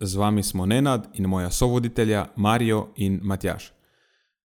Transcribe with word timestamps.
z 0.00 0.14
vami 0.14 0.42
smo 0.42 0.66
Nenad 0.66 1.08
in 1.14 1.26
moja 1.26 1.50
sovoditelja 1.50 2.26
Marijo 2.36 2.92
in 2.96 3.20
Matjaš. 3.22 3.72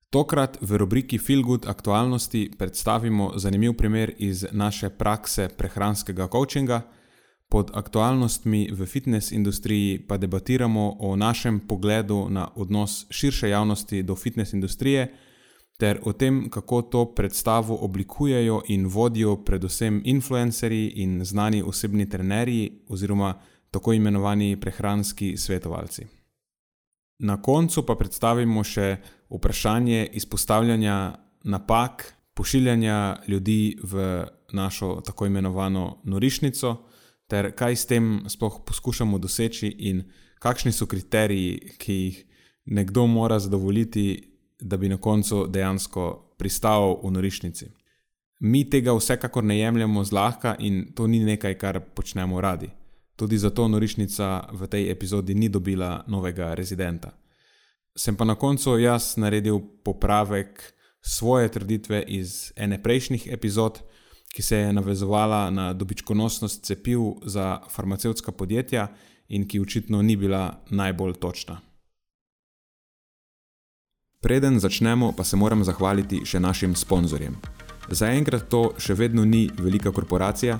Tokrat 0.09 0.57
v 0.62 0.77
rubriki 0.77 1.17
Feel 1.17 1.44
Good 1.44 1.67
aktualnosti 1.67 2.52
predstavimo 2.57 3.31
zanimiv 3.35 3.73
primer 3.73 4.13
iz 4.17 4.45
naše 4.52 4.90
prakse 4.90 5.49
prehranskega 5.57 6.27
coachinga. 6.27 6.81
Pod 7.49 7.71
aktualnostmi 7.73 8.70
v 8.71 8.85
fitness 8.85 9.31
industriji 9.31 10.05
pa 10.07 10.17
debatiramo 10.17 10.95
o 10.99 11.16
našem 11.16 11.59
pogledu 11.59 12.27
na 12.29 12.49
odnos 12.55 13.05
širše 13.09 13.49
javnosti 13.49 14.04
do 14.04 14.16
fitness 14.16 14.54
industrije 14.54 15.13
ter 15.79 15.99
o 16.04 16.13
tem, 16.13 16.49
kako 16.49 16.81
to 16.81 17.05
predstavo 17.16 17.76
oblikujejo 17.76 18.62
in 18.68 18.88
vodijo 18.88 19.35
predvsem 19.35 20.02
influencerji 20.05 20.88
in 20.95 21.26
znani 21.26 21.63
osebni 21.63 22.09
trenerji 22.09 22.81
oziroma 22.88 23.40
tako 23.71 23.93
imenovani 23.93 24.59
prehranski 24.59 25.37
svetovalci. 25.37 26.07
Na 27.19 27.41
koncu 27.41 27.83
pa 27.85 27.95
predstavimo 27.95 28.63
še 28.63 28.97
vprašanje 29.29 30.07
izpostavljanja 30.13 31.15
napak, 31.43 32.13
pošiljanja 32.34 33.17
ljudi 33.27 33.77
v 33.84 34.26
našo 34.53 35.01
tako 35.05 35.26
imenovano 35.26 35.99
norišnico, 36.03 36.76
ter 37.27 37.51
kaj 37.55 37.76
s 37.76 37.85
tem 37.85 38.23
sploh 38.27 38.61
poskušamo 38.65 39.20
doseči, 39.20 39.67
in 39.67 40.04
kakšni 40.39 40.71
so 40.71 40.87
kriteriji, 40.87 41.76
ki 41.77 41.93
jih 41.93 42.23
nekdo 42.65 43.05
mora 43.07 43.39
zadovoljiti, 43.39 44.07
da 44.59 44.77
bi 44.77 44.89
na 44.89 44.98
koncu 44.98 45.45
dejansko 45.48 46.35
pristal 46.37 46.98
v 47.04 47.11
norišnici. 47.11 47.67
Mi 48.39 48.63
tega 48.70 48.95
vsekakor 48.95 49.43
ne 49.43 49.59
jemljemo 49.59 50.04
zlahka 50.04 50.55
in 50.59 50.93
to 50.95 51.07
ni 51.07 51.20
nekaj, 51.20 51.57
kar 51.59 51.79
počnemo 51.95 52.41
radi. 52.41 52.70
Tudi 53.20 53.35
zato 53.37 53.67
norišnica 53.67 54.55
v 54.55 54.67
tej 54.71 54.87
epizodi 54.91 55.35
ni 55.35 55.49
dobila 55.51 56.07
novega 56.07 56.53
rezidenta. 56.55 57.12
Sem 57.91 58.15
pa 58.15 58.23
na 58.23 58.39
koncu 58.39 58.77
jaz 58.79 59.20
naredil 59.20 59.59
popravek 59.84 60.63
svoje 61.03 61.51
trditve 61.51 61.99
iz 62.07 62.53
ene 62.55 62.79
prejšnjih 62.79 63.27
epizod, 63.27 63.84
ki 64.31 64.41
se 64.41 64.57
je 64.57 64.73
navezovala 64.73 65.50
na 65.50 65.73
dobičkonosnost 65.73 66.63
cepiv 66.63 67.00
za 67.25 67.59
farmacevtska 67.69 68.31
podjetja 68.31 68.88
in 69.28 69.47
ki 69.47 69.59
očitno 69.59 70.01
ni 70.01 70.16
bila 70.16 70.63
najbolj 70.69 71.13
točna. 71.19 71.59
Preden 74.22 74.59
začnemo, 74.59 75.11
pa 75.11 75.23
se 75.23 75.35
moram 75.35 75.63
zahvaliti 75.63 76.22
še 76.25 76.39
našim 76.39 76.75
sponzorjem. 76.75 77.35
Zaenkrat 77.91 78.47
to 78.50 78.69
še 78.79 78.94
vedno 78.94 79.25
ni 79.25 79.50
velika 79.57 79.91
korporacija, 79.91 80.59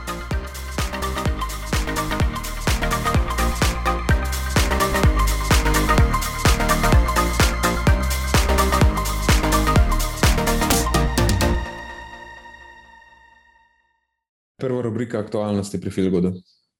Prva 14.81 14.89
rubrika 14.89 15.19
aktualnosti 15.19 15.77
pri 15.81 15.91
Filgodu. 15.91 16.33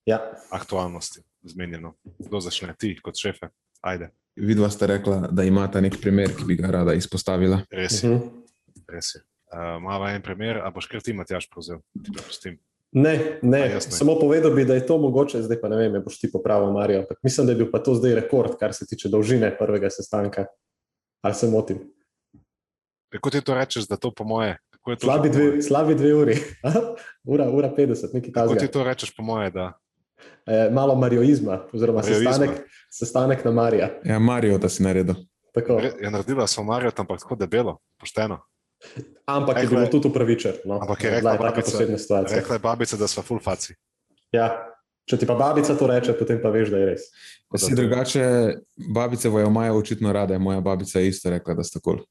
Ja. 0.05 0.17
Aktualnosti, 0.49 1.21
zmenjeno. 1.43 1.93
Kdo 2.17 2.39
začne 2.41 2.73
ti 2.73 2.95
kot 2.97 3.13
šefe? 3.13 3.51
Ajde. 3.81 4.09
Vidva 4.35 4.69
sta 4.73 4.87
rekla, 4.89 5.27
da 5.29 5.43
imata 5.45 5.81
nek 5.85 5.99
primer, 6.01 6.33
ki 6.33 6.47
bi 6.49 6.57
ga 6.57 6.71
rada 6.73 6.95
izpostavila. 6.97 7.59
Res 7.69 7.99
je. 8.03 8.09
Uh 8.09 8.15
-huh. 8.15 8.81
Res 8.89 9.11
je. 9.15 9.21
Uh, 9.53 9.77
Mava 9.83 10.09
en 10.15 10.21
primer, 10.21 10.57
a 10.65 10.71
boš 10.71 10.87
kar 10.87 11.01
ti, 11.01 11.13
Matjaš, 11.13 11.49
prevzel? 11.49 11.77
Ne, 12.91 13.37
ne. 13.41 13.59
ne. 13.69 13.81
samo 13.81 14.17
povedal 14.19 14.55
bi, 14.55 14.65
da 14.65 14.73
je 14.73 14.87
to 14.87 14.97
mogoče, 14.97 15.41
zdaj 15.41 15.61
pa 15.61 15.69
ne 15.69 15.77
vem, 15.77 16.01
boš 16.03 16.19
ti 16.19 16.31
popravil, 16.31 16.71
Marijo. 16.71 17.05
Mislim, 17.23 17.45
da 17.45 17.53
je 17.53 17.57
bil 17.57 17.71
pa 17.71 17.79
to 17.79 17.95
zdaj 17.95 18.15
rekord, 18.15 18.57
kar 18.59 18.73
se 18.73 18.85
tiče 18.85 19.09
dolžine 19.09 19.57
prvega 19.57 19.89
sestanka. 19.89 20.45
Ali 21.21 21.35
se 21.35 21.47
motim? 21.47 21.77
Kako 23.09 23.29
ti 23.29 23.41
to 23.41 23.53
rečeš, 23.53 23.87
da 23.87 23.95
to 23.97 24.11
po 24.13 24.23
moje 24.23 24.57
Slabi 25.01 25.29
dve, 25.29 25.61
slabi 25.61 25.95
dve 25.95 26.13
uri, 26.13 26.35
ura, 27.33 27.49
ura 27.49 27.69
50, 27.77 28.13
nekaj 28.13 28.31
takega. 28.33 28.47
Kako 28.47 28.55
ti 28.55 28.67
to 28.67 28.83
rečeš, 28.83 29.11
po 29.15 29.23
moje? 29.23 29.51
Da... 29.51 29.73
E, 30.45 30.69
malo 30.73 30.95
marioizma, 30.95 31.59
oziroma 31.73 32.03
sestanek, 32.03 32.49
sestanek 32.89 33.45
na 33.45 33.51
Marija. 33.51 33.89
Ja, 34.05 34.19
Marijo, 34.19 34.57
da 34.57 34.69
si 34.69 34.83
naredil. 34.83 35.15
Je 36.01 36.11
naredila 36.11 36.47
samo 36.47 36.71
Marijo, 36.73 36.91
ampak 36.97 37.19
tako 37.19 37.35
debelo, 37.35 37.77
pošteno. 37.99 38.39
Ampak 39.25 39.55
rekla, 39.55 39.61
je 39.61 39.75
bilo 39.75 39.87
tudi 39.91 40.07
upravičen. 40.07 40.53
No. 40.65 40.79
Ampak 40.81 41.03
je 41.03 41.09
rekla, 41.09 41.37
babica, 41.37 42.25
rekla 42.35 42.55
je 42.55 42.59
babica, 42.59 42.97
da 42.97 43.07
smo 43.07 43.23
full 43.23 43.39
faci. 43.39 43.75
Ja. 44.31 44.49
Če 45.09 45.17
ti 45.17 45.27
pa 45.27 45.35
babica 45.35 45.75
to 45.75 45.87
reče, 45.89 46.13
potem 46.17 46.39
pa 46.41 46.49
veš, 46.49 46.69
da 46.73 46.81
je 46.81 46.85
res. 46.85 47.05
Si 47.57 47.75
drugače, 47.75 48.25
babice 48.93 49.29
v 49.29 49.41
Jomaju 49.43 49.77
očitno 49.77 50.13
rade, 50.13 50.37
moja 50.39 50.61
babica 50.61 50.99
je 50.99 51.09
isto 51.09 51.29
rekla, 51.29 51.53
da 51.53 51.63
sta 51.67 51.79
kul. 51.79 51.99
Cool. 51.99 52.05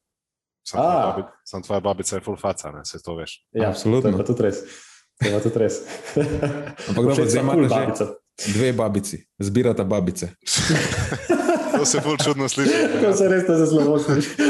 Sam, 0.63 0.81
tvoja, 0.81 1.05
babi, 1.05 1.23
sam 1.45 1.63
tvoja 1.63 1.79
babica 1.79 2.15
je 2.15 2.21
full 2.21 2.37
faca, 2.37 2.71
ne 2.71 2.85
se 2.85 3.03
to 3.03 3.15
veš. 3.15 3.45
Ja, 3.51 3.69
absolutno. 3.69 4.11
To 4.11 4.17
je 4.17 4.25
tudi 4.25 4.43
res. 4.43 4.55
To 5.23 5.29
je 5.29 5.41
tudi 5.41 5.59
res. 5.59 5.73
Ampak 6.89 7.05
dobro, 7.05 7.25
zdaj 7.25 7.41
imamo 7.41 7.67
babico. 7.67 8.15
Dve 8.47 8.73
babici, 8.73 9.27
zbirata 9.39 9.83
babice. 9.83 10.29
to 11.77 11.85
se 11.85 12.01
bolj 12.05 12.17
čudno 12.23 12.49
sliši. 12.49 12.73
To 13.01 13.13
se 13.13 13.27
res 13.27 13.43
zelo 13.47 13.65
zelo 13.65 13.99
sliši. 13.99 14.29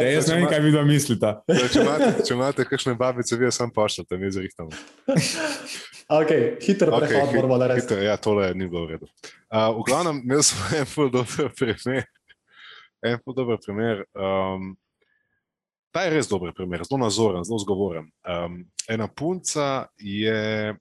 ja, 0.00 0.10
jaz 0.10 0.28
ne 0.28 0.34
vem, 0.34 0.46
kaj 0.48 0.60
vi 0.60 0.72
da 0.72 0.82
mislite. 0.82 1.34
če, 1.72 1.84
če 2.26 2.34
imate 2.34 2.64
kakšne 2.68 2.94
babice, 2.94 3.36
vi 3.36 3.44
jo 3.44 3.52
sam 3.52 3.72
pošljete, 3.72 4.16
mi 4.16 4.32
zrihtamo. 4.32 4.70
Okay, 6.08 6.56
hitro 6.64 6.92
okay, 6.96 7.08
prehod 7.08 7.34
moramo 7.34 7.56
narediti. 7.60 7.94
Ja, 8.04 8.16
tole 8.16 8.52
ni 8.56 8.68
bilo 8.68 8.86
v 8.86 8.96
redu. 8.96 9.08
Uh, 9.52 9.68
v 9.76 9.84
glavnem, 9.88 10.22
imel 10.24 10.44
sem 10.44 10.80
en 10.80 10.88
full 10.88 11.12
dober 11.12 11.52
primer 11.56 12.04
en 13.02 13.18
dober 13.34 13.58
primer. 13.64 14.04
Um, 14.14 14.76
ta 15.90 16.04
je 16.04 16.10
res 16.10 16.28
dober 16.28 16.52
primer, 16.54 16.84
zelo 16.84 17.00
nazoren, 17.00 17.44
zelo 17.44 17.58
zgovoren. 17.62 18.10
Um, 18.26 18.60
ena 18.88 19.08
punca 19.08 19.88
je 19.96 20.74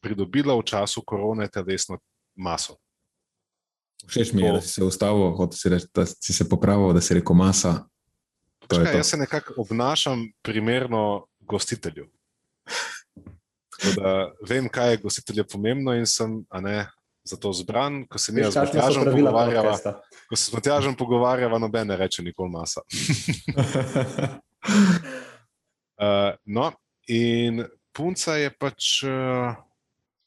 pridobila 0.00 0.54
v 0.58 0.64
času 0.64 1.02
korone 1.02 1.48
telesno 1.48 1.98
maso. 2.36 2.78
Všeč 4.06 4.32
mi 4.32 4.42
je, 4.42 4.52
da 4.52 4.60
si 4.60 4.68
se 4.68 4.84
ustavil, 4.84 5.34
si 5.52 5.68
reč, 5.68 5.88
da 5.94 6.06
si 6.06 6.32
se 6.32 6.46
popravil, 6.48 6.92
da 6.94 7.00
si 7.02 7.18
rekel 7.18 7.34
masa. 7.34 7.88
Čakaj, 8.68 8.96
jaz 8.96 9.10
se 9.10 9.16
nekako 9.16 9.54
obnašam 9.64 10.22
primerno 10.42 11.26
gostitelju. 11.40 12.06
Da 13.96 14.32
vem, 14.48 14.68
kaj 14.68 14.90
je 14.90 15.02
gostitelju 15.02 15.44
pomembno, 15.50 15.94
in 15.94 16.06
sem, 16.06 16.40
a 16.50 16.60
ne, 17.28 17.36
zato 17.36 17.52
zbran, 17.52 18.06
ko 18.06 18.18
se 18.18 18.32
mi 18.32 18.42
z 18.44 18.56
Matjažem 18.56 19.04
pogovarjava. 19.04 19.76
Ko 20.28 20.36
se 20.36 20.50
z 20.50 20.54
Matjažem 20.54 20.94
pogovarjava, 20.94 21.58
nobene 21.58 21.96
reče 21.96 22.22
nikoli 22.22 22.50
masa. 22.50 22.80
uh, 25.98 26.34
no, 26.56 26.72
in 27.08 27.64
punca 27.92 28.36
je 28.36 28.50
pač 28.50 29.02
uh, 29.04 29.54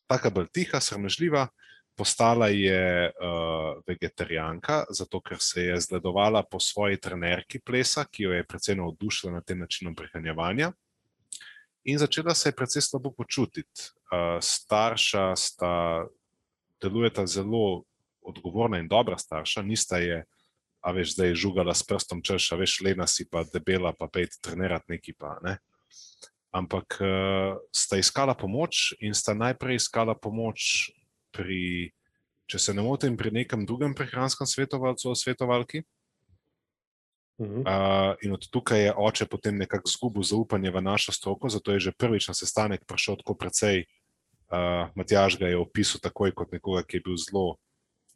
taka 0.08 0.30
bolj 0.30 0.48
tiha, 0.54 0.80
sramežljiva. 0.80 1.48
Postala 1.96 2.48
je 2.48 3.12
uh, 3.12 3.82
vegetarijanka, 3.88 4.86
zato 4.90 5.20
ker 5.22 5.38
se 5.40 5.66
je 5.66 5.82
zgledovala 5.82 6.44
po 6.44 6.60
svoji 6.60 6.98
trenerki 6.98 7.60
plesa, 7.60 8.06
ki 8.06 8.24
jo 8.24 8.32
je 8.32 8.46
precej 8.48 8.76
navdušila 8.80 9.34
nad 9.34 9.46
tem 9.46 9.60
načinom 9.60 9.96
prehranjevanja. 9.96 10.72
In 11.84 11.98
začela 11.98 12.34
se 12.34 12.50
je 12.50 12.56
precej 12.56 12.82
slabo 12.82 13.12
počutiti. 13.12 13.92
Uh, 14.08 14.40
starša 14.42 15.36
sta 15.36 16.06
delujeta 16.82 17.26
zelo 17.28 17.84
odgovorna 18.22 18.80
in 18.80 18.88
dobra 18.88 19.18
starša, 19.18 19.62
nista 19.62 19.98
je, 19.98 20.24
a 20.82 20.92
veš, 20.92 21.14
zdaj 21.14 21.36
žugala 21.36 21.74
s 21.74 21.86
prstom, 21.86 22.22
češ, 22.26 22.52
a 22.54 22.60
veš, 22.62 22.82
lena 22.86 23.08
si 23.08 23.28
pa 23.30 23.44
debela, 23.54 23.94
pa 23.94 24.10
pejti 24.10 24.42
trenirati 24.42 24.98
neki 24.98 25.14
pa. 25.14 25.38
Ne? 25.46 25.58
Ampak 26.52 26.98
uh, 27.00 27.62
sta 27.72 28.02
iskala 28.02 28.36
pomoč 28.36 28.92
in 29.00 29.16
sta 29.16 29.34
najprej 29.38 29.80
iskala 29.80 30.18
pomoč 30.18 30.92
pri, 31.32 31.94
če 32.50 32.60
se 32.60 32.74
ne 32.76 32.84
motim, 32.84 33.16
pri 33.18 33.32
nekem 33.32 33.66
drugem 33.66 33.96
prehranskem 33.96 34.50
svetovalcu, 34.50 35.16
svetovalki. 35.16 35.86
Uh, 37.42 38.14
in 38.22 38.36
od 38.36 38.44
tukaj 38.54 38.84
je 38.84 38.92
oče 38.94 39.26
potem 39.26 39.58
nekako 39.58 39.90
izgubil 39.90 40.22
zaupanje 40.22 40.70
v 40.70 40.82
našo 40.82 41.10
stroko, 41.10 41.50
zato 41.50 41.74
je 41.74 41.90
že 41.90 41.92
prvič 41.98 42.30
na 42.30 42.36
sestanek 42.38 42.86
prišel 42.86 43.18
tako 43.18 43.34
precej. 43.34 43.90
Uh, 44.52 44.92
Matjaž 45.00 45.38
ga 45.40 45.48
je 45.48 45.58
opisal 45.58 46.02
takoj 46.04 46.34
kot 46.36 46.52
nekoga, 46.52 46.84
ki 46.84 47.00
je 47.00 47.04
bil 47.06 47.16
zelo, 47.16 47.56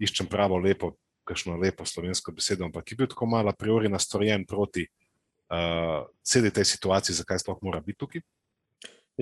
iščem 0.04 0.28
pravo, 0.28 0.60
lepo, 0.60 0.92
kakšno 1.24 1.56
lepo 1.62 1.88
slovensko 1.88 2.34
besedo, 2.36 2.68
ampak 2.68 2.92
je 2.92 2.98
bil 3.00 3.08
tako 3.08 3.30
malo 3.32 3.50
a 3.50 3.56
priori 3.56 3.88
nastrojen 3.90 4.44
proti 4.46 4.84
uh, 4.84 6.04
celi 6.20 6.52
tej 6.52 6.68
situaciji, 6.76 7.16
zakaj 7.22 7.40
sploh 7.40 7.64
mora 7.64 7.80
biti 7.80 8.04
tukaj. 8.04 8.26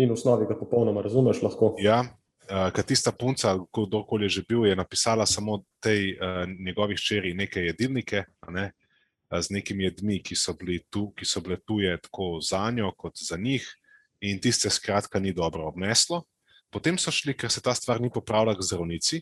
In 0.02 0.10
v 0.10 0.18
osnovi 0.18 0.50
ga 0.50 0.58
popolnoma 0.58 1.06
razumeš 1.06 1.44
lahko. 1.46 1.76
Ja, 1.78 2.02
uh, 2.02 2.72
ker 2.74 2.88
tista 2.90 3.14
punca, 3.14 3.54
kdorkoli 3.70 4.26
je 4.26 4.42
že 4.42 4.46
bil, 4.50 4.66
je 4.66 4.76
napisala 4.76 5.30
samo 5.30 5.62
tej 5.78 6.18
uh, 6.18 6.50
njegovih 6.50 6.98
čeri 6.98 7.38
neke 7.38 7.62
jedilnike. 7.70 8.26
Ne? 8.50 8.72
z 9.42 9.50
nekimi 9.50 9.84
jedmi, 9.84 10.20
ki 10.22 10.36
so, 10.36 10.54
tu, 10.90 11.12
ki 11.18 11.26
so 11.26 11.42
bile 11.42 11.58
tuje 11.58 11.98
tako 12.02 12.38
za 12.42 12.70
njo, 12.72 12.92
kot 12.98 13.18
za 13.18 13.38
njih, 13.38 13.66
in 14.22 14.40
tiste 14.40 14.70
skratka 14.70 15.20
ni 15.20 15.34
dobro 15.34 15.68
obneslo. 15.68 16.24
Potem 16.74 16.98
so 16.98 17.14
šli, 17.14 17.36
ker 17.38 17.52
se 17.54 17.62
ta 17.62 17.76
stvar 17.78 18.02
ni 18.02 18.10
popravila, 18.10 18.58
k 18.58 18.66
zdravnici. 18.66 19.22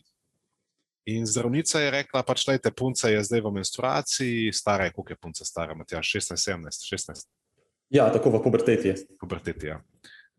In 1.12 1.26
zdravnica 1.26 1.80
je 1.82 1.90
rekla: 1.90 2.22
pač, 2.22 2.46
Lejte, 2.48 2.70
punca 2.70 3.10
je 3.10 3.22
zdaj 3.26 3.42
v 3.42 3.52
menstruaciji, 3.58 4.52
stara 4.54 4.88
je, 4.88 4.94
koliko 4.96 5.12
je 5.12 5.20
punca 5.20 5.44
stara, 5.44 5.74
Matija, 5.74 6.00
16, 6.00 6.38
17, 6.38 6.86
16. 6.88 7.26
Ja, 7.92 8.08
tako 8.12 8.30
v 8.32 8.42
puberteti. 8.42 8.94
Puberteti, 9.20 9.66
ja. 9.66 9.82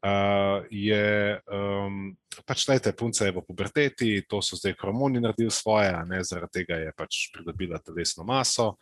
Uh, 0.04 0.66
je 0.68 1.40
um, 1.48 2.10
pač, 2.44 2.66
lejte, 2.68 2.92
punca 2.92 3.24
je 3.24 3.32
v 3.32 3.44
puberteti, 3.46 4.10
to 4.28 4.42
so 4.44 4.58
zdaj 4.60 4.76
hormoni 4.82 5.22
naredili 5.24 5.52
svoje, 5.54 5.94
ne, 6.10 6.20
zaradi 6.28 6.60
tega 6.60 6.80
je 6.82 6.92
pač 6.98 7.30
pridobila 7.32 7.80
telesno 7.80 8.26
maso. 8.28 8.74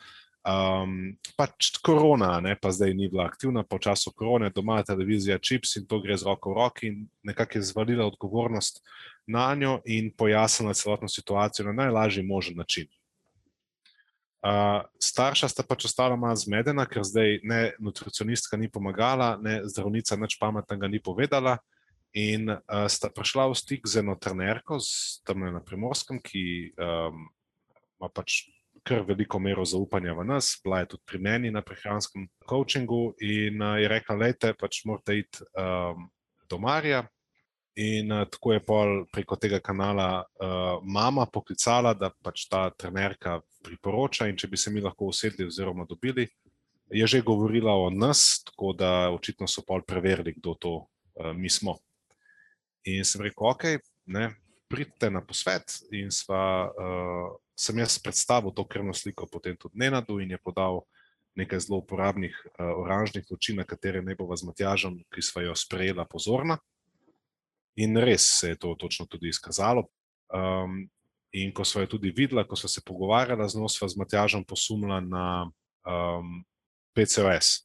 Um, 0.42 1.20
pač 1.38 1.76
korona, 1.86 2.40
ne, 2.42 2.56
pa 2.58 2.72
zdaj 2.74 2.96
ni 2.98 3.06
bila 3.12 3.28
aktivna, 3.30 3.62
po 3.62 3.78
času 3.78 4.10
korone, 4.18 4.50
doma 4.50 4.80
je 4.80 4.88
televizija 4.90 5.38
Chips 5.38 5.76
in 5.78 5.86
to 5.86 6.00
gre 6.02 6.18
z 6.18 6.26
roko 6.26 6.50
v 6.50 6.58
roki, 6.58 6.88
in 6.90 7.04
nekako 7.22 7.60
je 7.60 7.68
zvalila 7.70 8.08
odgovornost 8.10 8.82
na 9.30 9.54
njo 9.56 9.78
in 9.86 10.10
pojasnila 10.18 10.74
celotno 10.74 11.08
situacijo 11.08 11.68
na 11.70 11.74
najlažji 11.84 12.24
možen 12.26 12.58
način. 12.58 12.90
Uh, 14.42 14.82
starša 14.98 15.52
sta 15.54 15.62
pač 15.62 15.86
ostala 15.86 16.16
malo 16.18 16.36
zmedena, 16.36 16.88
ker 16.90 17.06
zdaj 17.06 17.44
ne 17.46 17.60
nutricionistka 17.78 18.58
ni 18.58 18.72
pomagala, 18.74 19.36
ne 19.38 19.60
zdravnica 19.70 20.18
nič 20.18 20.40
pametnega 20.42 20.90
ni 20.90 20.98
povedala. 20.98 21.60
In 22.18 22.50
uh, 22.50 22.90
sta 22.90 23.14
prišla 23.14 23.46
v 23.54 23.60
stik 23.62 23.86
z 23.86 24.02
eno 24.02 24.18
trenerko, 24.18 24.82
tam 25.22 25.46
na 25.46 25.62
primorskem, 25.62 26.18
ki 26.18 26.74
um, 26.74 27.30
ima 28.02 28.10
pač 28.10 28.50
kar 28.84 29.06
veliko 29.06 29.40
mero 29.40 29.66
zaupanja 29.66 30.14
v 30.18 30.26
nas, 30.26 30.56
bila 30.64 30.82
je 30.82 30.94
tudi 30.96 31.04
pri 31.06 31.20
meni 31.22 31.52
na 31.52 31.62
prehranskem 31.62 32.28
coachingu 32.50 33.14
in 33.22 33.62
uh, 33.62 33.78
je 33.78 33.88
rekla, 33.88 34.16
lejte, 34.16 34.54
pač 34.58 34.84
morate 34.86 35.18
iti 35.20 35.46
um, 35.54 36.08
do 36.50 36.58
Marija. 36.58 37.06
In 37.80 38.12
uh, 38.12 38.26
tako 38.28 38.54
je 38.54 38.64
pol 38.66 39.06
preko 39.14 39.38
tega 39.40 39.62
kanala 39.64 40.24
uh, 40.24 40.82
mama 40.84 41.26
poklicala, 41.26 41.94
da 41.94 42.12
pač 42.24 42.48
ta 42.50 42.70
trenerka 42.70 43.40
priporoča 43.64 44.28
in 44.28 44.38
če 44.38 44.50
bi 44.52 44.58
se 44.58 44.74
mi 44.74 44.82
lahko 44.82 45.12
usedli 45.14 45.46
oziroma 45.48 45.86
dobili, 45.88 46.28
je 46.92 47.08
že 47.08 47.22
govorila 47.22 47.74
o 47.78 47.90
nas, 47.90 48.44
tako 48.44 48.74
da 48.74 49.12
očitno 49.14 49.48
so 49.48 49.64
pol 49.64 49.86
preverili, 49.88 50.34
kdo 50.42 50.56
to 50.60 50.74
uh, 50.76 51.32
mi 51.38 51.50
smo. 51.50 51.78
In 52.90 53.06
sem 53.06 53.22
rekel, 53.22 53.46
ok, 53.46 53.64
ne, 54.10 54.32
pridite 54.72 55.10
na 55.12 55.22
posvet 55.22 55.76
in 55.92 56.12
sva 56.12 56.72
uh, 56.72 57.36
sem 57.56 57.78
jaz 57.78 58.00
predstavil 58.02 58.54
to 58.56 58.66
krvno 58.68 58.94
sliko, 58.94 59.28
potem 59.32 59.58
tudi 59.60 59.80
Nenadu 59.80 60.20
in 60.20 60.32
je 60.32 60.40
podal 60.42 60.82
nekaj 61.36 61.68
zelo 61.68 61.80
uporabnih 61.84 62.36
uh, 62.46 62.72
oranžnih 62.84 63.28
luči, 63.32 63.56
na 63.56 63.64
katere 63.64 64.02
ne 64.02 64.16
bova 64.16 64.36
z 64.36 64.48
Matjažem, 64.48 64.98
ki 65.14 65.24
sva 65.24 65.46
jo 65.46 65.56
sprejela 65.56 66.06
pozorna. 66.10 66.58
In 67.80 67.96
res 67.98 68.26
se 68.40 68.52
je 68.52 68.60
to 68.60 68.76
točno 68.76 69.06
tudi 69.08 69.32
izkazalo. 69.32 69.86
Um, 70.32 70.90
in 71.32 71.54
ko 71.56 71.64
sva 71.64 71.86
jo 71.86 71.94
tudi 71.96 72.12
videla, 72.16 72.44
ko 72.48 72.60
sva 72.60 72.70
se 72.70 72.84
pogovarjala 72.84 73.48
z 73.48 73.60
njo, 73.60 73.70
sva 73.72 73.88
z 73.88 74.00
Matjažem 74.00 74.44
posumila 74.44 75.00
na 75.00 75.28
um, 75.88 76.42
PCOS. 76.96 77.62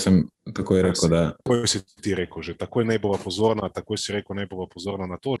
Sem 0.00 0.24
takoj 0.54 0.82
rekel, 0.82 1.10
da. 1.12 1.20
Takoj 1.44 1.68
si 1.70 1.82
ti 2.02 2.14
rekel, 2.16 2.42
že 2.42 2.56
takoj 2.58 2.86
ne 2.88 2.96
bova 2.98 3.18
pozorna, 3.20 3.68
takoj 3.70 4.00
si 4.00 4.16
rekel, 4.16 4.36
ne 4.36 4.48
bova 4.50 4.66
pozorna 4.70 5.06
na 5.06 5.20
to. 5.20 5.36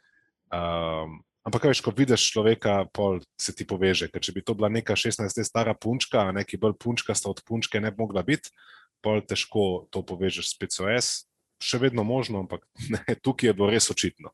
Um, 0.54 1.22
Ampak, 1.44 1.66
veš, 1.68 1.82
ko 1.84 1.92
vidiš 1.92 2.24
človeka, 2.32 2.88
pol 2.88 3.20
se 3.36 3.52
ti 3.52 3.66
poveže. 3.68 4.08
Ker 4.08 4.22
če 4.24 4.32
bi 4.32 4.40
to 4.40 4.56
bila 4.56 4.70
neka 4.72 4.96
16-letna 4.96 5.44
stara 5.44 5.74
punčka, 5.76 6.30
neki 6.32 6.56
bolj 6.56 6.78
punčka 6.80 7.12
sta 7.12 7.28
od 7.28 7.42
punčke 7.44 7.82
ne 7.84 7.92
bi 7.92 8.00
mogla 8.00 8.24
biti, 8.24 8.48
pol 9.04 9.20
težko 9.20 9.84
to 9.92 10.00
povežeš 10.00 10.54
s 10.54 10.56
PCOS. 10.56 11.10
Še 11.60 11.80
vedno 11.84 12.00
možno, 12.00 12.40
ampak 12.46 12.64
ne, 12.94 13.04
tukaj 13.20 13.52
je 13.52 13.56
bilo 13.60 13.68
res 13.68 13.92
očitno. 13.92 14.32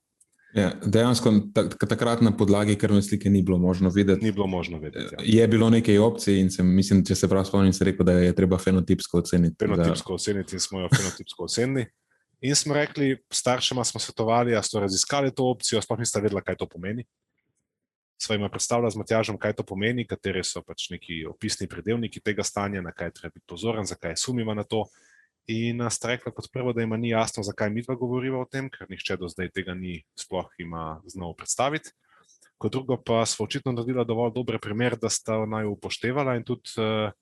Ja, 0.55 0.71
dejansko 0.83 1.31
takrat 1.79 2.23
na 2.27 2.33
podlagi 2.35 2.75
krvne 2.79 3.03
slike 3.07 3.31
ni 3.31 3.43
bilo 3.43 3.59
možno 3.59 3.91
videti. 3.95 4.25
Ni 4.25 4.33
bilo 4.35 4.47
možno 4.51 4.81
videti. 4.83 5.15
Ja. 5.15 5.43
Je 5.43 5.49
bilo 5.51 5.69
nekaj 5.71 5.99
opcij 5.99 6.41
in 6.43 6.51
sem, 6.51 6.67
mislim, 6.75 7.05
če 7.07 7.15
se 7.15 7.29
prav 7.31 7.45
spomnim, 7.47 7.75
se 7.75 7.87
rekel, 7.87 8.07
da 8.07 8.17
je 8.19 8.35
treba 8.35 8.59
fenotipsko 8.59 9.23
oceniti. 9.23 9.55
Fenotipsko 9.63 10.15
da... 10.15 10.19
oceniti 10.19 10.59
in 10.59 10.63
smo 10.63 10.83
jo 10.83 10.91
fenotipsko 10.95 11.47
ocenili. 11.47 11.87
In 12.41 12.57
smo 12.57 12.75
rekli, 12.75 13.19
staršema 13.31 13.85
smo 13.85 14.01
svetovali, 14.01 14.53
da 14.53 14.63
so 14.63 14.81
raziskali 14.81 15.35
to 15.35 15.45
opcijo, 15.45 15.83
sploh 15.83 15.99
nista 16.01 16.21
vedela, 16.21 16.41
kaj 16.41 16.57
to 16.57 16.69
pomeni. 16.69 17.05
Sva 18.21 18.37
jim 18.37 18.49
predstavila 18.53 18.91
z 18.91 18.97
Matjažem, 18.97 19.39
kaj 19.39 19.59
to 19.59 19.65
pomeni, 19.65 20.07
kateri 20.09 20.45
so 20.45 20.63
pač 20.65 20.89
neki 20.93 21.25
opisni 21.29 21.69
predelniki 21.69 22.21
tega 22.21 22.45
stanja, 22.45 22.81
na 22.85 22.93
kaj 22.93 23.13
treba 23.17 23.35
biti 23.35 23.47
pozoren, 23.49 23.85
zakaj 23.89 24.17
sumimo 24.17 24.55
na 24.55 24.65
to. 24.65 24.87
In 25.53 25.81
sta 25.91 26.13
rekla, 26.13 26.33
kot 26.33 26.49
prvo, 26.53 26.73
da 26.73 26.81
jim 26.81 26.93
ni 27.01 27.13
jasno, 27.13 27.43
zakaj 27.45 27.71
mi 27.71 27.83
dva 27.85 27.97
govorimo 28.01 28.41
o 28.41 28.49
tem, 28.49 28.69
ker 28.73 28.89
nihče 28.89 29.17
do 29.21 29.29
zdaj 29.29 29.51
tega 29.57 29.75
ni 29.75 30.03
sploh 30.17 30.49
ima 30.59 31.01
znal 31.09 31.35
predstaviti. 31.37 31.93
Kot 32.61 32.73
drugo, 32.73 32.97
pa 32.97 33.25
smo 33.27 33.49
očitno 33.49 33.73
naredila 33.73 34.05
dovolj 34.05 34.33
dober 34.37 34.61
primer, 34.61 34.97
da 35.01 35.09
sta 35.09 35.43
naj 35.49 35.69
upoštevala 35.69 36.37
in 36.37 36.45
tudi 36.45 36.76
uh, 36.81 37.12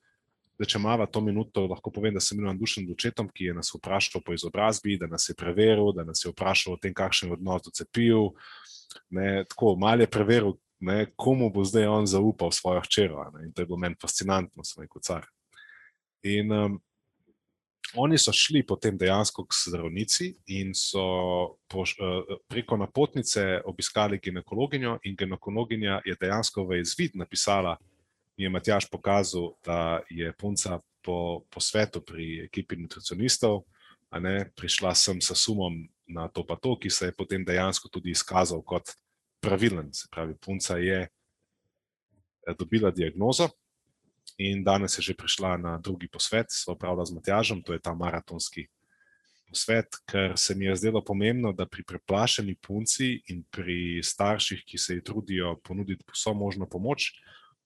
da 0.58 0.66
če 0.66 0.78
imamo 0.78 1.06
to 1.06 1.20
minuto, 1.22 1.66
lahko 1.70 1.92
povem, 1.94 2.16
da 2.16 2.20
sem 2.20 2.40
imel 2.40 2.56
dušen 2.58 2.86
dučetom, 2.88 3.28
ki 3.30 3.50
je 3.50 3.54
nas 3.54 3.70
vprašal 3.74 4.22
po 4.26 4.34
izobrazbi, 4.34 4.98
da 4.98 5.06
nas 5.06 5.28
je 5.30 5.36
preveril, 5.38 5.92
da 5.94 6.04
nas 6.04 6.24
je 6.24 6.32
vprašal 6.32 6.74
o 6.74 6.80
tem, 6.82 6.94
kakšen 6.94 7.30
je 7.30 7.36
odnos 7.38 7.62
do 7.66 7.74
cepiv. 7.74 8.32
Ne, 9.14 9.44
tako 9.46 9.76
malo 9.78 10.02
je 10.02 10.10
preveril, 10.10 10.56
ne, 10.80 11.06
komu 11.16 11.52
bo 11.54 11.62
zdaj 11.64 11.86
on 11.86 12.10
zaupal 12.10 12.50
svojo 12.50 12.82
hčero. 12.88 13.22
In 13.44 13.52
to 13.52 13.62
je 13.62 13.70
bilo 13.70 13.78
meni 13.78 13.98
fascinantno, 14.00 14.66
sem 14.66 14.82
rekel, 14.82 15.02
car. 15.04 15.28
In 16.26 16.50
um, 16.52 16.78
oni 17.94 18.18
so 18.18 18.34
šli 18.34 18.64
potem 18.66 18.98
dejansko 18.98 19.44
k 19.46 19.54
zdravnici 19.54 20.32
in 20.58 20.74
so 20.74 21.04
po, 21.70 21.86
uh, 21.86 22.34
preko 22.50 22.76
napotnice 22.76 23.60
obiskali 23.64 24.18
ginekologinjo, 24.18 24.98
in 25.06 25.14
ginekologinja 25.16 26.00
je 26.04 26.18
dejansko 26.18 26.66
v 26.66 26.82
izvid 26.82 27.14
napisala, 27.14 27.76
je 28.38 28.48
Matjaš 28.48 28.86
pokazal, 28.90 29.52
da 29.66 30.00
je 30.10 30.32
punca 30.32 30.78
po, 31.02 31.42
po 31.50 31.60
svetu 31.60 32.00
pri 32.00 32.44
ekipi 32.46 32.76
nutricionistov, 32.76 33.64
a 34.10 34.20
ne 34.20 34.46
prišla 34.56 34.94
sem 34.94 35.20
s 35.20 35.34
sumom 35.34 35.82
na 36.06 36.28
to, 36.28 36.46
pa 36.46 36.56
to, 36.56 36.78
ki 36.78 36.90
se 36.90 37.10
je 37.10 37.16
potem 37.16 37.44
dejansko 37.44 37.90
tudi 37.92 38.14
izkazal 38.14 38.62
kot 38.62 38.94
pravilen. 39.42 39.90
Se 39.92 40.08
pravi, 40.10 40.38
punca 40.40 40.78
je 40.78 41.08
eh, 41.08 42.54
dobila 42.58 42.90
diagnozo 42.90 43.50
in 44.38 44.62
danes 44.64 44.98
je 44.98 45.02
že 45.02 45.18
prišla 45.18 45.56
na 45.58 45.78
drugi 45.82 46.08
posvet, 46.08 46.46
so 46.54 46.72
opravila 46.72 47.04
z 47.04 47.12
Matjažem, 47.18 47.62
to 47.62 47.72
je 47.72 47.82
ta 47.82 47.94
maratonski. 47.94 48.68
Svet, 49.52 49.96
ker 50.04 50.36
se 50.36 50.54
mi 50.54 50.68
je 50.68 50.76
zdelo 50.76 51.00
pomembno, 51.04 51.52
da 51.52 51.66
pri 51.66 51.82
preplašeni 51.82 52.54
punci 52.54 53.16
in 53.32 53.42
pri 53.50 54.04
starših, 54.04 54.62
ki 54.64 54.78
se 54.78 54.94
ji 54.94 55.04
trudijo 55.04 55.56
ponuditi 55.64 56.04
vso 56.12 56.34
možno 56.36 56.68
pomoč, 56.68 57.16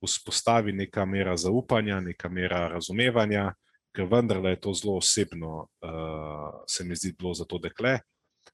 vzpostavi 0.07 0.73
neka 0.73 1.05
mera 1.07 1.37
zaupanja, 1.37 2.01
neka 2.01 2.29
mera 2.29 2.67
razumevanja, 2.69 3.53
ker 3.93 4.09
vendarle 4.09 4.55
je 4.55 4.61
to 4.61 4.75
zelo 4.75 4.97
osebno, 4.97 5.67
uh, 5.85 6.63
se 6.69 6.85
mi 6.85 6.97
zdi, 6.97 7.15
bilo 7.19 7.35
za 7.35 7.45
to 7.45 7.59
dekle. 7.59 7.99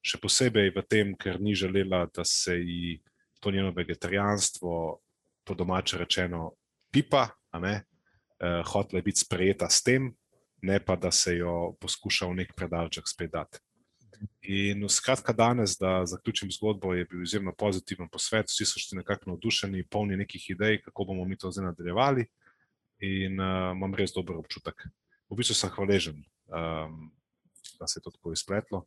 Še 0.04 0.20
posebej 0.22 0.72
v 0.74 0.84
tem, 0.86 1.14
ker 1.18 1.40
ni 1.40 1.54
želela, 1.58 2.06
da 2.14 2.24
se 2.24 2.58
ji 2.58 2.98
to 3.40 3.50
njeno 3.50 3.72
vegetarijanstvo, 3.76 4.72
po 5.44 5.54
domače 5.54 5.98
rečeno, 5.98 6.52
pipa, 6.92 7.28
uh, 7.54 7.78
hotela 8.66 9.02
biti 9.02 9.24
sprejeta 9.24 9.70
s 9.70 9.82
tem, 9.82 10.10
ne 10.62 10.80
pa 10.84 10.96
da 10.96 11.10
se 11.10 11.36
jo 11.38 11.74
poskuša 11.80 12.26
v 12.26 12.42
nek 12.42 12.54
predalček 12.56 13.08
spet 13.08 13.30
dati. 13.32 13.62
In 14.42 14.88
skratka, 14.88 15.32
danes, 15.32 15.76
da 15.78 16.06
zaključim 16.06 16.50
zgodbo, 16.50 16.94
je 16.94 17.04
bil 17.04 17.22
izjemno 17.22 17.52
pozitiven 17.52 18.08
posvet, 18.08 18.48
vsi 18.48 18.66
so 18.66 18.80
šli 18.80 18.98
nekako 19.02 19.30
navdušeni, 19.30 19.86
polni 19.90 20.16
nekih 20.16 20.50
idej, 20.50 20.80
kako 20.82 21.04
bomo 21.04 21.24
mi 21.24 21.36
to 21.36 21.50
zdaj 21.50 21.70
nadaljevali. 21.70 22.26
In 23.00 23.40
uh, 23.40 23.72
imam 23.76 23.94
res 23.94 24.14
dober 24.14 24.36
občutek. 24.36 24.88
V 25.30 25.36
bistvu 25.38 25.54
sem 25.54 25.70
hvaležen, 25.70 26.22
um, 26.48 27.10
da 27.78 27.86
se 27.86 27.98
je 27.98 28.02
to 28.02 28.10
tako 28.10 28.32
izpletlo. 28.32 28.86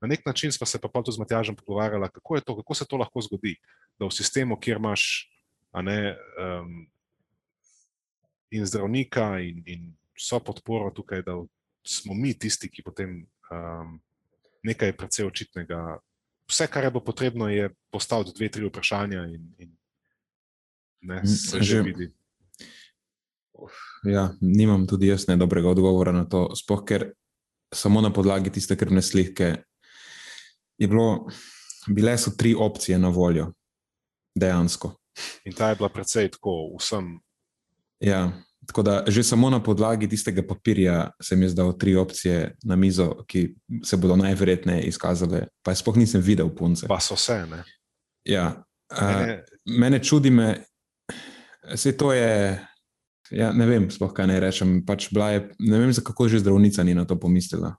Na 0.00 0.08
nek 0.08 0.26
način 0.26 0.52
smo 0.52 0.66
se 0.66 0.80
pa 0.80 0.88
tudi 1.02 1.14
z 1.14 1.18
Matjažem 1.18 1.56
pogovarjali, 1.56 2.08
kako, 2.12 2.40
to, 2.40 2.56
kako 2.56 2.74
se 2.74 2.86
to 2.86 2.96
lahko 2.96 3.20
zgodi, 3.20 3.56
da 3.98 4.06
v 4.06 4.12
sistemu, 4.12 4.58
kjer 4.60 4.76
imaš 4.76 5.30
ne, 5.72 6.16
um, 6.40 6.86
in 8.50 8.66
zdravnika, 8.66 9.38
in, 9.40 9.62
in 9.66 9.94
so 10.18 10.40
podporo 10.40 10.90
tukaj, 10.90 11.22
da 11.22 11.38
smo 11.86 12.14
mi 12.14 12.34
tisti, 12.38 12.68
ki 12.68 12.82
potem 12.82 13.22
um, 13.50 13.96
nekaj 14.66 14.96
precej 14.98 15.26
očitnega. 15.26 15.98
Vse, 16.50 16.66
kar 16.70 16.84
je 16.86 16.90
bilo 16.94 17.04
potrebno, 17.04 17.48
je 17.50 17.70
postaviti 17.90 18.34
dve, 18.36 18.50
tri 18.50 18.68
vprašanja, 18.68 19.24
in, 19.34 19.48
in 19.58 19.72
ne, 21.06 21.22
se 21.26 21.62
že 21.62 21.82
vidi. 21.82 22.10
Ja, 24.04 24.30
nimam 24.40 24.86
tudi 24.86 25.08
jaz 25.08 25.26
ne 25.28 25.36
dobrega 25.36 25.70
odgovora 25.70 26.12
na 26.12 26.26
to. 26.28 26.50
Sploh, 26.54 26.84
ker 26.86 27.10
samo 27.74 28.00
na 28.00 28.12
podlagi 28.12 28.52
tiste 28.52 28.76
krvne 28.76 29.02
slike 29.02 29.54
je 30.78 30.88
bilo, 30.88 31.26
bile 31.88 32.18
so 32.18 32.34
tri 32.36 32.54
opcije 32.54 32.98
na 32.98 33.08
voljo, 33.08 33.52
dejansko. 34.38 34.92
In 35.48 35.54
ta 35.56 35.70
je 35.72 35.78
bila 35.80 35.88
precej 35.88 36.28
tako, 36.30 36.76
vsem. 36.76 37.16
Ja, 38.00 38.28
tako 38.66 38.82
da 38.82 39.04
že 39.06 39.22
samo 39.22 39.50
na 39.50 39.62
podlagi 39.62 40.08
tistega 40.08 40.42
papirja 40.42 41.10
se 41.22 41.36
mi 41.36 41.44
je 41.44 41.48
zdelo 41.48 41.72
tri 41.72 41.96
opcije 41.96 42.56
na 42.64 42.76
mizo, 42.76 43.24
ki 43.26 43.54
se 43.84 43.96
bodo 43.96 44.16
najverjetneje 44.16 44.82
izkazale. 44.82 45.46
Pa 45.62 45.70
jaz 45.70 45.82
sploh 45.82 45.96
nisem 45.96 46.20
videl 46.20 46.50
punce. 46.54 46.86
Pa 46.88 47.00
so 47.00 47.14
vse. 47.14 47.46
Ne? 47.50 47.62
Ja, 48.24 48.64
uh, 48.92 49.38
mene 49.78 50.02
čudi, 50.02 50.30
me, 50.30 50.64
vse 51.74 51.96
to 51.96 52.12
je. 52.12 52.58
Ja, 53.30 53.50
ne 53.52 53.66
vem, 53.66 53.88
sploh 53.90 54.12
kaj 54.14 54.26
naj 54.30 54.40
rečem. 54.40 54.76
Pač 54.86 55.08
je, 55.10 55.48
ne 55.58 55.78
vem, 55.78 55.90
kako 55.90 56.28
že 56.28 56.38
zdravnica 56.38 56.84
ni 56.86 56.94
na 56.94 57.04
to 57.04 57.18
pomislila. 57.18 57.74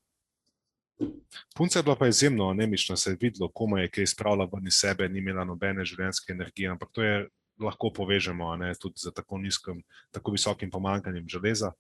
Punca 1.55 1.79
je 1.79 1.83
bila 1.83 1.95
pa 1.95 2.07
izjemno 2.07 2.49
anemična, 2.49 2.97
se 2.97 3.11
je 3.11 3.17
videlo, 3.21 3.51
komu 3.53 3.77
je 3.77 3.89
kaj 3.89 4.05
spravila 4.05 4.49
ven 4.53 4.67
iz 4.67 4.73
sebe, 4.73 5.09
ni 5.09 5.19
imela 5.19 5.45
nobene 5.45 5.85
življenjske 5.85 6.33
energije, 6.33 6.69
ampak 6.69 6.89
to 6.91 7.03
je 7.03 7.27
lahko 7.59 7.91
povežemo 7.93 8.55
ne, 8.57 8.73
tudi 8.79 9.01
z 9.01 9.13
tako 9.15 9.37
nizkim, 9.37 9.83
tako 10.11 10.31
visokim 10.31 10.71
pomankanjem 10.71 11.27
železa. 11.29 11.71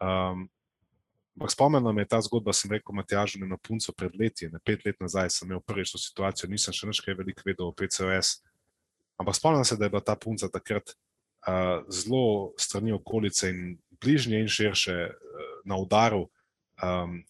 Um, 0.00 0.48
Spomnil 1.48 1.92
me 1.92 2.02
je 2.02 2.08
ta 2.12 2.20
zgodba, 2.20 2.52
sem 2.52 2.70
rekel, 2.70 2.92
Matjaž, 2.92 3.38
na 3.40 3.56
punco 3.56 3.92
pred 3.96 4.12
leti, 4.20 4.50
ne 4.52 4.60
pet 4.60 4.84
let 4.84 4.98
nazaj, 5.00 5.30
sem 5.32 5.48
imel 5.48 5.62
prvič 5.64 5.94
to 5.94 5.98
situacijo, 5.98 6.50
nisem 6.52 6.76
še 6.76 6.90
nekaj 6.90 7.16
veliko 7.16 7.46
vedel 7.46 7.70
o 7.70 7.72
PCOS. 7.72 8.42
Ampak 9.16 9.38
spomnim 9.38 9.64
se, 9.64 9.78
da 9.80 9.88
je 9.88 9.94
bila 9.94 10.04
ta 10.04 10.16
punca 10.16 10.50
takrat 10.52 10.92
uh, 10.92 11.80
zelo 11.88 12.52
strani 12.60 12.92
okolice 12.92 13.48
in 13.48 13.78
bližnje 13.96 14.44
in 14.44 14.48
širše 14.52 14.96
uh, 15.08 15.48
na 15.64 15.80
udaru. 15.80 16.26
Um, 16.82 17.22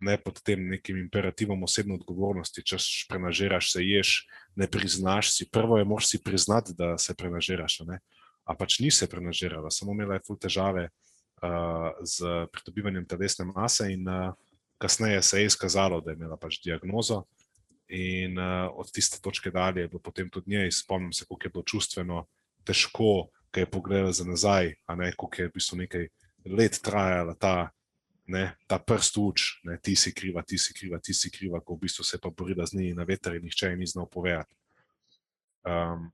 ne 0.00 0.14
pod 0.22 0.40
tem 0.46 0.62
nekim 0.70 0.96
imperativom 0.96 1.62
osebne 1.66 1.96
odgovornosti, 1.98 2.62
če 2.62 2.78
se 2.78 3.06
prenažiraš, 3.10 3.72
se 3.74 3.82
ješ, 3.82 4.12
ne 4.58 4.66
priznaš 4.66 5.32
si. 5.36 5.46
Prvo 5.50 5.78
je, 5.78 5.84
moraš 5.84 6.10
si 6.10 6.22
priznati, 6.22 6.74
da 6.74 6.98
se 6.98 7.14
prenažiraš. 7.14 7.80
A 8.44 8.54
pač 8.58 8.78
ni 8.82 8.90
se 8.90 9.06
prenažirala, 9.06 9.70
samo 9.70 9.94
imela 9.94 10.16
je 10.16 10.24
ful 10.26 10.38
težave 10.40 10.88
uh, 10.88 11.94
z 12.02 12.46
pridobivanjem 12.52 13.06
telesne 13.06 13.46
mase, 13.46 13.90
in 13.92 14.08
uh, 14.08 14.32
kasneje 14.78 15.22
se 15.22 15.40
je 15.40 15.50
izkazalo, 15.52 16.00
da 16.00 16.10
je 16.10 16.18
imela 16.18 16.36
pač 16.36 16.58
diagnozo. 16.64 17.22
In 17.88 18.38
uh, 18.38 18.72
od 18.74 18.90
tiste 18.92 19.20
točke 19.22 19.50
dalje 19.50 19.84
je 19.84 19.88
bilo 19.88 20.02
potem 20.02 20.30
tudi 20.30 20.56
njej, 20.56 20.72
spomnim 20.72 21.12
se, 21.12 21.24
kako 21.28 21.44
je 21.44 21.54
bilo 21.54 21.64
čustveno 21.64 22.24
težko, 22.64 23.28
kaj 23.50 23.62
je 23.62 23.70
pogledala 23.70 24.12
za 24.12 24.24
nazaj, 24.24 24.74
a 24.86 24.96
ne 24.96 25.12
kako 25.12 25.42
je 25.42 25.48
v 25.48 25.54
bistvu 25.54 25.78
nekaj 25.84 26.08
let 26.48 26.80
trajala 26.82 27.34
ta 27.34 27.70
ne, 28.28 28.44
ta 28.68 28.78
prst 28.78 29.18
uč, 29.18 29.46
ne, 29.64 29.78
ti 29.82 29.96
si 29.96 30.12
kriva, 30.14 30.42
ti 30.44 30.58
si 30.60 30.74
kriva, 30.76 31.00
ti 31.00 31.14
si 31.16 31.30
kriva, 31.32 31.60
ko 31.64 31.76
v 31.76 31.86
bistvu 31.86 32.04
se 32.04 32.20
pa 32.20 32.30
borila 32.30 32.66
z 32.66 32.76
njimi 32.76 32.94
na 32.96 33.06
veter 33.08 33.38
in 33.38 33.46
nihče 33.48 33.72
jim 33.72 33.80
ni 33.80 33.88
znal 33.88 34.08
povedati. 34.10 34.54
Um, 35.64 36.10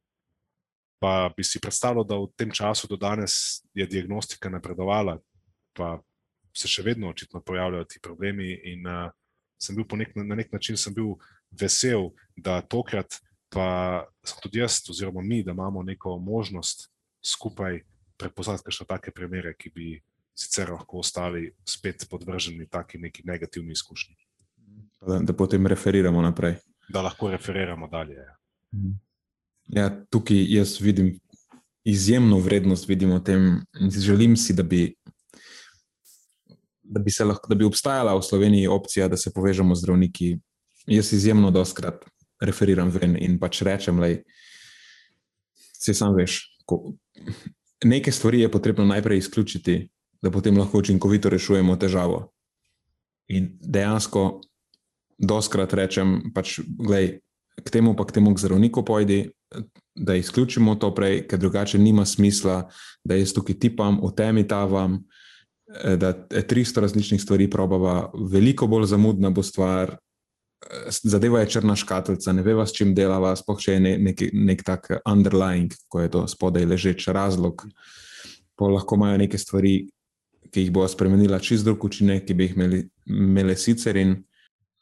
pa 1.03 1.31
bi 1.37 1.45
si 1.45 1.61
predstavljal, 1.61 2.07
da 2.07 2.19
v 2.19 2.31
tem 2.37 2.55
času 2.55 2.89
do 2.89 2.97
danes 2.97 3.63
je 3.75 3.87
diagnostika 3.87 4.49
napredovala, 4.51 5.19
pa 5.75 5.99
se 6.55 6.71
še 6.71 6.87
vedno 6.87 7.11
očitno 7.11 7.43
pojavljajo 7.43 7.85
ti 7.91 8.01
problemi. 8.03 8.55
In 8.73 8.87
uh, 8.87 9.11
sem 9.59 9.77
bil 9.77 9.87
nek, 9.99 10.15
na 10.17 10.39
nek 10.39 10.53
način 10.53 10.79
bil 10.95 11.17
vesel, 11.51 12.13
da 12.37 12.63
tokrat 12.63 13.21
pa 13.55 14.03
sem 14.27 14.39
tudi 14.43 14.59
jaz, 14.59 14.83
oziroma 14.91 15.23
mi, 15.23 15.43
da 15.43 15.53
imamo 15.53 15.83
neko 15.83 16.19
možnost 16.19 16.89
skupaj 17.25 17.83
prepoznati 18.19 18.73
še 18.75 18.87
take 18.89 19.13
primere, 19.15 19.55
ki 19.55 19.71
bi 19.75 19.89
sicer 20.35 20.71
lahko 20.71 20.99
ostali 20.99 21.53
spet 21.69 22.07
podvrženi 22.11 22.67
taki 22.69 22.99
neki 22.99 23.23
negativni 23.25 23.73
izkušnji. 23.73 24.17
Da, 25.07 25.19
da 25.19 25.33
potem 25.33 25.67
referiramo 25.67 26.23
naprej. 26.23 26.57
Da 26.89 27.03
lahko 27.03 27.31
referiramo 27.31 27.89
dalje. 27.89 28.15
Ja. 28.15 28.37
Mhm. 28.75 28.93
Ja, 29.67 30.05
tukaj 30.11 30.45
jaz 30.55 30.81
vidim 30.81 31.21
izjemno 31.85 32.39
vrednost 32.39 32.89
v 32.89 33.21
tem, 33.25 33.63
in 33.81 33.91
želim 33.91 34.37
si, 34.37 34.53
da 34.53 34.63
bi, 34.63 34.95
da, 36.83 37.01
bi 37.01 37.11
lahko, 37.25 37.49
da 37.49 37.55
bi 37.55 37.65
obstajala 37.65 38.15
v 38.15 38.23
Sloveniji 38.23 38.67
opcija, 38.67 39.09
da 39.09 39.17
se 39.17 39.33
povežemo 39.33 39.75
z 39.75 39.81
zdravniki. 39.81 40.39
Jaz 40.87 41.13
izjemno 41.13 41.51
doskrat 41.51 42.05
referiram 42.41 42.91
ven 42.91 43.17
in 43.17 43.39
pač 43.39 43.63
rečem, 43.63 44.01
da 44.01 44.09
se 45.55 45.95
sam 45.95 46.15
veš. 46.15 46.43
Ko, 46.67 46.95
Neke 47.85 48.13
stvari 48.13 48.41
je 48.41 48.51
potrebno 48.51 48.85
najprej 48.85 49.19
izključiti, 49.19 49.89
da 50.25 50.33
potem 50.33 50.57
lahko 50.57 50.81
učinkovito 50.81 51.29
rešujemo 51.29 51.77
težavo. 51.77 52.31
In 53.29 53.53
dejansko, 53.61 54.41
doskrat 55.19 55.73
rečem, 55.77 56.33
pač, 56.35 56.59
glej, 56.65 57.19
k 57.61 57.69
temu 57.71 57.95
pa 57.97 58.09
k 58.09 58.17
temu 58.19 58.35
k 58.35 58.41
zdravniku 58.41 58.83
pojdi, 58.85 59.29
da 59.95 60.15
izključimo 60.15 60.75
to 60.75 60.91
prej, 60.95 61.27
ker 61.29 61.39
drugače 61.39 61.79
nima 61.79 62.05
smisla, 62.05 62.69
da 63.05 63.15
jaz 63.15 63.33
tukaj 63.33 63.59
tipam, 63.59 64.01
v 64.03 64.11
temi 64.17 64.49
tavam, 64.49 65.05
eh, 65.85 65.97
da 65.97 66.13
300 66.13 66.81
različnih 66.81 67.23
stvari 67.23 67.51
probava, 67.51 68.11
veliko 68.31 68.67
bolj 68.67 68.87
zamudna 68.87 69.31
bo 69.31 69.43
stvar. 69.43 69.95
Eh, 69.95 70.91
zadeva 71.03 71.41
je 71.41 71.51
črna 71.51 71.77
škatlica, 71.77 72.33
ne 72.33 72.43
veva, 72.43 72.67
s 72.67 72.73
čim 72.73 72.95
delava, 72.95 73.37
sploh 73.37 73.61
če 73.61 73.73
je 73.73 73.81
ne, 73.81 73.99
nek, 73.99 74.25
nek 74.33 74.65
tak 74.65 74.89
underlying, 75.07 75.75
ko 75.89 76.01
je 76.01 76.11
to 76.11 76.27
spodaj 76.29 76.67
ležeč 76.67 77.09
razlog. 77.09 77.67
Pa 78.57 78.67
lahko 78.67 78.97
imajo 78.99 79.19
neke 79.19 79.39
stvari, 79.39 79.85
ki 80.55 80.63
jih 80.63 80.71
bo 80.73 80.87
spremenila 80.89 81.41
čist 81.43 81.67
drug 81.67 81.85
učinek, 81.85 82.23
ki 82.29 82.35
bi 82.39 82.47
jih 82.47 82.55
imeli, 82.57 82.85
imeli 83.11 83.57
sicer. 83.59 83.99
In 83.99 84.21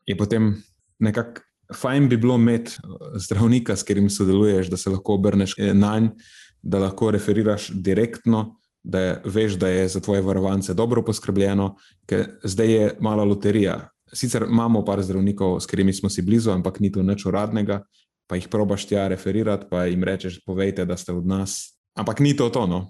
je 0.07 0.17
potem 0.19 0.53
nekako 1.01 1.43
fajn 1.73 2.09
bi 2.09 2.17
bilo 2.21 2.37
imeti 2.37 2.77
eh, 2.77 3.19
zdravnika, 3.25 3.77
s 3.77 3.83
katerim 3.83 4.11
sodeluješ, 4.11 4.69
da 4.71 4.77
se 4.77 4.91
lahko 4.91 5.15
obrneš 5.15 5.55
eh, 5.59 5.75
na 5.75 5.99
njega, 5.99 6.15
da 6.63 6.79
lahko 6.79 7.11
referiraš 7.11 7.71
direktno. 7.75 8.59
Da 8.85 9.01
je, 9.01 9.11
veš, 9.25 9.53
da 9.63 9.69
je 9.69 9.89
za 9.89 10.01
tvoje 10.01 10.23
varovance 10.23 10.75
dobro 10.75 11.05
poskrbljeno, 11.07 11.77
ker 12.07 12.25
zdaj 12.43 12.73
je 12.73 12.89
mala 13.01 13.25
loterija. 13.25 13.77
Sicer 14.13 14.43
imamo 14.51 14.85
par 14.85 15.03
zdravnikov, 15.03 15.61
s 15.61 15.67
katerimi 15.67 15.93
smo 15.95 16.11
si 16.11 16.23
blizu, 16.23 16.51
ampak 16.51 16.81
ni 16.81 16.91
to 16.93 17.03
nič 17.03 17.23
uradnega, 17.27 17.81
pa 18.27 18.37
jih 18.37 18.49
probaš 18.51 18.87
tja 18.91 19.07
referirati, 19.09 19.67
pa 19.71 19.85
jim 19.87 20.03
rečeš, 20.05 20.41
povejte, 20.47 20.85
da 20.85 20.97
ste 20.97 21.15
od 21.15 21.27
nas. 21.27 21.77
Ampak 21.95 22.21
ni 22.21 22.35
to 22.37 22.51
to, 22.51 22.67
no. 22.67 22.81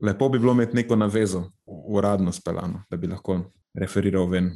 Lepo 0.00 0.28
bi 0.28 0.38
bilo 0.38 0.52
imeti 0.52 0.76
neko 0.76 0.96
navezo, 0.96 1.44
uradno 1.66 2.32
speljano, 2.32 2.82
da 2.90 2.96
bi 2.96 3.06
lahko 3.06 3.40
referiral 3.74 4.28
ven, 4.28 4.50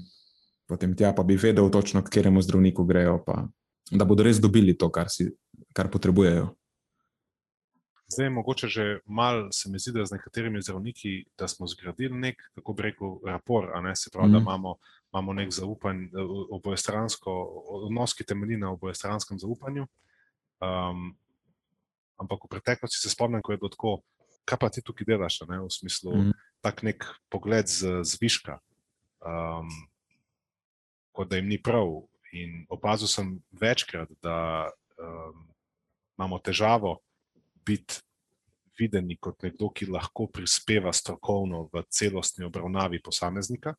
potem 0.69 0.97
tja 0.97 1.15
pa 1.17 1.23
bi 1.23 1.37
vedel 1.37 1.71
točno, 1.71 2.03
k 2.03 2.05
kateremu 2.05 2.43
zdravniku 2.43 2.85
grejo, 2.85 3.23
pa 3.27 3.47
da 3.91 4.05
bodo 4.05 4.23
res 4.23 4.41
dobili 4.41 4.77
to, 4.79 4.91
kar, 4.93 5.09
si, 5.09 5.31
kar 5.75 5.91
potrebujejo. 5.91 6.51
Zdaj, 8.11 8.31
mogoče 8.31 8.69
že 8.69 8.85
malo 9.07 9.53
se 9.53 9.71
mi 9.71 9.79
zdi, 9.79 9.93
da 9.95 10.05
z 10.05 10.13
nekaterimi 10.13 10.63
zdravniki, 10.63 11.25
da 11.39 11.49
smo 11.49 11.67
zgradili 11.67 12.19
nek, 12.19 12.43
kako 12.55 12.73
bi 12.73 12.83
rekel, 12.83 13.17
rapor, 13.27 13.71
ne, 13.83 13.97
se 13.97 14.11
pravi, 14.13 14.29
mm. 14.29 14.33
da 14.33 14.39
mhm. 14.39 14.47
imamo, 14.49 14.75
imamo 15.13 15.33
nek 15.33 15.53
zaupanje, 15.53 16.09
obojestransko, 16.51 17.33
odnos, 17.87 18.15
ki 18.15 18.25
temelji 18.25 18.57
na 18.57 18.73
obojestranskem 18.73 19.39
zaupanju. 19.39 19.87
Um, 20.61 21.15
ampak 22.21 22.45
v 22.45 22.49
preteklosti 22.51 22.99
se 22.99 23.15
spomnim, 23.15 23.43
ko 23.43 23.53
je 23.53 23.59
bilo 23.59 23.71
tako, 23.71 24.01
kaj 24.51 24.59
pa 24.59 24.71
ti 24.75 24.83
tukaj 24.83 25.07
delaš, 25.07 25.41
ne? 25.47 25.61
v 25.63 25.71
smislu 25.71 26.17
mm. 26.17 26.35
tak 26.65 26.83
nek 26.83 27.07
pogled 27.31 27.71
z, 27.71 28.03
z 28.03 28.19
viška, 28.19 28.59
um, 29.23 29.71
kot 31.15 31.31
da 31.31 31.39
jim 31.39 31.51
ni 31.51 31.61
prav. 31.63 32.03
In 32.31 32.65
opazil 32.71 33.11
sem 33.11 33.33
večkrat, 33.51 34.11
da 34.23 34.71
um, 34.99 35.47
imamo 36.19 36.39
težavo 36.39 37.01
biti 37.67 38.03
videni 38.79 39.17
kot 39.21 39.43
nekdo, 39.43 39.69
ki 39.75 39.91
lahko 39.91 40.29
prispeva 40.31 40.93
strokovno 40.95 41.67
v 41.73 41.83
celostni 41.93 42.47
obravnavi 42.47 43.03
posameznika, 43.03 43.75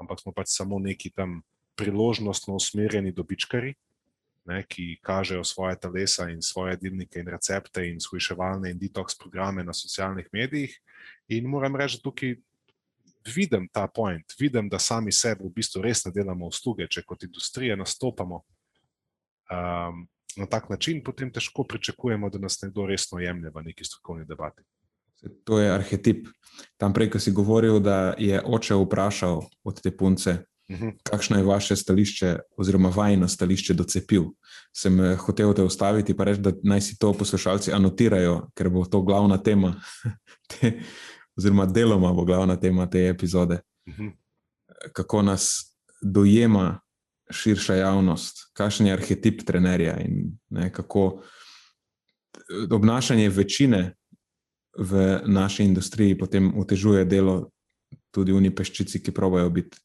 ampak 0.00 0.20
smo 0.22 0.32
pač 0.36 0.52
samo 0.52 0.78
neki 0.78 1.10
tam 1.16 1.40
priložnostno 1.80 2.54
usmerjeni 2.60 3.12
dobičkari, 3.16 3.74
ne, 4.44 4.62
ki 4.68 4.98
kažejo 5.02 5.44
svoje 5.44 5.76
telesa 5.80 6.28
in 6.30 6.42
svoje 6.42 6.76
delnike 6.76 7.20
in 7.20 7.28
recepte 7.28 7.84
in 7.88 8.00
shujševalne 8.00 8.70
in 8.70 8.78
detoks 8.78 9.18
programe 9.18 9.64
na 9.64 9.72
socialnih 9.72 10.28
medijih. 10.32 10.76
In 11.28 11.48
moram 11.48 11.76
reči, 11.76 11.98
da 11.98 12.08
tukaj 12.08 12.36
vidim 13.34 13.68
ta 13.72 13.86
point, 13.86 14.34
vidim, 14.38 14.68
da 14.68 14.78
sami 14.78 15.12
sebi 15.12 15.44
v 15.44 15.52
bistvu 15.54 15.82
res 15.82 16.04
ne 16.04 16.12
delamo 16.12 16.48
usluge, 16.48 16.88
če 16.88 17.04
kot 17.06 17.22
industrija 17.28 17.76
nastopamo 17.76 18.42
um, 19.50 20.06
na 20.36 20.46
tak 20.46 20.70
način, 20.70 21.02
potem 21.04 21.32
težko 21.32 21.64
pričakujemo, 21.64 22.30
da 22.30 22.38
nas 22.38 22.60
nekdo 22.62 22.86
resno 22.86 23.20
jemlje 23.20 23.50
v 23.54 23.62
neki 23.62 23.84
strokovni 23.84 24.24
debati. 24.24 24.62
To 25.44 25.58
je 25.60 25.68
arhetip. 25.70 26.28
Tam 26.80 26.94
prej, 26.96 27.10
ko 27.12 27.20
si 27.20 27.32
govoril, 27.32 27.80
da 27.80 28.14
je 28.18 28.40
oče 28.40 28.78
vprašal 28.80 29.42
od 29.64 29.82
te 29.82 29.92
punce. 29.92 30.38
Kakšno 31.02 31.36
je 31.36 31.44
vaše 31.44 31.76
stališče, 31.76 32.36
oziroma 32.56 32.92
vajno 32.94 33.28
stališče 33.28 33.74
do 33.74 33.84
cepiv. 33.84 34.22
Sem 34.76 35.00
eh, 35.00 35.16
hotel 35.16 35.54
te 35.54 35.62
ustaviti 35.62 36.12
in 36.12 36.24
reči, 36.24 36.40
da 36.40 36.52
naj 36.62 36.80
si 36.80 36.98
to 36.98 37.12
poslušalci 37.12 37.72
anotirajo, 37.72 38.50
ker 38.54 38.68
bo 38.68 38.84
to 38.84 39.02
glavna 39.02 39.38
tema, 39.42 39.74
te, 40.50 40.80
oziroma 41.36 41.66
deloma 41.66 42.12
bo 42.12 42.24
glavna 42.24 42.56
tema 42.56 42.90
te 42.90 43.08
epizode. 43.08 43.60
Mhm. 43.88 44.08
Kako 44.92 45.22
nas 45.22 45.74
dojema 46.02 46.80
širša 47.30 47.74
javnost, 47.74 48.50
kakšen 48.52 48.86
je 48.86 48.92
arhetip 48.92 49.42
trenerja 49.46 49.98
in 50.00 50.38
ne, 50.50 50.72
kako 50.72 51.22
obnašanje 52.70 53.28
večine 53.28 53.94
v 54.78 55.20
naši 55.26 55.64
industriji 55.64 56.18
potem 56.18 56.52
otežuje 56.58 57.04
delo 57.04 57.50
tudi 58.10 58.32
v 58.32 58.50
peščici, 58.54 59.02
ki 59.02 59.12
pravijo 59.14 59.50
biti 59.50 59.78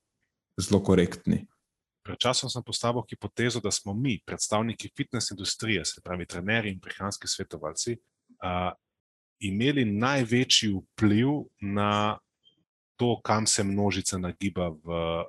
zelo 0.62 0.84
korektni. 0.84 1.46
Pred 2.06 2.20
časom 2.22 2.50
sem 2.50 2.64
postavil 2.64 3.02
hipotezo, 3.10 3.60
da 3.60 3.72
smo 3.72 3.94
mi, 3.94 4.20
predstavniki 4.26 4.92
fitness 4.98 5.32
industrije, 5.32 5.86
se 5.86 6.02
pravi 6.04 6.26
trenerji 6.26 6.72
in 6.72 6.80
prehranski 6.80 7.28
svetovalci, 7.28 7.98
uh, 7.98 8.72
imeli 9.40 9.86
največji 9.86 10.70
vpliv 10.74 11.30
na 11.62 12.18
to, 12.96 13.22
kam 13.26 13.48
se 13.48 13.64
množica 13.64 14.18
nagiba 14.18 14.70
v 14.70 15.24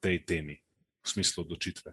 tej 0.00 0.24
temi 0.24 0.56
v 1.04 1.08
smislu 1.08 1.44
odločitve. 1.44 1.92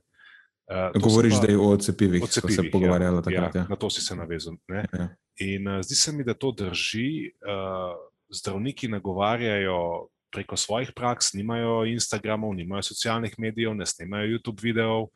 Uh, 0.70 1.02
Govoriš, 1.02 1.34
pa, 1.34 1.46
da 1.46 1.52
je 1.52 1.60
o 1.60 1.78
cepivih, 1.78 2.24
o 2.24 2.28
cepivih 2.28 2.56
se 2.56 2.72
pogovarjala 2.72 3.20
ja, 3.20 3.22
takrat. 3.22 3.56
Ja, 3.56 3.62
ja. 3.62 3.68
Na 3.70 3.76
to 3.76 3.90
si 3.90 4.02
se 4.02 4.16
navezal. 4.16 4.56
Ja. 4.70 5.10
In 5.42 5.68
uh, 5.68 5.82
zdi 5.84 5.96
se 5.96 6.12
mi, 6.12 6.24
da 6.24 6.34
to 6.34 6.52
drži. 6.52 7.34
Uh, 7.44 7.98
zdravniki 8.30 8.88
nagovarjajo 8.88 10.08
preko 10.32 10.58
svojih 10.58 10.92
praks, 10.96 11.34
nimajo 11.34 11.86
Instagramov, 11.90 12.54
nimajo 12.56 12.84
socialnih 12.92 13.36
medijev, 13.38 13.76
ne 13.76 13.86
snimajo 13.86 14.28
YouTube 14.38 14.64
videov, 14.64 15.10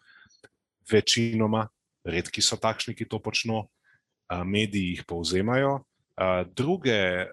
večinoma, 0.92 1.68
redki 2.04 2.42
so 2.42 2.58
takšni, 2.58 2.96
ki 2.96 3.08
to 3.08 3.20
počno, 3.20 3.68
mediji 4.46 4.96
jih 4.96 5.04
povzemajo. 5.08 5.80
Druge 6.56 7.28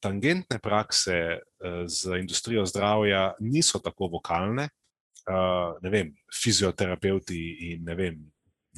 tangentne 0.00 0.58
prakse 0.62 1.38
z 1.86 2.18
industrijo 2.18 2.64
zdravja 2.66 3.34
niso 3.40 3.78
tako 3.78 4.08
vokalne, 4.16 4.68
ne 5.82 5.90
vem, 5.90 6.14
fizioterapeuti 6.42 7.38
in 7.72 7.84
ne 7.84 7.94
vem, 7.94 8.18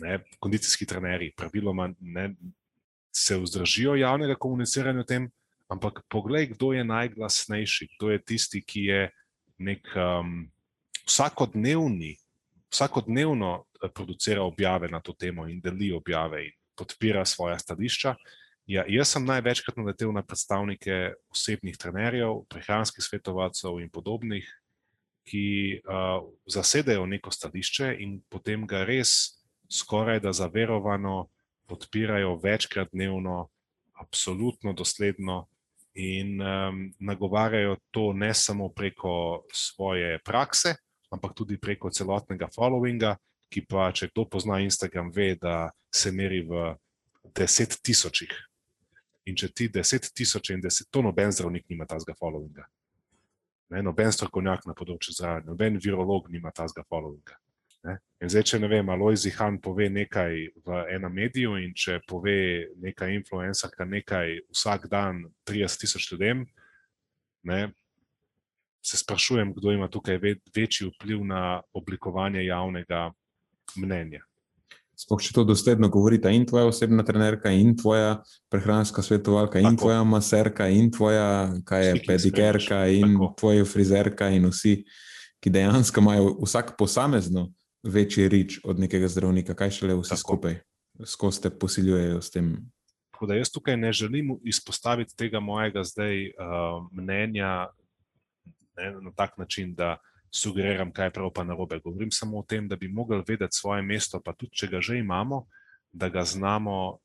ne, 0.01 0.21
kondicijski 0.41 0.87
trenerji, 0.87 1.35
praviloma 1.37 1.91
ne, 2.01 2.31
se 3.13 3.37
vzdržijo 3.37 3.97
javnega 3.99 4.37
komuniciranja 4.39 5.01
o 5.01 5.05
tem, 5.05 5.31
ampak 5.69 6.03
poglej, 6.09 6.57
kdo 6.57 6.73
je 6.73 6.85
najglasnejši, 6.85 7.89
kdo 7.97 8.11
je 8.11 8.19
tisti, 8.25 8.61
ki 8.65 8.83
je 8.89 9.03
nek 9.59 9.85
um, 9.97 10.49
vsakodnevni, 11.05 12.17
vsakodnevno 12.73 13.65
eh, 13.83 13.89
producira 13.95 14.43
objave 14.43 14.89
na 14.89 15.01
to 15.01 15.13
temo 15.13 15.49
in 15.49 15.61
deli 15.61 15.93
objave 15.93 16.47
in 16.47 16.55
podpira 16.77 17.25
svoje 17.25 17.59
stališča. 17.59 18.15
Ja, 18.69 18.85
jaz 18.89 19.15
sem 19.15 19.25
največkrat 19.25 19.77
naletel 19.81 20.13
na 20.13 20.23
predstavnike 20.23 21.17
osebnih 21.33 21.79
trenerjev, 21.81 22.45
prehranskih 22.53 23.05
svetovalcev 23.05 23.81
in 23.81 23.89
podobnih, 23.91 24.45
ki 25.29 25.81
uh, 25.85 26.25
zasedajo 26.49 27.07
neko 27.09 27.33
stališče 27.33 27.97
in 28.01 28.21
potem 28.29 28.67
ga 28.69 28.85
res 28.89 29.41
skoraj 29.73 30.21
da 30.25 30.33
zaverovano 30.33 31.29
podpirajo 31.69 32.37
večkrat 32.45 32.93
dnevno, 32.93 33.49
absolutno 34.01 34.73
dosledno 34.73 35.49
in 35.99 36.39
um, 36.41 36.93
nagovarjajo 36.99 37.77
to 37.91 38.13
ne 38.13 38.35
samo 38.35 38.69
preko 38.69 39.43
svoje 39.53 40.19
prakse, 40.25 40.75
ampak 41.11 41.35
tudi 41.35 41.59
preko 41.59 41.91
celotnega 41.91 42.47
followinga, 42.55 43.17
ki 43.51 43.65
pa, 43.67 43.89
če 43.93 44.11
kdo 44.13 44.29
pozna 44.31 44.61
Instagram, 44.63 45.11
ve, 45.11 45.33
da 45.41 45.71
se 45.95 46.13
meri 46.13 46.45
v 46.47 46.75
deset 47.35 47.79
tisočih. 47.83 48.31
In 49.27 49.37
če 49.37 49.51
ti 49.53 49.69
deset 49.73 50.07
tisoč 50.15 50.53
in 50.55 50.63
deset, 50.63 50.87
to 50.93 51.03
noben 51.03 51.33
zdravnik 51.33 51.67
nima 51.69 51.89
tazga 51.89 52.15
followinga. 52.15 52.69
Ne, 53.75 53.83
noben 53.83 54.13
strokovnjak 54.15 54.69
na 54.69 54.77
področju 54.77 55.17
zdravja, 55.17 55.45
noben 55.49 55.81
virolog 55.83 56.31
nima 56.33 56.53
tazga 56.55 56.85
followinga. 56.89 57.37
Ne. 57.87 57.99
In 58.23 58.31
zdaj, 58.33 58.45
če 58.51 58.59
ne 58.59 58.69
vem, 58.71 58.89
Alois 58.91 59.23
Zihan 59.23 59.61
pove 59.63 59.87
nekaj 59.93 60.33
v 60.67 60.79
enem 60.91 61.15
mediju, 61.15 61.55
in 61.61 61.75
če 61.77 62.01
pove 62.09 62.39
neka 62.83 63.11
influencerka 63.15 63.87
nekaj 63.87 64.41
vsak 64.51 64.89
dan 64.91 65.27
30 65.47 65.85
tisoč 65.85 66.09
ljudem, 66.13 66.47
ne, 67.47 67.69
se 68.83 68.97
sprašujem, 68.97 69.53
kdo 69.55 69.73
ima 69.73 69.89
tukaj 69.89 70.19
večji 70.55 70.89
vpliv 70.95 71.25
na 71.25 71.61
oblikovanje 71.77 72.45
javnega 72.45 73.11
mnenja. 73.77 74.25
Sploh 74.99 75.21
če 75.23 75.31
to 75.37 75.45
dosledno 75.47 75.87
govorita 75.95 76.31
in 76.35 76.43
tvoja 76.47 76.67
osebna 76.67 77.05
trenerka, 77.07 77.53
in 77.55 77.77
tvoja 77.79 78.17
prehranska 78.51 79.03
svetovalka, 79.07 79.61
in 79.63 79.77
tvoja 79.79 80.01
maserka, 80.03 80.67
in 80.75 80.91
tvoja, 80.91 81.53
kaj 81.69 81.87
je, 81.87 81.93
pedikerka, 82.07 82.81
in 82.91 83.15
Tako. 83.15 83.29
tvoja 83.39 83.69
frizerka, 83.69 84.33
in 84.35 84.49
vsi, 84.51 84.81
ki 85.39 85.53
dejansko 85.55 86.03
imajo 86.03 86.33
vsak 86.43 86.75
posamezno 86.81 87.47
večji 87.83 88.29
rič 88.29 88.61
od 88.65 88.79
nekega 88.79 89.09
zdravnika, 89.09 89.55
kaj 89.55 89.71
šele 89.71 89.95
vsi 89.95 90.11
Tako. 90.11 90.21
skupaj, 90.21 90.59
skozi 91.07 91.43
te 91.43 91.51
posiljujejo 91.51 92.23
s 92.23 92.31
tem. 92.31 92.57
Tako 93.11 93.27
da 93.27 93.35
jaz 93.35 93.51
tukaj 93.51 93.77
ne 93.77 93.93
želim 93.93 94.37
izpostaviti 94.45 95.17
tega 95.17 95.41
mojega 95.41 95.85
zdaj 95.85 96.29
uh, 96.29 96.87
mnenja 96.93 97.69
ne, 98.77 98.93
na 99.01 99.13
tak 99.17 99.39
način, 99.39 99.75
da 99.75 99.97
sugeriram, 100.35 100.93
kaj 100.93 101.07
je 101.07 101.11
prav 101.11 101.31
pa 101.35 101.45
narobe. 101.45 101.81
Govorim 101.85 102.11
samo 102.11 102.39
o 102.39 102.43
tem, 102.43 102.69
da 102.69 102.77
bi 102.77 102.89
mogli 102.89 103.23
vedeti 103.29 103.57
svoje 103.57 103.83
mesto, 103.83 104.21
pa 104.25 104.33
tudi 104.33 104.53
če 104.53 104.67
ga 104.67 104.81
že 104.81 104.99
imamo, 104.99 105.47
da 105.93 106.09
ga 106.09 106.25
znamo 106.25 106.91
uh, 106.91 106.99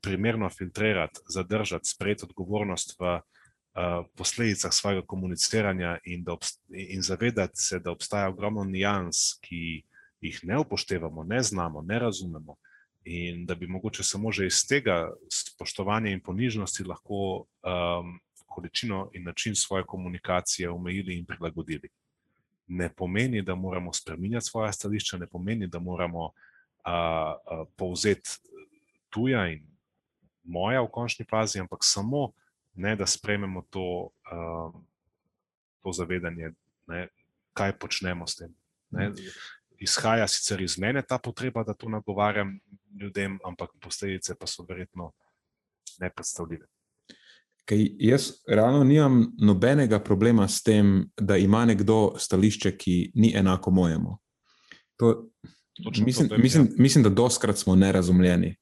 primerno 0.00 0.50
filtrirati, 0.50 1.20
zadržati, 1.28 1.88
sprejeti 1.88 2.24
odgovornost 2.24 2.94
v 3.00 3.18
uh, 3.18 4.06
posledicah 4.16 4.72
svojega 4.72 5.02
komuniciranja 5.06 5.98
in, 6.04 6.24
in 6.70 7.02
zavedati 7.02 7.62
se, 7.62 7.78
da 7.78 7.90
obstaja 7.90 8.28
ogromno 8.28 8.64
nijans, 8.64 9.38
ki 9.42 9.82
jih 10.20 10.40
ne 10.42 10.58
upoštevamo, 10.58 11.24
ne 11.24 11.42
znamo, 11.42 11.82
ne 11.82 11.98
razumemo. 11.98 12.56
In 13.04 13.46
da 13.46 13.54
bi 13.54 13.66
mogoče 13.66 14.02
samo 14.04 14.32
že 14.32 14.46
iz 14.46 14.66
tega 14.68 15.12
spoštovanja 15.32 16.10
in 16.10 16.20
ponižnosti 16.20 16.84
lahko 16.84 17.44
um, 17.44 18.18
količino 18.46 19.10
in 19.14 19.24
način 19.24 19.54
svoje 19.54 19.84
komunikacije 19.84 20.70
omejili 20.70 21.18
in 21.18 21.26
prilagodili 21.26 21.88
ne 22.68 22.88
pomeni, 22.88 23.42
da 23.42 23.54
moramo 23.54 23.92
spremenjati 23.92 24.46
svoje 24.46 24.72
stališča, 24.72 25.18
ne 25.18 25.26
pomeni, 25.26 25.66
da 25.66 25.78
moramo 25.78 26.30
a, 26.84 26.92
a, 26.92 27.64
povzeti 27.76 28.30
tuja 29.10 29.48
in 29.48 29.66
moja 30.44 30.82
v 30.82 30.90
končni 30.92 31.26
fazi, 31.30 31.60
ampak 31.60 31.78
samo, 31.82 32.32
ne, 32.74 32.96
da 32.96 33.06
sprejmemo 33.06 33.62
to, 33.70 34.08
a, 34.30 34.70
to 35.82 35.92
zavedanje, 35.92 36.52
ne, 36.86 37.08
kaj 37.52 37.72
počnemo 37.78 38.26
s 38.26 38.36
tem. 38.36 38.54
Ne. 38.90 39.12
Izhaja 39.78 40.26
sicer 40.28 40.60
iz 40.60 40.78
mene 40.78 41.02
ta 41.02 41.18
potreba, 41.18 41.62
da 41.64 41.74
to 41.74 41.88
nagovarjam 41.88 42.58
ljudem, 43.00 43.38
ampak 43.44 43.70
posledice 43.80 44.34
pa 44.34 44.46
so 44.46 44.66
verjetno 44.68 45.12
nepredstavljive. 46.00 46.66
Kaj 47.68 47.84
jaz 48.00 48.30
realno 48.48 48.84
nimam 48.84 49.26
nobenega 49.38 50.00
problema 50.00 50.48
s 50.48 50.62
tem, 50.62 51.10
da 51.20 51.36
ima 51.36 51.64
nekdo 51.64 52.14
stališče, 52.18 52.76
ki 52.76 53.12
ni 53.14 53.32
enako 53.36 53.70
mojemu. 53.70 54.16
To, 54.96 55.28
mislim, 56.00 56.28
tem, 56.28 56.40
mislim, 56.42 56.64
ja. 56.64 56.70
mislim, 56.78 57.04
da 57.04 57.10
doskrat 57.10 57.58
smo 57.58 57.76
nerazumljeni, 57.76 58.56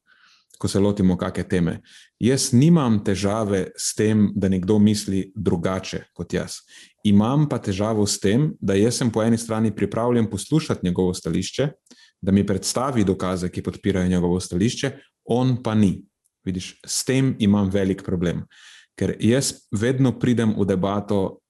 ko 0.58 0.68
se 0.68 0.80
lotimo 0.80 1.16
kakšne 1.16 1.44
teme. 1.48 1.74
Jaz 2.20 2.50
nimam 2.52 2.98
težave 3.04 3.70
s 3.76 3.94
tem, 3.94 4.30
da 4.34 4.48
nekdo 4.48 4.78
misli 4.78 5.30
drugače 5.36 6.06
kot 6.16 6.32
jaz. 6.32 6.60
Imam 7.04 7.48
pa 7.48 7.58
težavo 7.62 8.06
s 8.06 8.20
tem, 8.20 8.50
da 8.60 8.74
jaz 8.74 8.98
sem 8.98 9.10
po 9.12 9.22
eni 9.22 9.38
strani 9.38 9.74
pripravljen 9.74 10.30
poslušati 10.30 10.86
njegovo 10.86 11.14
stališče, 11.14 11.68
da 12.20 12.32
mi 12.32 12.46
predstavi 12.46 13.04
dokaze, 13.04 13.50
ki 13.52 13.62
podpirajo 13.62 14.08
njegovo 14.08 14.40
stališče, 14.40 14.92
on 15.24 15.58
pa 15.62 15.74
ni. 15.74 16.00
Vidiš, 16.46 16.76
s 16.86 17.04
tem 17.04 17.34
imam 17.38 17.70
velik 17.70 18.02
problem. 18.06 18.46
Ker 18.96 19.16
jaz 19.20 19.52
vedno 19.70 20.14
pridem 20.18 20.54
v 20.56 20.64
debato 20.64 21.40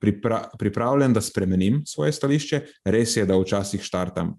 pripra 0.00 0.44
pripravljen, 0.58 1.12
da 1.12 1.20
spremenim 1.20 1.82
svoje 1.86 2.12
stališče. 2.12 2.60
Res 2.84 3.16
je, 3.16 3.26
da 3.26 3.38
včasih 3.38 3.82
štartam 3.82 4.36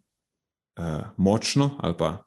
uh, 0.79 1.11
močno 1.17 1.75
ali 1.79 1.97
pa 1.97 2.17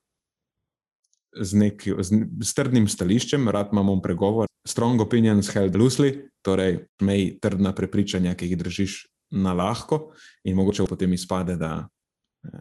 z, 1.33 1.53
nek, 1.59 1.83
z, 1.83 2.25
z 2.45 2.55
trdnim 2.55 2.89
stališčem, 2.89 3.49
rad 3.49 3.73
imamo 3.73 3.97
pregovor. 4.05 4.51
Strong 4.69 5.03
opinions 5.03 5.51
held 5.51 5.75
loosely, 5.79 6.29
torej 6.45 6.85
mej 7.03 7.39
trdna 7.43 7.73
prepričanja, 7.75 8.37
ki 8.39 8.51
jih 8.51 8.61
držiš 8.61 8.93
na 9.35 9.57
lahko, 9.57 10.13
in 10.45 10.55
mogoče 10.59 10.87
potem 10.87 11.17
izpade, 11.17 11.57
da 11.59 11.83
uh, 11.83 12.61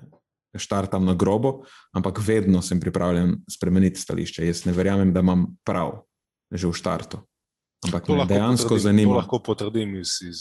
štartam 0.58 1.06
na 1.06 1.14
grobo, 1.16 1.62
ampak 1.94 2.20
vedno 2.26 2.62
sem 2.62 2.80
pripravljen 2.80 3.38
spremeniti 3.50 4.02
stališče. 4.02 4.48
Jaz 4.48 4.66
ne 4.66 4.76
verjamem, 4.76 5.14
da 5.14 5.24
imam 5.24 5.52
prav 5.68 6.02
že 6.52 6.68
v 6.68 6.76
štartu. 6.76 7.22
Ampak 7.88 8.06
to 8.06 8.16
me 8.16 8.26
dejansko 8.28 8.76
potrdim, 8.76 8.84
zanima. 8.84 9.14
To 9.14 9.20
lahko 9.24 9.40
potrdim 9.40 9.96
iz. 10.02 10.20
iz 10.22 10.40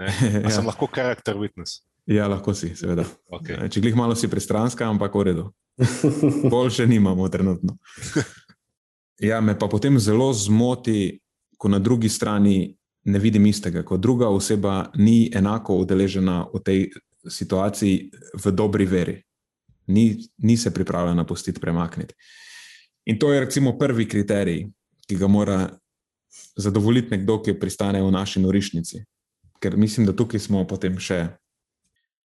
ja. 0.42 0.50
Sem 0.50 0.66
lahko 0.66 0.88
karakter 0.88 1.36
witness. 1.36 1.84
Ja, 2.08 2.26
lahko 2.26 2.54
si, 2.56 2.72
seveda. 2.74 3.04
Okay. 3.30 3.68
Če 3.70 3.82
glih 3.84 3.94
malo 3.94 4.16
si 4.18 4.26
pristranska, 4.26 4.88
ampak 4.88 5.14
v 5.14 5.28
redu. 5.30 5.44
Boljše 6.50 6.86
nimamo 6.86 7.28
trenutno. 7.28 7.76
Ja, 9.22 9.40
me 9.40 9.54
pa 9.58 9.68
potem 9.70 9.98
zelo 10.02 10.32
zmoti, 10.34 11.20
ko 11.58 11.68
na 11.68 11.78
drugi 11.78 12.08
strani 12.08 12.74
ne 13.04 13.18
vidim 13.18 13.46
istega, 13.46 13.84
ko 13.86 13.96
druga 13.96 14.28
oseba 14.28 14.90
ni 14.98 15.30
enako 15.34 15.76
udeležena 15.84 16.48
v 16.54 16.58
tej 16.58 16.80
situaciji 17.30 18.10
v 18.34 18.50
dobri 18.50 18.86
veri. 18.86 19.22
Ni, 19.86 20.16
ni 20.38 20.56
se 20.56 20.74
pripravljena 20.74 21.26
pustiti 21.26 21.60
premakniti. 21.60 22.14
In 23.06 23.18
to 23.18 23.32
je 23.32 23.40
recimo 23.40 23.78
prvi 23.78 24.08
kriterij, 24.08 24.66
ki 25.06 25.16
ga 25.16 25.26
mora 25.26 25.70
zadovoljiti 26.56 27.10
nekdo, 27.10 27.42
ki 27.42 27.58
pristane 27.60 28.02
v 28.02 28.10
naši 28.10 28.40
norišnici. 28.40 29.04
Ker 29.62 29.76
mislim, 29.76 30.06
da 30.06 30.16
tukaj 30.16 30.40
smo 30.40 30.66
potem 30.66 30.98
še. 30.98 31.28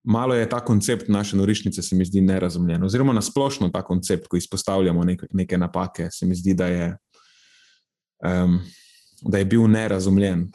Malo 0.04 0.36
je 0.36 0.50
ta 0.50 0.60
koncept 0.66 1.08
naše 1.08 1.38
norišnice, 1.38 1.82
se 1.82 1.96
mi 1.96 2.06
zdi 2.06 2.22
nerazumljen. 2.22 2.84
Oziroma, 2.84 3.14
nasplošno 3.14 3.70
ta 3.70 3.82
koncept, 3.84 4.28
ko 4.28 4.38
izpostavljamo 4.38 5.04
neke, 5.04 5.28
neke 5.32 5.58
napake, 5.58 6.10
se 6.12 6.26
mi 6.26 6.36
zdi, 6.36 6.54
da 6.54 6.68
je, 6.68 6.88
um, 8.26 8.60
da 9.22 9.38
je 9.38 9.46
bil 9.46 9.68
nerazumljen, 9.68 10.50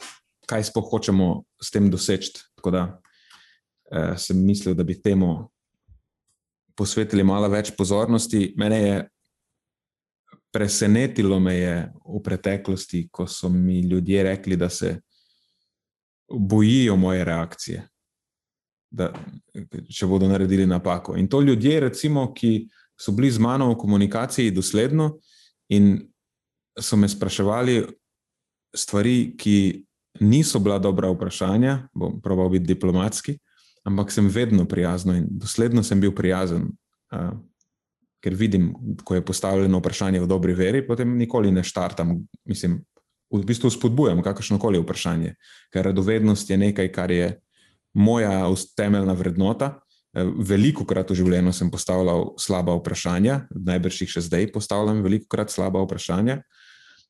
kaj 0.45 0.69
sploh 0.69 0.85
hočemo 0.91 1.43
s 1.61 1.71
tem 1.71 1.89
doseči. 1.89 2.33
Tako 2.55 2.71
da 2.71 2.83
uh, 2.93 4.17
sem 4.17 4.45
mislil, 4.45 4.75
da 4.77 4.83
bi 4.83 5.01
temu 5.01 5.49
posvetili 6.77 7.23
malo 7.23 7.49
več 7.49 7.73
pozornosti. 7.77 8.53
Mene 8.57 8.81
je 8.81 8.99
presenetilo 10.51 11.37
je 11.49 11.91
v 12.05 12.21
preteklosti, 12.23 13.07
ko 13.11 13.27
so 13.27 13.49
mi 13.49 13.81
ljudje 13.81 14.23
rekli, 14.23 14.55
da 14.55 14.69
se 14.69 14.99
bojijo 16.29 16.95
moje 16.95 17.25
reakcije, 17.25 17.87
da, 18.91 19.11
če 19.89 20.07
bodo 20.09 20.27
naredili 20.27 20.65
napako. 20.67 21.15
In 21.17 21.27
to 21.27 21.41
ljudje, 21.41 21.79
recimo, 21.79 22.29
ki 22.33 22.67
so 22.99 23.13
bili 23.15 23.31
z 23.31 23.39
mano 23.39 23.69
v 23.71 23.77
komunikaciji 23.79 24.51
dosledno 24.51 25.17
in 25.69 25.99
so 26.79 26.97
me 26.97 27.09
spraševali 27.09 27.83
stvari, 28.75 29.35
ki 29.37 29.85
niso 30.19 30.59
bila 30.59 30.79
dobra 30.79 31.09
vprašanja, 31.13 31.89
bom 31.93 32.19
proval 32.21 32.49
biti 32.49 32.67
diplomatski, 32.73 33.37
ampak 33.87 34.11
sem 34.11 34.27
vedno 34.29 34.65
prijazno 34.65 35.15
in 35.15 35.27
dosledno 35.29 35.83
sem 35.83 36.01
bil 36.01 36.11
prijazen. 36.15 36.67
Uh, 37.13 37.33
ker 38.19 38.35
vidim, 38.35 38.73
ko 39.03 39.15
je 39.15 39.25
postavljeno 39.25 39.79
vprašanje 39.79 40.19
v 40.19 40.27
dobri 40.27 40.53
veri, 40.53 40.81
potem 40.87 41.15
nikoli 41.17 41.51
ne 41.51 41.63
štartam. 41.63 42.17
Mislim, 42.45 42.81
v 43.31 43.43
bistvu 43.45 43.69
spodbujam 43.71 44.21
kakršno 44.23 44.59
koli 44.59 44.81
vprašanje, 44.81 45.35
ker 45.73 45.85
radovednost 45.87 46.49
je 46.49 46.57
nekaj, 46.57 46.91
kar 46.91 47.11
je 47.11 47.29
moja 47.93 48.45
temeljna 48.77 49.13
vrednota. 49.13 49.79
Eh, 50.13 50.25
veliko 50.25 50.85
krat 50.85 51.11
v 51.11 51.19
življenju 51.21 51.53
sem 51.53 51.69
postavljal 51.71 52.33
slaba 52.41 52.73
vprašanja, 52.79 53.43
najbrž 53.53 54.01
jih 54.03 54.15
še 54.15 54.25
zdaj 54.25 54.51
postavljam, 54.53 55.03
veliko 55.05 55.29
krat 55.29 55.53
slaba 55.53 55.83
vprašanja. 55.85 56.41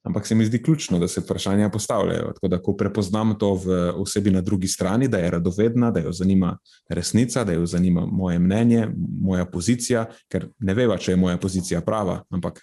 Ampak 0.07 0.27
se 0.27 0.35
mi 0.35 0.45
zdi 0.47 0.61
ključno, 0.63 0.99
da 0.99 1.07
se 1.07 1.21
vprašanja 1.21 1.69
postavljajo. 1.69 2.31
Tako 2.37 2.47
da, 2.47 2.57
ko 2.63 2.73
prepoznam 2.79 3.33
to 3.39 3.53
v 3.59 3.79
osebi 3.99 4.31
na 4.31 4.41
drugi 4.41 4.67
strani, 4.67 5.09
da 5.11 5.19
je 5.19 5.31
radovedna, 5.31 5.91
da 5.91 5.99
jo 5.99 6.13
zanima 6.15 6.53
resnica, 6.89 7.43
da 7.43 7.53
jo 7.53 7.65
zanima 7.65 8.05
moje 8.05 8.39
mnenje, 8.39 8.87
moja 8.95 9.45
pozicija, 9.45 10.05
ker 10.31 10.47
ne 10.59 10.73
veva, 10.73 10.97
če 10.97 11.11
je 11.11 11.19
moja 11.19 11.37
pozicija 11.37 11.81
prava, 11.83 12.21
ampak 12.31 12.61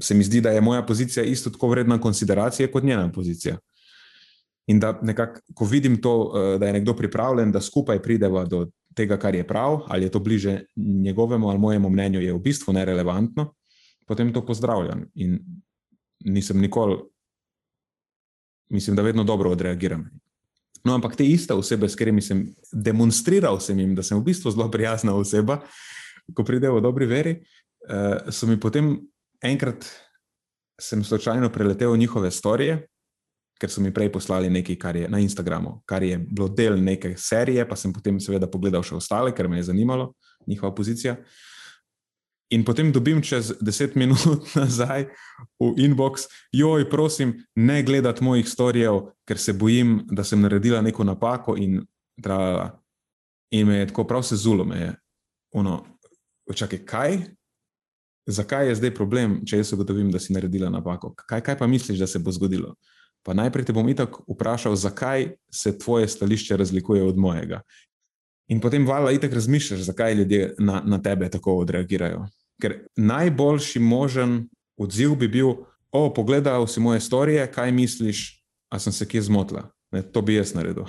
se 0.00 0.14
mi 0.14 0.24
zdi, 0.24 0.40
da 0.40 0.52
je 0.52 0.60
moja 0.60 0.84
pozicija 0.86 1.24
isto 1.24 1.50
tako 1.50 1.68
vredna 1.72 2.00
konsideracije 2.00 2.70
kot 2.72 2.84
njena 2.84 3.08
pozicija. 3.12 3.56
In 4.66 4.80
da 4.82 4.98
nekako, 5.02 5.40
ko 5.54 5.64
vidim 5.64 6.00
to, 6.02 6.14
eh, 6.34 6.58
da 6.58 6.66
je 6.66 6.72
nekdo 6.72 6.94
pripravljen, 6.96 7.52
da 7.52 7.60
skupaj 7.60 8.02
prideva 8.02 8.44
do 8.44 8.66
tega, 8.96 9.18
kar 9.20 9.34
je 9.34 9.46
prav, 9.46 9.82
ali 9.88 10.04
je 10.04 10.10
to 10.10 10.20
bliže 10.20 10.60
njegovemu 10.76 11.48
ali 11.48 11.58
mojemu 11.58 11.90
mnenju, 11.90 12.20
je 12.20 12.32
v 12.32 12.38
bistvu 12.38 12.72
nerelevantno, 12.72 13.52
potem 14.06 14.32
to 14.32 14.46
pozdravljam. 14.46 15.04
In 15.14 15.38
nisem 16.24 16.60
nikoli, 16.60 16.96
mislim, 18.70 18.96
da 18.96 19.02
vedno 19.02 19.24
dobro 19.24 19.50
odreagiram. 19.50 20.08
No, 20.84 20.94
ampak 20.94 21.16
te 21.16 21.26
iste 21.26 21.54
osebe, 21.54 21.88
s 21.88 21.98
katerimi 21.98 22.22
sem 22.22 22.46
demonstriral, 22.72 23.60
sem 23.60 23.78
jim, 23.78 23.94
da 23.94 24.02
sem 24.06 24.18
v 24.18 24.24
bistvu 24.28 24.50
zelo 24.54 24.68
prijazna 24.70 25.14
oseba, 25.18 25.60
ko 26.34 26.44
pridejo 26.46 26.78
v 26.78 26.82
dobri 26.82 27.06
veri, 27.10 27.32
uh, 27.90 28.30
so 28.30 28.46
mi 28.46 28.58
potem 28.60 28.94
enkrat, 29.42 29.86
sem 30.78 31.02
slučajno 31.04 31.50
preletel 31.50 31.96
njihove 31.96 32.30
storije, 32.30 32.86
ker 33.60 33.72
so 33.72 33.80
mi 33.80 33.92
prej 33.94 34.10
poslali 34.12 34.50
nekaj, 34.52 34.76
kar 34.78 34.96
je 34.96 35.08
na 35.08 35.18
Instagramu, 35.18 35.80
kar 35.88 36.02
je 36.02 36.18
bilo 36.18 36.48
del 36.48 36.76
neke 36.82 37.14
serije, 37.16 37.64
pa 37.68 37.76
sem 37.76 37.92
potem 37.92 38.20
seveda 38.20 38.48
pogledal 38.50 38.84
še 38.84 38.96
ostale, 38.98 39.32
ker 39.34 39.48
me 39.48 39.60
je 39.60 39.68
zanimalo 39.70 40.12
njihova 40.46 40.74
pozicija. 40.74 41.16
In 42.54 42.62
potem 42.64 42.92
dobim 42.92 43.22
čez 43.22 43.56
deset 43.60 43.96
minut 44.00 44.54
nazaj 44.54 45.08
v 45.58 45.72
inbox, 45.82 46.28
joj, 46.52 46.86
prosim, 46.90 47.34
ne 47.56 47.82
gledati 47.82 48.24
mojih 48.24 48.48
storijev, 48.48 49.00
ker 49.26 49.38
se 49.38 49.52
bojim, 49.52 50.02
da 50.12 50.24
sem 50.24 50.40
naredila 50.40 50.82
neko 50.82 51.04
napako. 51.04 51.56
In, 51.56 51.80
in 53.50 53.66
me 53.66 53.80
je 53.80 53.88
tako 53.88 54.04
prav 54.04 54.22
se 54.22 54.36
zulo, 54.36 54.64
me 54.64 54.78
je. 54.78 54.92
Očakaj, 56.46 56.84
kaj? 56.86 57.18
Zakaj 58.26 58.68
je 58.68 58.74
zdaj 58.74 58.94
problem, 58.94 59.40
če 59.46 59.62
jaz 59.62 59.72
ugotovim, 59.72 60.10
da 60.10 60.18
si 60.18 60.34
naredila 60.34 60.70
napako? 60.70 61.14
Kaj, 61.16 61.40
kaj 61.46 61.58
pa 61.58 61.66
misliš, 61.66 61.98
da 61.98 62.06
se 62.06 62.18
bo 62.18 62.34
zgodilo? 62.34 62.74
Pa 63.26 63.34
najprej 63.34 63.66
te 63.66 63.74
bom 63.74 63.88
itak 63.90 64.20
vprašal, 64.30 64.76
zakaj 64.78 65.32
se 65.50 65.72
tvoje 65.78 66.08
stališče 66.08 66.56
razlikuje 66.56 67.02
od 67.02 67.16
mojega. 67.18 67.60
In 68.48 68.60
potem 68.62 68.86
valjda 68.86 69.10
itek 69.16 69.32
razmišljaš, 69.34 69.80
zakaj 69.80 70.14
ljudje 70.14 70.54
na, 70.58 70.82
na 70.86 71.00
tebe 71.02 71.26
tako 71.30 71.56
odreagirajo. 71.58 72.28
Ker 72.62 72.76
najboljši 72.96 73.82
možen 73.82 74.44
odziv 74.78 75.16
bi 75.18 75.28
bil, 75.28 75.50
o, 75.90 76.14
pogledal 76.14 76.66
si 76.70 76.80
moje 76.80 77.00
storije, 77.00 77.48
kaj 77.52 77.72
misliš, 77.72 78.44
a 78.70 78.78
sem 78.78 78.92
se 78.92 79.08
kje 79.08 79.22
zmotila. 79.26 79.66
Ne, 79.90 80.02
to 80.02 80.22
bi 80.22 80.38
jaz 80.38 80.54
naredil. 80.54 80.86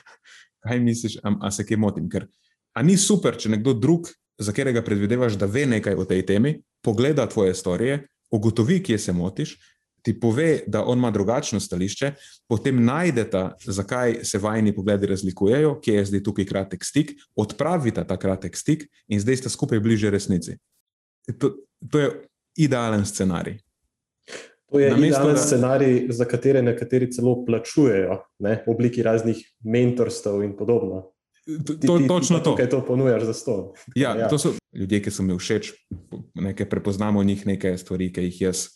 kaj 0.64 0.80
misliš, 0.80 1.20
a, 1.22 1.34
a 1.40 1.50
se 1.50 1.66
kje 1.66 1.76
motim? 1.76 2.08
Ker 2.08 2.24
a 2.72 2.82
ni 2.82 2.96
super, 2.96 3.36
če 3.36 3.52
nekdo 3.52 3.76
drug, 3.76 4.08
za 4.38 4.52
katerega 4.52 4.82
predvidevaš, 4.84 5.36
da 5.40 5.46
ve 5.48 5.66
nekaj 5.66 5.94
o 5.96 6.04
tej 6.04 6.24
temi, 6.26 6.58
pogleda 6.84 7.28
tvoje 7.28 7.54
storije, 7.54 8.06
ugotovi, 8.30 8.82
kje 8.82 8.98
se 8.98 9.12
motiš, 9.12 9.56
ti 10.06 10.14
pove, 10.20 10.60
da 10.66 10.84
on 10.86 10.98
ima 10.98 11.10
drugačno 11.10 11.60
stališče, 11.60 12.12
potem 12.48 12.78
najdete, 12.84 13.42
zakaj 13.66 14.20
se 14.24 14.38
vajni 14.38 14.74
pogledi 14.74 15.10
razlikujejo, 15.10 15.80
kje 15.82 15.94
je 15.94 16.04
zdaj 16.12 16.22
tukaj 16.22 16.46
kratek 16.46 16.84
stik, 16.84 17.10
odpravite 17.34 18.04
ta 18.06 18.16
kratek 18.16 18.56
stik 18.56 18.86
in 19.08 19.20
zdaj 19.20 19.42
ste 19.42 19.50
skupaj 19.50 19.82
bliže 19.82 20.10
resnici. 20.14 20.54
To, 21.42 21.56
to 21.90 22.04
je 22.04 22.12
idealen 22.62 23.02
scenarij. 23.06 23.58
To 24.70 24.78
je 24.78 24.90
Namesto, 24.90 25.06
idealen 25.08 25.34
da... 25.34 25.42
scenarij, 25.42 25.98
za 26.14 26.24
katere 26.24 26.62
nekateri 26.62 27.10
celo 27.12 27.40
plačujejo, 27.46 28.22
ne, 28.46 28.60
v 28.62 28.70
obliki 28.70 29.02
raznih 29.02 29.42
mentorstv 29.64 30.42
in 30.46 30.54
podobno. 30.56 31.02
To, 31.46 31.74
to, 31.74 31.98
točno 32.08 32.38
to. 32.42 32.56
Kaj 32.58 32.70
to 32.70 32.84
ponujaš 32.86 33.22
za 33.22 33.34
sto? 33.34 33.56
Ja, 33.94 34.14
ja. 34.18 34.30
To 34.30 34.38
so 34.38 34.54
ljudje, 34.74 35.02
ki 35.02 35.10
so 35.10 35.22
mi 35.22 35.34
všeč, 35.38 35.74
nekaj 36.34 36.68
prepoznamo 36.70 37.22
v 37.22 37.32
njih, 37.34 37.46
nekaj 37.46 37.78
stvari, 37.78 38.12
ki 38.12 38.30
jih 38.30 38.40
jaz 38.48 38.68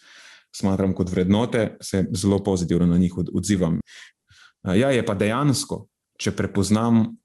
smatram 0.57 0.95
kot 0.95 1.11
vrednote, 1.11 1.77
se 1.81 2.05
zelo 2.13 2.39
pozitivno 2.45 2.87
na 2.87 2.99
njih 2.99 3.15
odzivam. 3.35 3.81
Ja, 4.65 4.91
je 4.91 5.05
pa 5.07 5.15
dejansko, 5.15 5.87
če 6.21 6.35
prepoznam, 6.37 7.17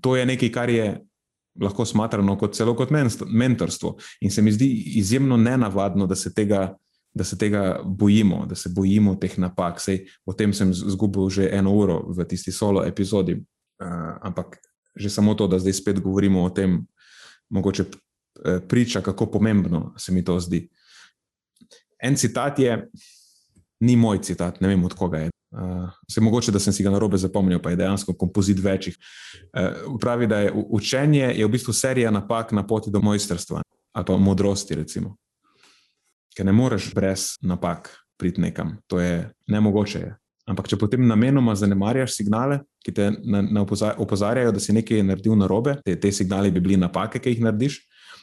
to 0.00 0.16
je 0.16 0.26
nekaj, 0.26 0.52
kar 0.52 0.70
je 0.70 0.88
lahko 1.60 1.86
smatrano 1.88 2.36
kot 2.38 2.54
celo 2.54 2.74
kot 2.76 2.90
mentorstvo. 3.26 3.96
In 4.20 4.30
se 4.30 4.42
mi 4.42 4.52
zdi 4.52 4.68
izjemno 5.00 5.36
nenavadno, 5.36 6.06
da 6.06 6.16
se 6.16 6.34
tega. 6.34 6.74
Da 7.18 7.24
se 7.24 7.38
tega 7.38 7.80
bojimo, 7.82 8.44
da 8.46 8.54
se 8.54 8.68
bojimo 8.68 9.14
teh 9.16 9.32
napak. 9.40 9.80
Sej, 9.80 10.04
o 10.28 10.34
tem 10.36 10.52
sem 10.54 10.70
izgubil 10.70 11.30
že 11.32 11.48
eno 11.50 11.72
uro 11.74 11.96
v 12.14 12.26
tisti 12.28 12.52
solo 12.52 12.84
epizodi. 12.84 13.32
Uh, 13.80 14.20
ampak 14.22 14.58
že 14.94 15.10
samo 15.10 15.34
to, 15.34 15.48
da 15.48 15.58
zdaj 15.58 15.72
spet 15.72 16.00
govorimo 16.04 16.44
o 16.44 16.50
tem, 16.50 16.84
mogoče 17.50 17.84
priča, 18.68 19.00
kako 19.00 19.26
pomembno 19.26 19.94
se 19.96 20.12
mi 20.12 20.24
to 20.24 20.40
zdi. 20.40 20.68
En 22.02 22.16
citat 22.16 22.58
je, 22.58 22.76
ni 23.80 23.96
moj 23.96 24.22
citat, 24.22 24.60
ne 24.60 24.68
vem 24.68 24.84
od 24.84 24.94
koga 24.94 25.18
je. 25.18 25.30
Uh, 25.50 25.88
se 26.10 26.20
mogoče, 26.20 26.52
da 26.52 26.60
sem 26.60 26.72
si 26.72 26.84
ga 26.84 26.90
na 26.92 26.98
robe 27.00 27.16
zapomnil, 27.16 27.60
pa 27.62 27.70
je 27.70 27.78
dejansko 27.80 28.12
kompozit 28.12 28.58
večjih. 28.60 28.96
Uh, 29.48 29.96
pravi, 30.00 30.26
da 30.26 30.42
je 30.44 30.52
učenje 30.52 31.32
je 31.34 31.46
v 31.46 31.50
bistvu 31.50 31.72
serija 31.72 32.10
napak 32.10 32.52
na 32.52 32.66
poti 32.66 32.90
do 32.90 33.00
mojstrstva 33.00 33.62
ali 33.98 34.04
pa 34.06 34.16
modrosti, 34.16 34.74
recimo. 34.74 35.16
Ker 36.36 36.46
ne 36.46 36.52
moreš 36.52 36.92
brez 36.94 37.32
napak 37.42 37.88
priti 38.18 38.40
nekam, 38.40 38.76
to 38.86 39.00
je 39.00 39.30
nemogoče. 39.46 39.98
Je. 39.98 40.14
Ampak, 40.48 40.68
če 40.68 40.78
potem 40.78 41.02
namenoma 41.06 41.54
zanemarjaš 41.58 42.14
signale, 42.16 42.60
ki 42.84 42.94
te 42.94 43.08
na, 43.24 43.42
na 43.42 43.64
opozarjajo, 43.98 44.52
da 44.54 44.62
si 44.62 44.72
nekaj 44.76 45.02
naredil 45.02 45.34
na 45.36 45.48
robe, 45.50 45.76
te, 45.84 45.96
te 46.00 46.12
signale 46.14 46.52
bi 46.54 46.62
bili 46.62 46.78
napake, 46.80 47.18
ki 47.20 47.34
jih 47.34 47.42
narediš, 47.48 47.80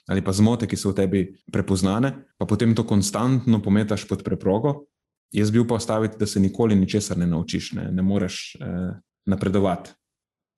ali 0.07 0.21
pa 0.21 0.33
zmote, 0.33 0.67
ki 0.67 0.77
so 0.77 0.91
v 0.91 0.95
tebi 1.01 1.21
prepoznane, 1.51 2.13
pa 2.37 2.45
potem 2.45 2.75
to 2.75 2.83
konstantno 2.85 3.61
pometaš 3.61 4.05
pod 4.07 4.23
preprogo, 4.23 4.85
Jaz 5.35 5.51
bi 5.51 5.59
upal 5.59 5.79
staviti, 5.79 6.15
da 6.19 6.25
se 6.25 6.39
nikoli 6.39 6.75
ničesar 6.75 7.17
ne 7.17 7.27
naučiš, 7.27 7.71
ne, 7.71 7.91
ne 7.91 8.01
moreš 8.01 8.55
eh, 8.55 8.99
napredovati. 9.25 9.91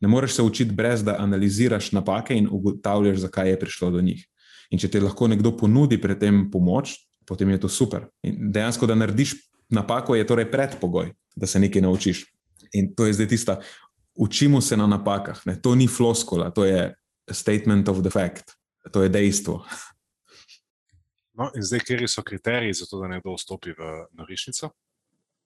Ne 0.02 0.08
moreš 0.08 0.34
se 0.34 0.42
učiti, 0.42 0.72
brez 0.72 1.04
da 1.04 1.16
analiziraš 1.20 1.92
napake 1.92 2.36
in 2.38 2.48
ugotavljaš, 2.52 3.18
zakaj 3.18 3.50
je 3.50 3.60
prišlo 3.60 3.90
do 3.92 4.02
njih. 4.02 4.28
In 4.70 4.80
če 4.80 4.88
ti 4.88 5.00
lahko 5.00 5.28
nekdo 5.28 5.56
ponudi 5.58 5.98
pri 6.02 6.20
tem 6.20 6.44
pomoč, 6.52 6.94
potem 7.26 7.50
je 7.50 7.60
to 7.60 7.70
super. 7.70 8.06
In 8.24 8.52
dejansko, 8.52 8.86
da 8.86 8.96
narediš 8.96 9.34
napako, 9.70 10.16
je 10.16 10.28
torej 10.28 10.52
predpogoj, 10.52 11.14
da 11.36 11.48
se 11.48 11.60
nekaj 11.60 11.82
naučiš. 11.82 12.26
In 12.74 12.94
to 12.96 13.08
je 13.08 13.14
zdaj 13.14 13.28
tista, 13.28 13.60
učimo 14.16 14.62
se 14.62 14.78
na 14.78 14.88
napakah. 14.88 15.42
Ne. 15.46 15.58
To 15.62 15.76
ni 15.76 15.88
floskola, 15.88 16.52
to 16.52 16.66
je 16.66 16.94
statement 17.32 17.90
of 17.90 18.04
the 18.04 18.10
fact, 18.10 18.54
to 18.92 19.04
je 19.04 19.10
dejstvo. 19.10 19.66
No, 21.38 21.52
in 21.56 21.62
zdaj, 21.62 21.80
kje 21.86 22.08
so 22.10 22.24
kriteriji 22.26 22.74
za 22.74 22.86
to, 22.90 23.00
da 23.02 23.08
nekdo 23.08 23.36
vstopi 23.38 23.72
v 23.78 24.08
norišnico? 24.18 24.72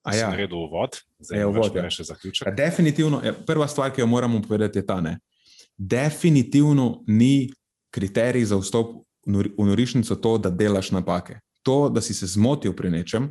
A 0.04 0.16
ja, 0.16 0.30
na 0.30 0.36
redu 0.36 0.58
uvod, 0.58 0.98
zdaj 1.20 1.40
je 1.40 1.46
uvod, 1.46 1.76
ja. 1.76 1.90
še 1.94 2.04
zaključek. 2.04 2.48
Ja, 2.48 2.54
definitivno, 2.56 3.20
ja, 3.26 3.34
prva 3.46 3.68
stvar, 3.68 3.92
ki 3.94 4.02
jo 4.02 4.08
moramo 4.10 4.42
povedati, 4.42 4.80
je 4.80 4.86
ta. 4.86 5.02
Ne. 5.02 5.20
Definitivno 5.78 7.04
ni 7.08 7.52
kriterij 7.94 8.48
za 8.50 8.58
vstop 8.58 9.04
v 9.28 9.66
norišnico 9.68 10.16
to, 10.16 10.38
da 10.42 10.50
delaš 10.50 10.90
napake. 10.96 11.38
To, 11.62 11.92
da 11.94 12.02
si 12.02 12.16
se 12.18 12.26
zmotil 12.26 12.74
pri 12.74 12.90
nečem, 12.90 13.28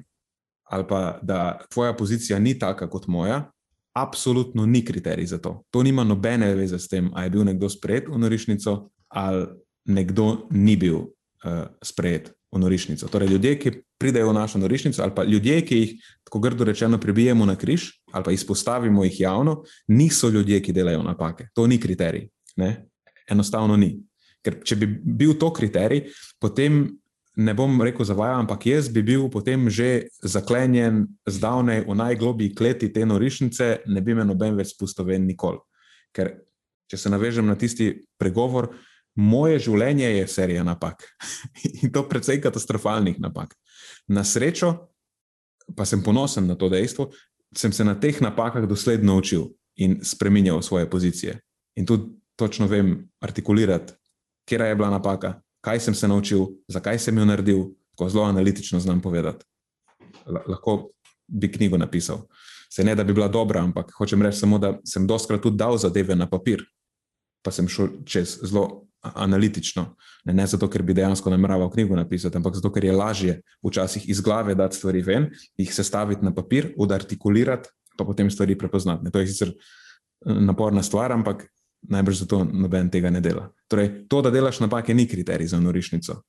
ali 0.71 0.87
pa 0.87 1.19
da 1.23 1.59
tvoja 1.73 1.97
pozicija 1.97 2.39
ni 2.39 2.55
taka 2.59 2.87
kot 2.91 3.09
moja, 3.11 3.49
absolutno 3.97 4.67
ni 4.67 4.85
kriterij 4.85 5.27
za 5.27 5.39
to. 5.39 5.63
To 5.71 5.83
nima 5.83 6.05
nobene 6.05 6.55
veze 6.55 6.79
s 6.79 6.89
tem, 6.89 7.11
ali 7.15 7.27
je 7.27 7.31
bil 7.31 7.45
nekdo 7.45 7.69
sprejet 7.69 8.07
v 8.09 8.19
norišnico 8.19 8.91
ali 9.09 9.47
nekdo 9.85 10.47
ni 10.51 10.77
bil 10.77 10.97
uh, 10.97 11.71
sprejet 11.83 12.33
v 12.53 12.59
norišnico. 12.59 13.09
Torej, 13.09 13.29
ljudje, 13.29 13.55
ki 13.59 13.73
pridejo 14.01 14.31
v 14.31 14.35
našo 14.35 14.59
norišnico, 14.59 15.03
ali 15.03 15.15
pa 15.15 15.25
ljudje, 15.25 15.61
ki 15.67 15.77
jih, 15.79 15.91
tako 16.25 16.39
grdo 16.39 16.65
rečeno, 16.65 16.99
prebijemo 16.99 17.47
na 17.47 17.57
križ 17.57 17.91
ali 18.13 18.25
pa 18.25 18.33
izpostavimo 18.33 19.05
jih 19.05 19.21
javno, 19.21 19.63
niso 19.89 20.29
ljudje, 20.29 20.63
ki 20.63 20.73
delajo 20.73 21.03
napake. 21.03 21.49
To 21.55 21.67
ni 21.67 21.81
kriterij. 21.81 22.29
Ne? 22.57 22.87
Enostavno 23.31 23.77
ni. 23.77 24.01
Ker 24.43 24.63
če 24.65 24.77
bi 24.77 24.87
bil 24.87 25.37
to 25.39 25.53
kriterij, 25.53 26.09
potem 26.41 26.89
ne 27.37 27.55
bom 27.55 27.83
rekel 27.83 28.05
zavajam, 28.05 28.45
ampak 28.45 28.67
jaz 28.67 28.89
bi 28.89 29.03
bil 29.03 29.29
potem 29.31 29.71
že 29.71 30.09
zaklenjen 30.23 31.07
zdavnej 31.29 31.85
v 31.87 31.95
najglobji 31.95 32.55
kleti 32.55 32.91
te 32.93 33.07
norišnice, 33.07 33.87
ne 33.87 34.01
bi 34.01 34.15
me 34.15 34.25
noben 34.25 34.57
več 34.59 34.75
spustil 34.75 35.07
ven 35.07 35.29
nikoli. 35.29 35.61
Ker 36.13 36.41
če 36.91 36.99
se 36.99 37.13
navežem 37.13 37.47
na 37.47 37.55
tisti 37.55 37.93
pregovor, 38.19 38.75
moje 39.17 39.59
življenje 39.59 40.07
je 40.07 40.29
serija 40.29 40.65
napak 40.65 41.03
in 41.83 41.93
to 41.93 42.05
precej 42.09 42.41
katastrofalnih 42.43 43.21
napak. 43.21 43.55
Na 44.09 44.25
srečo, 44.25 44.91
pa 45.77 45.87
sem 45.87 46.03
ponosen 46.03 46.47
na 46.47 46.57
to 46.59 46.69
dejstvo, 46.69 47.11
sem 47.57 47.73
se 47.73 47.85
na 47.85 47.95
teh 47.95 48.21
napakah 48.23 48.67
dosledno 48.67 49.17
učil 49.19 49.51
in 49.77 50.01
spremenjal 50.05 50.63
svoje 50.63 50.91
pozicije. 50.91 51.41
In 51.77 51.87
tudi 51.87 52.11
točno 52.37 52.67
vem 52.67 53.11
artikulirati, 53.21 53.93
kje 54.49 54.59
je 54.59 54.75
bila 54.75 54.91
napaka, 54.91 55.41
kaj 55.61 55.81
sem 55.81 55.95
se 55.95 56.09
naučil, 56.09 56.47
zakaj 56.69 56.99
sem 56.99 57.19
jo 57.19 57.25
naredil, 57.25 57.65
tako 57.91 58.09
zelo 58.09 58.25
analitično 58.25 58.81
znam 58.81 59.01
povedati. 59.01 59.45
Lahko 60.27 60.91
bi 61.29 61.53
knjigo 61.53 61.77
napisal. 61.77 62.27
Se 62.73 62.85
ne, 62.85 62.95
da 62.95 63.05
bi 63.05 63.13
bila 63.13 63.29
dobra, 63.29 63.61
ampak 63.63 63.93
hočem 63.99 64.23
reči 64.23 64.39
samo, 64.39 64.59
da 64.59 64.79
sem 64.85 65.07
doskrat 65.07 65.43
tudi 65.43 65.57
dal 65.57 65.79
zadeve 65.79 66.17
na 66.17 66.29
papir, 66.31 66.63
pa 67.43 67.51
sem 67.51 67.69
šel 67.69 67.89
čez 68.07 68.39
zelo 68.43 68.87
analitično. 69.03 69.97
Ne, 70.25 70.33
ne 70.33 70.47
zato, 70.47 70.69
ker 70.69 70.83
bi 70.83 70.95
dejansko 70.95 71.31
nameraval 71.31 71.71
knjigo 71.73 71.97
napisati, 71.97 72.37
ampak 72.37 72.55
zato, 72.55 72.73
ker 72.73 72.85
je 72.85 72.93
lažje 72.93 73.37
včasih 73.67 74.09
iz 74.09 74.21
glave 74.21 74.55
dati 74.55 74.77
stvari 74.77 75.03
ven, 75.03 75.31
jih 75.57 75.75
sestaviti 75.75 76.25
na 76.25 76.35
papir, 76.35 76.73
odartikulirati, 76.79 77.69
pa 77.97 78.05
potem 78.05 78.31
stvari 78.31 78.59
prepoznati. 78.59 79.05
Ne, 79.05 79.11
to 79.11 79.21
je 79.21 79.31
sicer 79.33 79.53
eh, 79.53 80.41
naporna 80.41 80.83
stvar, 80.83 81.13
ampak 81.13 81.47
najbrž 81.89 82.25
zato 82.25 82.45
noben 82.45 82.91
tega 82.91 83.11
ne 83.11 83.21
dela. 83.25 83.49
Torej, 83.69 84.07
to, 84.09 84.21
da 84.23 84.31
delaš 84.31 84.61
napake, 84.61 84.95
ni 84.95 85.09
kriterij 85.09 85.49
za 85.55 85.61
norišnico. 85.61 86.21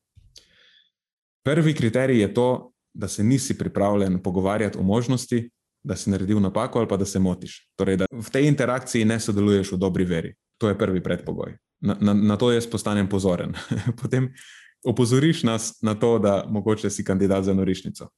Prvi 1.43 1.73
kriterij 1.73 2.21
je 2.21 2.33
to, 2.33 2.71
da 2.93 3.07
se 3.07 3.23
nisi 3.23 3.57
pripravljen 3.57 4.19
pogovarjati 4.23 4.77
o 4.77 4.83
možnosti, 4.83 5.49
da 5.83 5.95
si 5.95 6.11
naredil 6.11 6.39
napako 6.39 6.79
ali 6.79 6.87
pa 6.87 6.97
da 6.97 7.05
se 7.05 7.19
motiš. 7.19 7.71
Torej, 7.75 7.97
da 7.97 8.05
v 8.11 8.29
tej 8.31 8.47
interakciji 8.47 9.05
ne 9.05 9.19
sodeluješ 9.19 9.71
v 9.71 9.77
dobri 9.77 10.05
veri. 10.05 10.33
To 10.61 10.69
je 10.69 10.77
prvi 10.77 11.03
predpogoj 11.03 11.55
na, 11.81 11.97
na, 12.01 12.13
na 12.13 12.37
to 12.37 12.51
jaz 12.51 12.67
postanem 12.69 13.09
pozoren. 13.09 13.53
Potem 14.01 14.29
opozoriš 14.85 15.43
nas 15.43 15.77
na 15.81 15.95
to, 15.95 16.19
da 16.19 16.45
mogoče 16.49 16.89
si 16.89 17.03
kandidat 17.03 17.43
za 17.43 17.53
norišnico. 17.53 18.09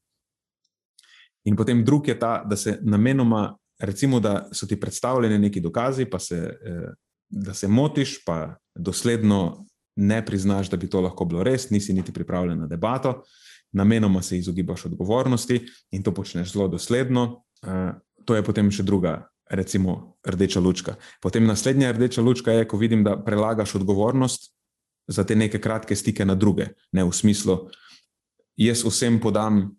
In 1.44 1.56
potem 1.56 1.84
drug 1.86 2.08
je 2.08 2.20
ta, 2.20 2.44
da 2.48 2.56
se 2.56 2.80
namenoma, 2.82 3.58
recimo, 3.80 4.20
da 4.20 4.48
so 4.52 4.68
ti 4.68 4.80
predstavljeni 4.80 5.40
neki 5.40 5.60
dokazi, 5.60 6.06
pa 6.06 6.20
se, 6.20 6.36
eh, 6.66 6.94
da 7.30 7.54
se 7.54 7.68
motiš, 7.68 8.24
pa 8.26 8.56
dosledno 8.76 9.66
ne 9.96 10.26
priznaš, 10.26 10.70
da 10.70 10.78
bi 10.78 10.90
to 10.90 11.02
lahko 11.02 11.26
bilo 11.26 11.44
res, 11.44 11.70
nisi 11.70 11.94
niti 11.94 12.14
pripravljen 12.14 12.60
na 12.60 12.68
debato, 12.68 13.24
namenoma 13.72 14.22
se 14.22 14.38
izogibaš 14.38 14.86
odgovornosti 14.86 15.66
in 15.92 16.04
to 16.04 16.14
počneš 16.14 16.54
zelo 16.54 16.68
dosledno. 16.68 17.44
Eh, 17.68 17.92
to 18.26 18.36
je 18.36 18.44
potem 18.44 18.72
še 18.72 18.84
druga 18.84 19.28
recimo 19.50 20.18
rdeča 20.26 20.60
lučka. 20.60 20.96
Potem 21.22 21.46
naslednja 21.46 21.92
rdeča 21.92 22.22
lučka 22.22 22.52
je, 22.52 22.68
ko 22.68 22.78
vidim, 22.78 23.04
da 23.04 23.18
prelagaš 23.24 23.76
odgovornost 23.76 24.54
za 25.08 25.24
te 25.24 25.36
neke 25.36 25.62
kratke 25.62 25.96
stike 25.96 26.26
na 26.26 26.36
druge. 26.36 26.68
Ne 26.92 27.04
v 27.04 27.12
smislu, 27.12 27.58
jaz 28.56 28.86
vsem 28.86 29.20
podam 29.20 29.76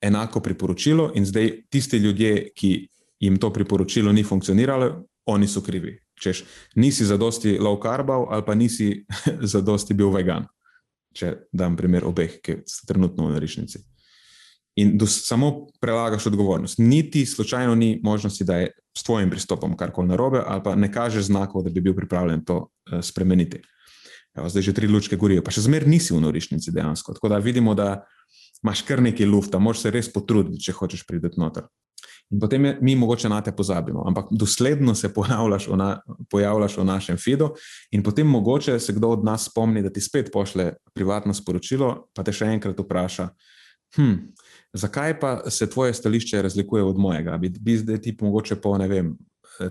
enako 0.00 0.40
priporočilo 0.40 1.12
in 1.14 1.26
zdaj 1.26 1.62
tisti 1.70 1.96
ljudje, 1.96 2.50
ki 2.56 2.88
jim 3.20 3.36
to 3.36 3.52
priporočilo 3.52 4.12
ni 4.12 4.24
funkcioniralo, 4.24 5.04
oni 5.26 5.48
so 5.48 5.60
krivi. 5.60 5.98
Češ, 6.20 6.44
nisi 6.74 7.04
za 7.04 7.16
dosti 7.16 7.58
low 7.58 7.78
carbov 7.82 8.26
ali 8.30 8.42
pa 8.46 8.54
nisi 8.54 9.04
za 9.52 9.60
dosti 9.60 9.94
bil 9.94 10.10
vegan. 10.10 10.46
Če 11.14 11.36
dam 11.52 11.76
primer 11.76 12.04
obeh, 12.06 12.40
ki 12.42 12.62
so 12.66 12.86
trenutno 12.86 13.26
v 13.26 13.34
narišnici 13.34 13.89
in 14.80 14.96
dos, 14.98 15.20
samo 15.26 15.66
prelagaš 15.80 16.26
odgovornost. 16.30 16.78
Niti 16.78 17.26
slučajno 17.26 17.74
ni 17.74 18.00
možnosti, 18.04 18.44
da 18.44 18.56
je 18.56 18.70
s 18.96 19.02
tvojim 19.02 19.30
pristopom 19.30 19.76
karkoli 19.76 20.08
narobe, 20.08 20.42
ali 20.46 20.62
pa 20.64 20.74
ne 20.74 20.92
kažeš 20.92 21.28
znakov, 21.30 21.62
da 21.62 21.70
bi 21.70 21.80
bil 21.80 21.94
pripravljen 21.96 22.44
to 22.44 22.56
uh, 22.58 23.00
spremeniti. 23.02 23.62
Evo, 24.34 24.48
zdaj 24.48 24.62
že 24.62 24.74
tri 24.74 24.88
lučke 24.88 25.16
gorijo, 25.16 25.42
pa 25.42 25.50
še 25.50 25.66
zmeraj 25.66 25.90
nisi 25.90 26.14
v 26.14 26.22
norišnici 26.22 26.72
dejansko. 26.72 27.14
Tako 27.18 27.28
da 27.28 27.38
vidimo, 27.42 27.74
da 27.74 28.04
imaš 28.62 28.82
kar 28.86 29.02
nekaj 29.02 29.26
lufta, 29.26 29.58
moraš 29.58 29.86
se 29.86 29.90
res 29.90 30.10
potruditi, 30.12 30.62
če 30.68 30.76
hočeš 30.78 31.06
priti 31.08 31.40
noter. 31.40 31.66
In 32.30 32.38
potem 32.38 32.64
je, 32.64 32.76
mi 32.80 32.94
mogoče 32.94 33.28
na 33.28 33.40
te 33.42 33.50
pozabimo, 33.52 34.04
ampak 34.06 34.28
dosledno 34.30 34.94
se 34.94 35.10
pojavljaš 35.14 35.66
v, 35.66 35.76
na, 35.76 35.88
pojavljaš 36.30 36.76
v 36.78 36.84
našem 36.86 37.18
feedu, 37.18 37.50
in 37.90 38.04
potem 38.06 38.26
mogoče 38.26 38.78
se 38.78 38.94
kdo 38.94 39.16
od 39.16 39.24
nas 39.26 39.48
spomni, 39.50 39.82
da 39.82 39.90
ti 39.90 40.00
spet 40.00 40.30
pošle 40.32 40.72
privatno 40.94 41.34
sporočilo, 41.34 41.90
pa 42.14 42.22
te 42.22 42.32
še 42.32 42.52
enkrat 42.54 42.78
vpraša. 42.78 43.28
Hm, 43.96 44.30
Zakaj 44.72 45.20
pa 45.20 45.50
se 45.50 45.70
tvoje 45.70 45.94
stališče 45.94 46.42
razlikuje 46.42 46.82
od 46.82 46.98
mojega? 46.98 47.36
Bi, 47.38 47.48
bi 47.48 47.76
zdaj 47.76 48.00
ti 48.00 48.16
mogoče 48.20 48.56
po 48.56 48.78
ne 48.78 48.88
vem, 48.88 49.16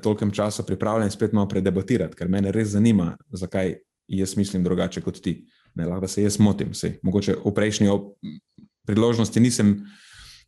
tolkem 0.04 0.32
času 0.32 0.66
pripravljen 0.66 1.12
spet 1.12 1.34
malo 1.34 1.48
predebatirati, 1.48 2.16
ker 2.16 2.30
me 2.30 2.42
res 2.52 2.74
zanima, 2.76 3.18
zakaj 3.32 3.78
jaz 4.08 4.36
mislim 4.38 4.64
drugače 4.64 5.02
kot 5.02 5.22
ti. 5.22 5.46
Ne, 5.76 5.86
lahko 5.86 6.08
se 6.08 6.24
jaz 6.24 6.40
motim. 6.40 6.74
Sej. 6.74 6.98
Mogoče 7.04 7.38
v 7.46 7.54
prejšnji 7.56 7.90
priložnosti 8.86 9.40
nisem 9.40 9.86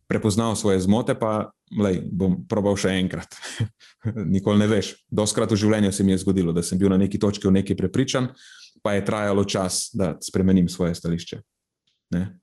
prepoznal 0.07 0.55
svoje 0.55 0.79
zmote, 0.79 1.15
pa 1.15 1.51
lej, 1.71 2.01
bom 2.11 2.41
probal 2.49 2.75
še 2.75 2.91
enkrat. 2.99 3.37
Nikoli 4.35 4.59
ne 4.59 4.67
veš. 4.67 4.95
Doskrat 5.07 5.51
v 5.51 5.61
življenju 5.61 5.93
se 5.95 6.03
mi 6.03 6.11
je 6.11 6.23
zgodilo, 6.25 6.51
da 6.51 6.63
sem 6.65 6.79
bil 6.79 6.91
na 6.91 6.99
neki 6.99 7.21
točki 7.21 7.47
v 7.47 7.55
neki 7.61 7.77
prepričan, 7.79 8.33
pa 8.83 8.97
je 8.97 9.05
trajalo 9.07 9.45
čas, 9.45 9.87
da 9.93 10.17
spremenim 10.19 10.67
svoje 10.69 10.97
stališče. 10.97 11.39
Ne? 12.17 12.40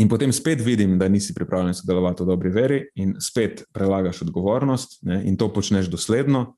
In 0.00 0.08
potem 0.08 0.32
spet 0.32 0.62
vidim, 0.64 0.96
da 0.98 1.08
nisi 1.08 1.34
pripravljen 1.36 1.74
sodelovati 1.76 2.22
v 2.22 2.26
dobri 2.26 2.50
veri, 2.50 2.80
in 2.94 3.14
spet 3.20 3.66
prelagaš 3.72 4.22
odgovornost, 4.24 5.00
ne, 5.04 5.20
in 5.28 5.36
to 5.36 5.50
počneš 5.52 5.90
dosledno, 5.92 6.54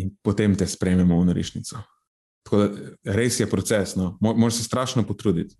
in 0.00 0.10
potem 0.22 0.56
te 0.58 0.66
sprejmemo 0.66 1.20
v 1.20 1.28
narišnico. 1.30 1.82
Tako 2.44 2.60
da 2.60 3.14
res 3.14 3.38
je 3.40 3.46
proces, 3.50 3.94
no, 3.96 4.16
moraš 4.20 4.58
se 4.58 4.66
strašno 4.66 5.04
potruditi. 5.06 5.54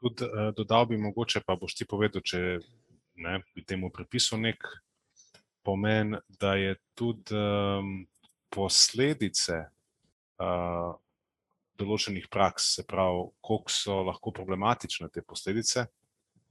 Tud, 0.00 0.22
uh, 0.22 0.48
dodal 0.56 0.86
bi 0.88 0.96
mogoče, 0.98 1.42
pa 1.46 1.58
boš 1.58 1.74
ti 1.76 1.86
povedal, 1.86 2.22
če 2.24 2.60
ne, 3.18 3.40
bi 3.54 3.64
temu 3.66 3.90
pripisal 3.92 4.40
nek 4.40 4.64
pomen, 5.66 6.16
da 6.40 6.54
je 6.54 6.78
tudi 6.96 7.34
um, 7.36 8.06
posledice 8.48 9.58
uh, 10.40 10.94
določenih 11.78 12.28
praks, 12.32 12.74
se 12.78 12.84
pravi, 12.88 13.28
koliko 13.44 13.72
so 13.72 14.02
lahko 14.08 14.32
problematične 14.34 15.08
te 15.14 15.22
posledice 15.22 15.86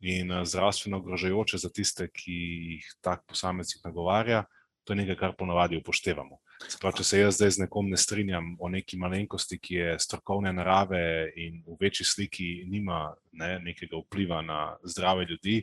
in 0.02 0.32
uh, 0.32 0.44
zdravstveno 0.46 1.02
ogrožajoče 1.02 1.60
za 1.62 1.72
tiste, 1.74 2.10
ki 2.14 2.38
jih 2.74 2.92
tak 3.02 3.26
posameznik 3.30 3.86
nagovarja, 3.86 4.46
to 4.88 4.94
je 4.94 5.02
nekaj, 5.02 5.18
kar 5.20 5.34
ponavadi 5.36 5.80
upoštevamo. 5.82 6.40
Pravi, 6.82 6.98
če 6.98 7.04
se 7.06 7.20
jaz 7.20 7.36
zdaj 7.38 7.52
z 7.54 7.64
nekom 7.66 7.90
ne 7.92 7.98
strinjam 8.00 8.54
o 8.64 8.70
neki 8.72 8.98
malenkosti, 8.98 9.60
ki 9.60 9.76
je 9.76 9.98
strokovne 10.02 10.54
narave 10.56 11.02
in 11.36 11.60
v 11.68 11.76
večji 11.82 12.08
sliki 12.08 12.48
nima 12.72 13.12
ne, 13.38 13.58
nekega 13.66 14.00
vpliva 14.00 14.40
na 14.46 14.62
zdrave 14.88 15.28
ljudi. 15.30 15.60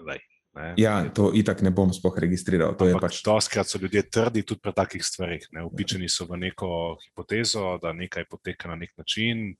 Lej, 0.00 0.22
ne, 0.54 0.74
ja, 0.76 0.94
to 1.14 1.30
itak 1.34 1.62
ne 1.62 1.70
bom 1.70 1.92
spoh 1.94 2.16
registriral. 2.18 2.74
To, 2.78 2.88
pač... 3.02 3.20
skrat 3.44 3.68
so 3.68 3.78
ljudje 3.78 4.02
trdi 4.10 4.42
tudi 4.42 4.60
pri 4.60 4.72
takih 4.74 5.04
stvarih. 5.04 5.46
Upičeni 5.66 6.08
so 6.08 6.26
v 6.26 6.40
neko 6.46 6.70
hipotezo, 7.04 7.78
da 7.82 7.92
nekaj 7.92 8.26
poteka 8.30 8.68
na 8.68 8.78
nek 8.80 8.96
način. 8.98 9.54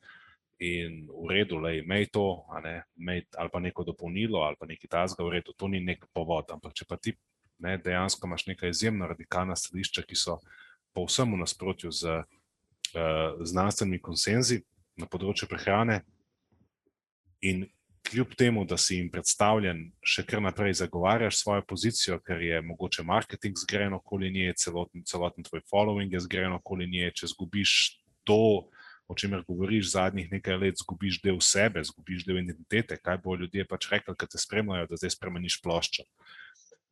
In 0.60 1.06
v 1.08 1.30
redu, 1.30 1.60
da 1.62 1.70
je 1.72 2.06
to, 2.12 2.44
ali 2.52 3.48
pa 3.52 3.60
neko 3.60 3.84
dopolnilo, 3.84 4.42
ali 4.44 4.56
pa 4.60 4.66
nekaj 4.68 4.90
tasga, 4.92 5.24
v 5.24 5.38
redu, 5.38 5.54
to 5.56 5.68
ni 5.68 5.80
nek 5.80 6.04
povod. 6.12 6.52
Ampak 6.52 6.74
če 6.76 6.84
pa 6.84 6.98
ti 7.00 7.14
ne, 7.60 7.78
dejansko 7.78 8.26
imaš 8.26 8.46
nekaj 8.46 8.74
izjemno 8.74 9.08
radikalna 9.08 9.56
stališča, 9.56 10.04
ki 10.04 10.16
so 10.16 10.40
povsem 10.92 11.32
v 11.32 11.40
nasprotju 11.40 11.92
z 11.92 12.18
uh, 12.18 13.40
znanstvenimi 13.40 14.02
konsenzi 14.02 14.60
na 15.00 15.08
področju 15.08 15.48
prehrane. 15.48 16.02
In 17.40 17.64
kljub 18.08 18.34
temu, 18.38 18.64
da 18.64 18.76
si 18.78 18.96
jim 18.96 19.10
predstavljen, 19.12 19.84
še 20.02 20.24
kar 20.26 20.42
naprej 20.42 20.78
zagovarjaš 20.80 21.40
svojo 21.42 21.64
pozicijo, 21.68 22.18
ker 22.24 22.42
je 22.42 22.60
mogoče 22.64 23.04
marketing 23.06 23.58
zgrajen 23.58 23.94
okoli 23.98 24.30
nje, 24.34 24.54
celoten, 24.58 25.04
celoten 25.06 25.46
tvoj 25.46 25.62
following 25.70 26.12
je 26.12 26.22
zgrajen 26.26 26.56
okoli 26.58 26.88
nje, 26.90 27.12
če 27.20 27.32
zgubiš 27.34 27.74
to. 28.24 28.68
O 29.10 29.14
čemer 29.18 29.40
govoriš 29.42 29.88
zadnjih 29.90 30.28
nekaj 30.30 30.54
let, 30.54 30.76
zgubiš 30.78 31.16
del 31.24 31.40
sebe, 31.42 31.82
zgubiš 31.82 32.22
del 32.28 32.36
identitete. 32.44 32.94
Kaj 32.94 33.16
bo 33.24 33.34
ljudje 33.34 33.64
pač 33.66 33.88
rekli, 33.90 34.14
ki 34.14 34.28
te 34.30 34.38
spremljajo, 34.38 34.86
da 34.86 34.98
zdaj 35.00 35.16
spremeniš 35.16 35.56
ploščo. 35.64 36.04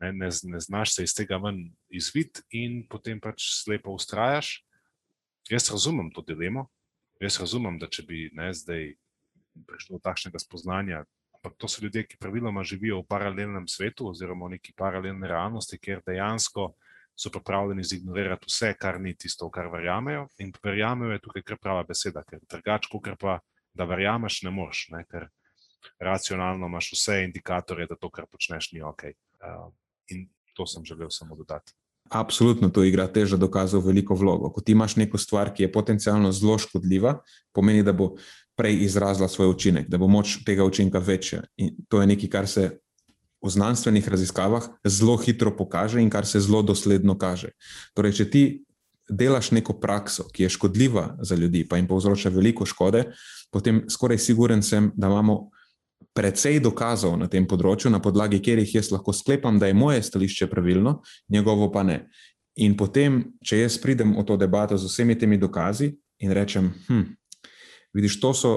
Ne, 0.02 0.10
ne, 0.10 0.30
ne 0.50 0.60
znaš 0.60 0.96
se 0.96 1.06
iz 1.06 1.14
tega 1.14 1.38
ven 1.42 1.60
izvid 1.94 2.40
in 2.50 2.80
potem 2.90 3.22
pač 3.22 3.46
slepo 3.60 3.94
ustrajaš. 3.94 4.64
Jaz 5.46 5.70
razumem 5.70 6.10
to 6.10 6.26
dilemo, 6.26 6.66
jaz 7.22 7.38
razumem, 7.38 7.78
da 7.78 7.86
če 7.86 8.02
bi 8.10 8.26
ne, 8.34 8.50
zdaj 8.50 8.96
prišlo 9.66 9.98
do 9.98 10.02
takšnega 10.04 10.38
spoznanja, 10.38 11.04
ampak 11.38 11.56
to 11.56 11.68
so 11.68 11.82
ljudje, 11.84 12.04
ki 12.06 12.18
praviloma 12.20 12.64
živijo 12.64 13.00
v 13.00 13.08
paralelnem 13.08 13.68
svetu 13.68 14.10
oziroma 14.10 14.46
v 14.46 14.56
neki 14.58 14.74
paralelni 14.76 15.28
realnosti, 15.28 15.78
kjer 15.78 16.02
dejansko 16.06 16.72
so 17.18 17.30
pripravljeni 17.34 17.84
zignorirati 17.84 18.46
vse, 18.46 18.74
kar 18.78 19.00
ni 19.00 19.14
tisto, 19.16 19.48
v 19.48 19.54
kar 19.54 19.70
verjamejo. 19.72 20.28
In 20.38 20.52
verjamejo 20.64 21.16
je 21.16 21.22
tukaj 21.24 21.42
kar 21.42 21.58
prava 21.58 21.82
beseda, 21.88 22.22
ker 22.22 22.42
drugače, 22.46 22.90
kot 22.92 23.10
pa 23.18 23.40
da 23.74 23.86
verjameš, 23.86 24.42
ne 24.46 24.50
moreš, 24.54 24.86
ne, 24.94 25.04
ker 25.10 25.28
racionalno 25.98 26.66
imaš 26.66 26.92
vse 26.94 27.22
indikatorje, 27.24 27.86
da 27.90 27.96
to, 27.96 28.10
kar 28.10 28.26
počneš, 28.30 28.72
ni 28.72 28.82
ok. 28.82 29.10
Uh, 29.42 29.68
In 30.08 30.28
to 30.56 30.66
sem 30.66 30.84
želel 30.84 31.10
samo 31.10 31.36
dodati. 31.36 31.72
Absolutno, 32.08 32.70
to 32.72 32.84
igra 32.84 33.04
teža 33.12 33.36
dokazov 33.36 33.84
veliko 33.84 34.14
vlogo. 34.16 34.48
Ko 34.52 34.60
ti 34.60 34.72
imaš 34.72 34.96
neko 34.96 35.18
stvar, 35.18 35.52
ki 35.54 35.66
je 35.66 35.72
potencialno 35.72 36.32
zelo 36.32 36.56
škodljiva, 36.58 37.18
pomeni, 37.52 37.82
da 37.84 37.92
bo 37.92 38.14
prej 38.58 38.82
izrazila 38.84 39.28
svoj 39.28 39.52
učinek, 39.54 39.88
da 39.88 39.98
bo 39.98 40.08
moč 40.10 40.40
tega 40.46 40.64
učinka 40.66 40.98
večja. 40.98 41.44
In 41.56 41.76
to 41.88 42.00
je 42.02 42.06
nekaj, 42.10 42.30
kar 42.30 42.48
se 42.50 42.70
v 43.42 43.50
znanstvenih 43.50 44.08
raziskavah 44.08 44.66
zelo 44.84 45.16
hitro 45.16 45.54
pokaže 45.56 46.02
in 46.02 46.10
kar 46.10 46.26
se 46.26 46.40
zelo 46.40 46.62
dosledno 46.62 47.14
kaže. 47.18 47.52
Torej, 47.94 48.16
če 48.18 48.30
ti 48.30 48.42
delaš 49.08 49.52
neko 49.54 49.78
prakso, 49.80 50.26
ki 50.32 50.42
je 50.42 50.54
škodljiva 50.56 51.16
za 51.22 51.34
ljudi, 51.38 51.62
pa 51.68 51.78
jim 51.78 51.86
povzroča 51.86 52.28
veliko 52.34 52.66
škode, 52.66 53.04
potem 53.50 53.84
skoraj 53.88 54.18
siguren 54.18 54.62
sem, 54.62 54.90
da 54.96 55.06
imamo 55.06 55.50
precej 56.14 56.58
dokazov 56.60 57.16
na 57.18 57.28
tem 57.30 57.46
področju, 57.46 57.92
na 57.94 58.02
podlagi 58.02 58.40
katerih 58.42 58.74
jaz 58.74 58.90
lahko 58.90 59.14
sklepam, 59.14 59.58
da 59.58 59.70
je 59.70 59.78
moje 59.78 60.02
stališče 60.02 60.50
pravilno, 60.50 60.98
njegovo 61.30 61.70
pa 61.72 61.84
ne. 61.86 62.08
In 62.58 62.74
potem, 62.76 63.22
če 63.44 63.62
jaz 63.62 63.78
pridem 63.78 64.16
v 64.18 64.24
to 64.26 64.36
debato 64.36 64.76
z 64.76 64.90
vsemi 64.90 65.14
temi 65.18 65.38
dokazi 65.38 65.92
in 66.18 66.34
rečem, 66.34 66.72
hm, 66.88 67.04
vidiš, 67.98 68.20
to 68.22 68.32
so 68.34 68.52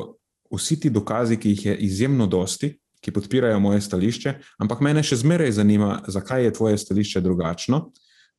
vsi 0.54 0.80
ti 0.80 0.92
dokazi, 0.94 1.40
ki 1.42 1.56
jih 1.56 1.66
je 1.66 1.76
izjemno 1.88 2.28
dosti, 2.28 2.76
ki 3.02 3.14
podpirajo 3.14 3.60
moje 3.60 3.82
stališče, 3.82 4.36
ampak 4.62 4.82
mene 4.86 5.02
še 5.04 5.18
zmeraj 5.24 5.56
zanima, 5.58 6.02
zakaj 6.08 6.46
je 6.46 6.54
tvoje 6.54 6.78
stališče 6.78 7.22
drugačno. 7.26 7.88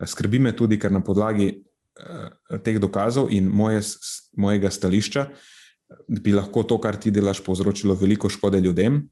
Skrbi 0.07 0.39
me 0.39 0.53
tudi, 0.57 0.79
ker 0.79 0.93
na 0.95 1.03
podlagi 1.03 1.49
uh, 1.51 2.61
teh 2.63 2.79
dokazov 2.83 3.33
in 3.35 3.51
moje, 3.51 3.83
mojega 4.39 4.71
stališča 4.71 5.27
uh, 5.27 5.51
bi 6.09 6.33
lahko 6.33 6.63
to, 6.63 6.79
kar 6.81 6.97
ti 6.97 7.11
delaš, 7.11 7.43
povzročilo 7.45 7.95
veliko 7.95 8.29
škode 8.29 8.61
ljudem. 8.61 9.03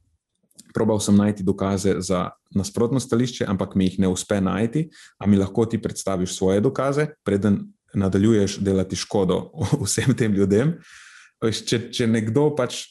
Probal 0.74 1.00
sem 1.00 1.16
najti 1.16 1.42
dokaze 1.42 1.96
za 1.98 2.28
nasprotno 2.54 3.00
stališče, 3.00 3.44
ampak 3.48 3.74
mi 3.74 3.88
jih 3.88 3.98
ne 4.04 4.08
uspe 4.08 4.40
najti. 4.40 4.88
A 5.18 5.26
mi 5.26 5.38
lahko 5.38 5.66
ti 5.66 5.80
predstaviš 5.82 6.36
svoje 6.36 6.60
dokaze, 6.60 7.06
preden 7.24 7.62
nadaljuješ 7.94 8.60
delati 8.62 8.96
škodo 8.96 9.50
vsem 9.84 10.14
tem 10.14 10.32
ljudem. 10.32 10.76
Če, 11.40 11.86
če 11.88 12.06
nekdo 12.06 12.50
pač 12.56 12.84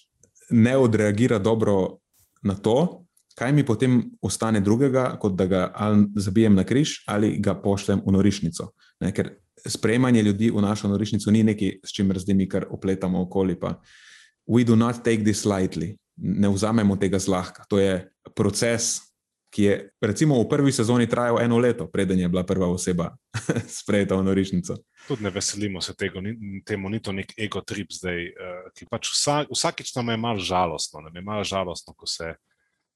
ne 0.49 0.73
odreagira 0.77 1.37
dobro 1.37 1.99
na 2.41 2.55
to, 2.57 3.05
kaj 3.39 3.53
mi 3.53 3.63
potem 3.63 4.01
ostane 4.25 4.59
drugega, 4.59 5.13
kot 5.21 5.35
da 5.37 5.45
ga 5.45 5.61
ali 5.75 6.07
zabijem 6.19 6.55
na 6.57 6.65
križ 6.67 7.03
ali 7.07 7.37
ga 7.39 7.53
pošljem 7.55 8.01
v 8.05 8.15
norišnico. 8.17 8.71
Ne, 9.05 9.13
ker 9.15 9.31
sprejemanje 9.65 10.23
ljudi 10.23 10.49
v 10.51 10.63
našo 10.63 10.89
norišnico 10.91 11.31
ni 11.31 11.43
nekaj, 11.47 11.79
s 11.85 11.95
čimer 11.95 12.19
zdaj 12.19 12.35
mi 12.35 12.49
kar 12.49 12.65
opletamo 12.69 13.21
okoli. 13.27 13.55
Pa. 13.59 13.77
We 14.49 14.65
do 14.65 14.75
not 14.75 15.03
take 15.03 15.23
this 15.23 15.45
lightly, 15.45 15.95
ne 16.17 16.49
vzamemo 16.49 16.97
tega 16.97 17.19
zlahka. 17.19 17.63
To 17.69 17.79
je 17.79 18.01
proces, 18.35 19.08
ki 19.49 19.63
je 19.63 19.75
recimo 20.01 20.37
v 20.37 20.45
prvi 20.49 20.71
sezoni 20.71 21.09
trajal 21.09 21.41
eno 21.41 21.57
leto, 21.57 21.87
preden 21.89 22.19
je 22.19 22.29
bila 22.29 22.43
prva 22.45 22.67
oseba 22.69 23.09
sprejeta 23.81 24.15
v 24.15 24.23
norišnico. 24.29 24.77
Tudi 25.07 25.25
ne 25.25 25.33
veselimo 25.33 25.81
se 25.81 25.95
tega, 25.97 26.21
ni, 26.21 26.61
temu 26.65 26.89
ni 26.89 27.01
to 27.01 27.11
nek 27.11 27.33
ego 27.37 27.61
trip 27.65 27.91
zdaj, 27.93 28.29
uh, 28.29 28.69
ki 28.77 28.85
pač 28.89 29.09
vsak, 29.09 29.49
vsakič 29.49 29.95
nam 29.97 30.13
je 30.13 30.17
malo 30.17 30.39
žalostno, 30.39 31.01
nam 31.01 31.15
je 31.15 31.25
malo 31.25 31.43
žalostno, 31.43 31.93
ko 31.97 32.05
se 32.05 32.35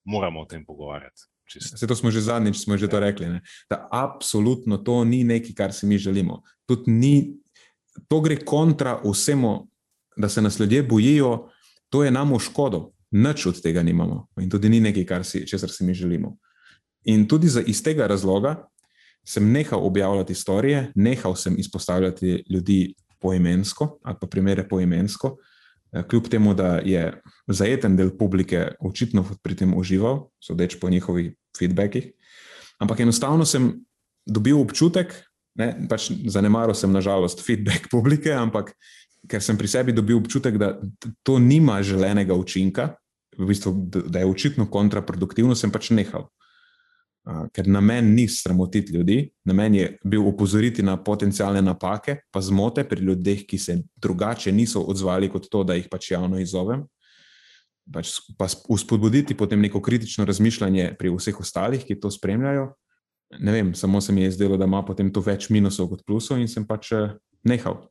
moramo 0.06 0.42
o 0.42 0.46
tem 0.46 0.66
pogovarjati. 0.66 1.26
Se 1.60 1.88
to 1.88 1.96
smo 1.96 2.12
že 2.12 2.22
zadnjič 2.22 2.64
smo 2.64 2.78
že 2.78 2.88
to 2.88 3.00
rekli. 3.00 3.28
Ne? 3.30 3.42
Da 3.70 3.88
absolutno 3.92 4.78
to 4.78 5.04
ni 5.04 5.24
nekaj, 5.24 5.54
kar 5.54 5.74
si 5.74 5.86
mi 5.86 5.98
želimo. 5.98 6.42
Ni, 6.88 7.36
to 8.08 8.22
gre 8.22 8.38
kontra 8.46 9.02
vsemu, 9.04 9.68
da 10.18 10.30
se 10.30 10.42
nas 10.42 10.60
ljudje 10.60 10.84
bojijo, 10.84 11.50
to 11.90 12.04
je 12.04 12.12
nam 12.12 12.34
v 12.34 12.40
škodo. 12.40 12.92
Nič 13.14 13.46
od 13.46 13.62
tega 13.62 13.84
nimamo 13.84 14.28
in 14.42 14.50
tudi 14.50 14.70
ni 14.70 14.80
nekaj, 14.80 15.06
kar 15.06 15.26
si, 15.26 15.46
česar 15.48 15.70
si 15.70 15.84
mi 15.86 15.94
želimo. 15.94 16.38
In 17.06 17.28
tudi 17.28 17.50
iz 17.66 17.82
tega 17.84 18.08
razloga 18.08 18.56
sem 19.28 19.52
nehal 19.52 19.86
objavljati 19.86 20.36
storije, 20.36 20.92
nehal 20.96 21.36
sem 21.36 21.56
izpostavljati 21.60 22.44
ljudi 22.50 22.94
poimensko 23.20 23.98
ali 24.04 24.18
pa 24.22 24.28
primere 24.28 24.68
poimensko. 24.68 25.38
Eh, 25.94 26.04
kljub 26.08 26.28
temu, 26.28 26.54
da 26.54 26.80
je 26.84 27.22
zajeten 27.48 27.96
del 27.98 28.12
publike 28.18 28.68
očitno 28.80 29.26
pri 29.44 29.56
tem 29.56 29.74
užival, 29.78 30.28
sodeč 30.40 30.80
po 30.80 30.90
njihovih 30.90 31.34
feedbackih. 31.58 32.12
Ampak 32.80 33.00
enostavno 33.00 33.46
sem 33.46 33.72
dobil 34.26 34.58
občutek, 34.60 35.14
ne, 35.56 35.86
pač 35.90 36.10
zanemaril 36.28 36.76
sem 36.76 36.92
nažalost 36.92 37.46
feedback 37.46 37.92
publike, 37.92 38.34
ampak 38.34 38.74
ker 39.30 39.44
sem 39.44 39.58
pri 39.58 39.68
sebi 39.68 39.94
dobil 39.94 40.18
občutek, 40.18 40.58
da 40.58 40.74
to 41.24 41.40
nima 41.40 41.84
želenega 41.84 42.34
učinka, 42.34 42.96
v 43.38 43.48
bistvu, 43.48 43.72
da 44.10 44.20
je 44.20 44.30
očitno 44.30 44.66
kontraproduktivno, 44.70 45.56
sem 45.56 45.72
pač 45.72 45.92
nehal 45.94 46.28
ker 47.24 47.68
namen 47.68 48.14
ni 48.14 48.28
sramotiti 48.28 48.94
ljudi, 48.94 49.30
namen 49.48 49.76
je 49.76 49.98
bil 50.04 50.26
upozoriti 50.28 50.84
na 50.84 50.98
potencijalne 51.04 51.62
napake, 51.62 52.18
pa 52.32 52.42
zmote 52.42 52.84
pri 52.84 53.02
ljudeh, 53.02 53.46
ki 53.48 53.58
se 53.58 53.78
drugače 53.96 54.52
niso 54.52 54.82
odzvali 54.82 55.30
kot 55.32 55.48
to, 55.52 55.64
da 55.64 55.78
jih 55.78 55.88
pač 55.92 56.12
javno 56.12 56.40
izzovem. 56.40 56.84
Pač 57.94 58.18
pa 58.38 58.48
uspodbuditi 58.70 59.36
potem 59.36 59.62
neko 59.62 59.82
kritično 59.82 60.26
razmišljanje 60.26 60.96
pri 61.00 61.12
vseh 61.16 61.40
ostalih, 61.40 61.84
ki 61.86 62.00
to 62.00 62.12
spremljajo. 62.12 62.74
Ne 63.40 63.52
vem, 63.52 63.74
samo 63.76 64.02
se 64.02 64.14
mi 64.14 64.22
je 64.22 64.32
zdelo, 64.32 64.58
da 64.58 64.66
ima 64.66 64.84
potem 64.86 65.12
to 65.14 65.24
več 65.24 65.50
minusov 65.50 65.90
kot 65.90 66.04
plusov, 66.06 66.40
in 66.40 66.48
sem 66.48 66.68
pač 66.68 66.92
eh, 66.92 67.16
nehal. 67.44 67.88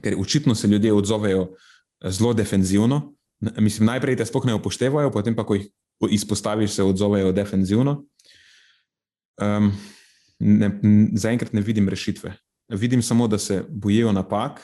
Ker 0.00 0.16
očitno 0.18 0.54
se 0.54 0.68
ljudje 0.68 0.92
odzovejo 0.92 1.44
eh, 1.52 2.10
zelo 2.10 2.32
defenzivno. 2.34 3.12
Mislim, 3.58 3.86
najprej 3.86 4.16
te 4.16 4.26
sploh 4.26 4.46
ne 4.48 4.56
upoštevajo, 4.56 5.12
potem 5.12 5.36
pa, 5.36 5.44
ko 5.44 5.58
jih 5.58 5.68
izpostaviš, 6.10 6.78
se 6.78 6.82
odzovejo 6.82 7.32
defenzivno. 7.32 8.02
Um, 9.40 9.72
Zaenkrat 11.14 11.52
ne 11.54 11.62
vidim 11.62 11.88
rešitve. 11.88 12.34
Vidim 12.68 13.02
samo, 13.02 13.28
da 13.28 13.38
se 13.38 13.62
bojijo 13.68 14.12
napak, 14.12 14.62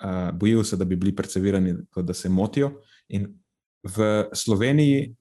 uh, 0.00 0.30
bojijo 0.32 0.64
se, 0.64 0.76
da 0.76 0.84
bi 0.84 0.96
bili 0.96 1.12
percebirani, 1.16 1.74
kot 1.90 2.06
da 2.08 2.14
se 2.14 2.28
motijo. 2.28 2.72
In 3.08 3.28
v 3.82 4.28
Sloveniji, 4.32 5.12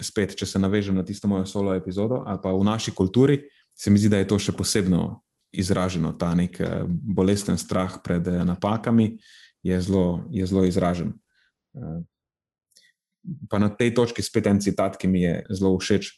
spet, 0.00 0.36
če 0.38 0.46
se 0.46 0.60
navežem 0.60 0.96
na 0.96 1.04
tisto 1.04 1.28
mojo 1.28 1.46
solo 1.46 1.74
epizodo, 1.74 2.22
ali 2.26 2.40
pa 2.42 2.52
v 2.52 2.64
naši 2.64 2.94
kulturi, 2.94 3.42
se 3.74 3.90
mi 3.90 3.98
zdi, 3.98 4.10
da 4.12 4.20
je 4.20 4.28
to 4.28 4.38
še 4.38 4.54
posebno 4.56 5.22
izraženo, 5.52 6.12
ta 6.16 6.32
nek 6.36 6.60
eh, 6.60 6.84
bolesten 6.88 7.58
strah 7.60 7.98
pred 8.04 8.26
eh, 8.28 8.40
napakami 8.44 9.18
je 9.62 9.80
zelo, 9.80 10.24
je 10.32 10.46
zelo 10.46 10.64
izražen. 10.64 11.12
Eh, 11.76 12.00
pa 13.50 13.60
na 13.62 13.68
tej 13.68 13.92
točki 13.94 14.24
spet 14.24 14.48
en 14.50 14.60
citat, 14.60 14.96
ki 14.96 15.08
mi 15.08 15.22
je 15.22 15.34
zelo 15.52 15.76
všeč. 15.78 16.10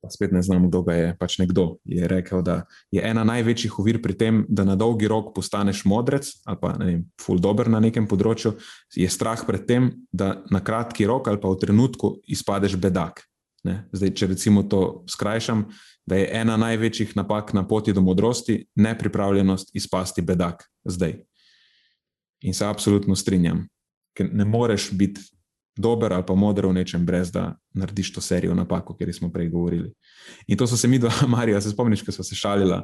Pa 0.00 0.08
spet 0.08 0.32
ne 0.32 0.40
znam, 0.42 0.68
kdo 0.68 0.82
ga 0.82 0.94
je. 0.96 1.08
Pač 1.20 1.36
nekdo 1.38 1.76
je 1.84 2.08
rekel, 2.08 2.40
da 2.42 2.62
je 2.92 3.02
ena 3.04 3.24
največjih 3.28 3.78
ovir 3.82 4.00
pri 4.02 4.16
tem, 4.16 4.44
da 4.48 4.64
na 4.64 4.76
dolgi 4.76 5.08
rok 5.08 5.34
postaneš 5.36 5.84
modrec 5.84 6.30
ali 6.48 6.58
pa 6.60 6.72
ne 6.80 6.86
vem, 6.86 7.02
ful 7.20 7.40
dobr 7.40 7.68
na 7.68 7.82
nekem 7.84 8.08
področju, 8.08 8.54
je 8.96 9.08
strah 9.12 9.44
pred 9.44 9.66
tem, 9.68 9.90
da 10.12 10.40
na 10.50 10.62
kratki 10.64 11.04
rok 11.08 11.28
ali 11.28 11.40
pa 11.40 11.52
v 11.52 11.60
trenutku 11.60 12.14
izpadeš 12.24 12.78
bedak. 12.80 13.26
Ne? 13.64 13.84
Zdaj, 13.92 14.14
če 14.16 14.30
recimo 14.32 14.64
to 14.64 15.04
skrajšam, 15.10 15.66
da 16.08 16.16
je 16.16 16.30
ena 16.32 16.56
največjih 16.56 17.12
napak 17.16 17.52
na 17.52 17.66
poti 17.68 17.92
do 17.92 18.00
modrosti 18.00 18.64
nepripravljenost 18.74 19.76
izpasti 19.76 20.24
bedak 20.24 20.64
zdaj. 20.84 21.20
In 22.40 22.56
se 22.56 22.64
absolutno 22.66 23.16
strinjam, 23.16 23.66
ker 24.16 24.30
ne 24.32 24.44
moreš 24.48 24.90
biti 24.96 25.20
dober 25.76 26.12
ali 26.12 26.24
pa 26.26 26.34
moder 26.34 26.66
v 26.66 26.72
nečem, 26.72 27.06
brez 27.06 27.32
da 27.32 27.54
narediš 27.74 28.12
to 28.12 28.20
serijo 28.20 28.54
napak, 28.54 28.90
o 28.90 28.94
kateri 28.94 29.12
smo 29.12 29.32
prej 29.32 29.48
govorili. 29.48 29.92
In 30.46 30.58
to 30.58 30.66
so 30.66 30.76
se 30.76 30.88
mi 30.88 30.98
dva, 30.98 31.12
Marija, 31.34 31.60
se 31.60 31.70
spomniš, 31.70 32.02
ko 32.02 32.12
smo 32.12 32.24
se 32.24 32.34
šalili. 32.34 32.82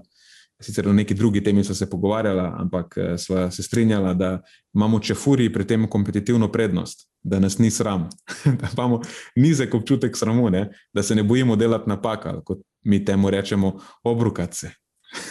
Sicer 0.62 0.88
o 0.88 0.92
neki 0.92 1.14
drugi 1.14 1.42
temi 1.44 1.64
smo 1.64 1.74
se 1.74 1.90
pogovarjali, 1.90 2.40
ampak 2.40 2.94
eh, 2.96 3.18
smo 3.18 3.50
se 3.50 3.62
strinjali, 3.62 4.14
da 4.14 4.42
imamo 4.74 5.00
čefuri 5.00 5.52
pri 5.52 5.66
tem 5.66 5.88
kompetitivno 5.88 6.52
prednost, 6.52 7.08
da 7.22 7.40
nas 7.40 7.58
ni 7.58 7.70
sram, 7.70 8.08
da 8.60 8.68
imamo 8.72 9.00
nizek 9.36 9.74
občutek 9.74 10.16
sramu, 10.16 10.50
ne? 10.50 10.70
da 10.92 11.02
se 11.02 11.14
ne 11.14 11.22
bojimo 11.22 11.56
delati 11.56 11.88
napak, 11.88 12.44
kot 12.44 12.58
mi 12.84 13.04
temu 13.04 13.30
rečemo, 13.30 13.80
obrukati 14.02 14.56
se. 14.56 14.70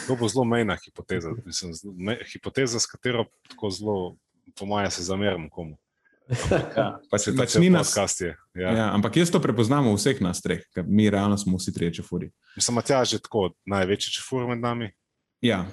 To 0.08 0.16
bo 0.16 0.28
zelo 0.28 0.46
mejna 0.46 0.78
hipoteza, 0.86 1.30
Mislim, 1.46 1.74
me, 1.98 2.18
hipoteza, 2.34 2.80
s 2.80 2.86
katero 2.86 3.26
tako 3.50 3.70
zelo, 3.70 4.18
po 4.60 4.66
mojem, 4.66 4.92
se 4.92 5.04
zamerim 5.04 5.50
komu. 5.50 5.78
Ja, 6.76 6.86
pač, 7.12 7.28
pač 7.38 7.56
ni 7.62 7.70
nas, 7.70 7.94
ja. 8.22 8.34
Ja, 8.58 8.86
ampak 8.96 9.20
jaz 9.22 9.30
to 9.30 9.38
prepoznam 9.44 9.92
v 9.92 9.98
vseh 9.98 10.22
nas 10.26 10.42
treh, 10.42 10.64
ker 10.74 10.86
mi 10.88 11.06
realno 11.14 11.38
smo 11.38 11.60
vsi 11.62 11.74
trije 11.74 12.02
čefuri. 12.02 12.32
Mislim, 12.58 12.82
da 12.82 13.02
je 13.04 13.16
že 13.16 13.20
tako 13.22 13.52
največji 13.70 14.18
čefur 14.18 14.48
med 14.50 14.64
nami. 14.64 14.90
Ja. 15.46 15.66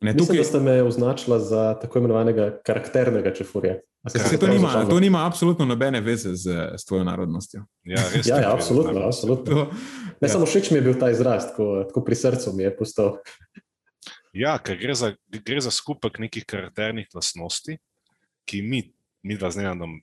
Ne, 0.00 0.12
tukaj... 0.12 0.36
Mislim, 0.36 0.38
da 0.38 0.48
ste 0.48 0.60
me 0.60 0.82
označila 0.82 1.38
za 1.38 1.62
tako 1.80 1.98
imenovanega 1.98 2.60
karakternega 2.64 3.32
čefurja. 3.34 3.80
Se, 4.08 4.38
to, 4.38 4.46
nima, 4.46 4.86
to 4.88 5.00
nima 5.00 5.26
absolutno 5.26 5.64
nobene 5.64 6.00
veze 6.00 6.32
z, 6.34 6.52
z 6.76 6.84
tvojo 6.88 7.04
narodnostjo. 7.04 7.64
Ja, 7.84 8.00
ja, 8.24 8.40
ja 8.40 8.52
absolutno. 8.54 9.00
absolutno. 9.00 9.54
To, 9.54 9.66
ne 10.20 10.28
ja. 10.28 10.32
samo 10.32 10.46
všeč 10.46 10.70
mi 10.70 10.78
je 10.78 10.82
bil 10.82 10.96
ta 11.00 11.10
izraz, 11.10 11.50
tako, 11.50 11.84
tako 11.88 12.04
pri 12.04 12.16
srcu 12.16 12.52
mi 12.56 12.64
je 12.64 12.76
postal. 12.76 13.18
Ja, 14.32 14.56
ker 14.62 14.78
gre 14.80 14.94
za, 14.96 15.12
gre 15.28 15.60
za 15.60 15.70
skupek 15.70 16.16
nekih 16.18 16.46
karakternih 16.48 17.12
lastnosti, 17.14 17.76
ki 18.48 18.62
mi, 18.62 18.86
mi 19.22 19.36
dva 19.36 19.50
z 19.50 19.62
nenadom, 19.62 20.00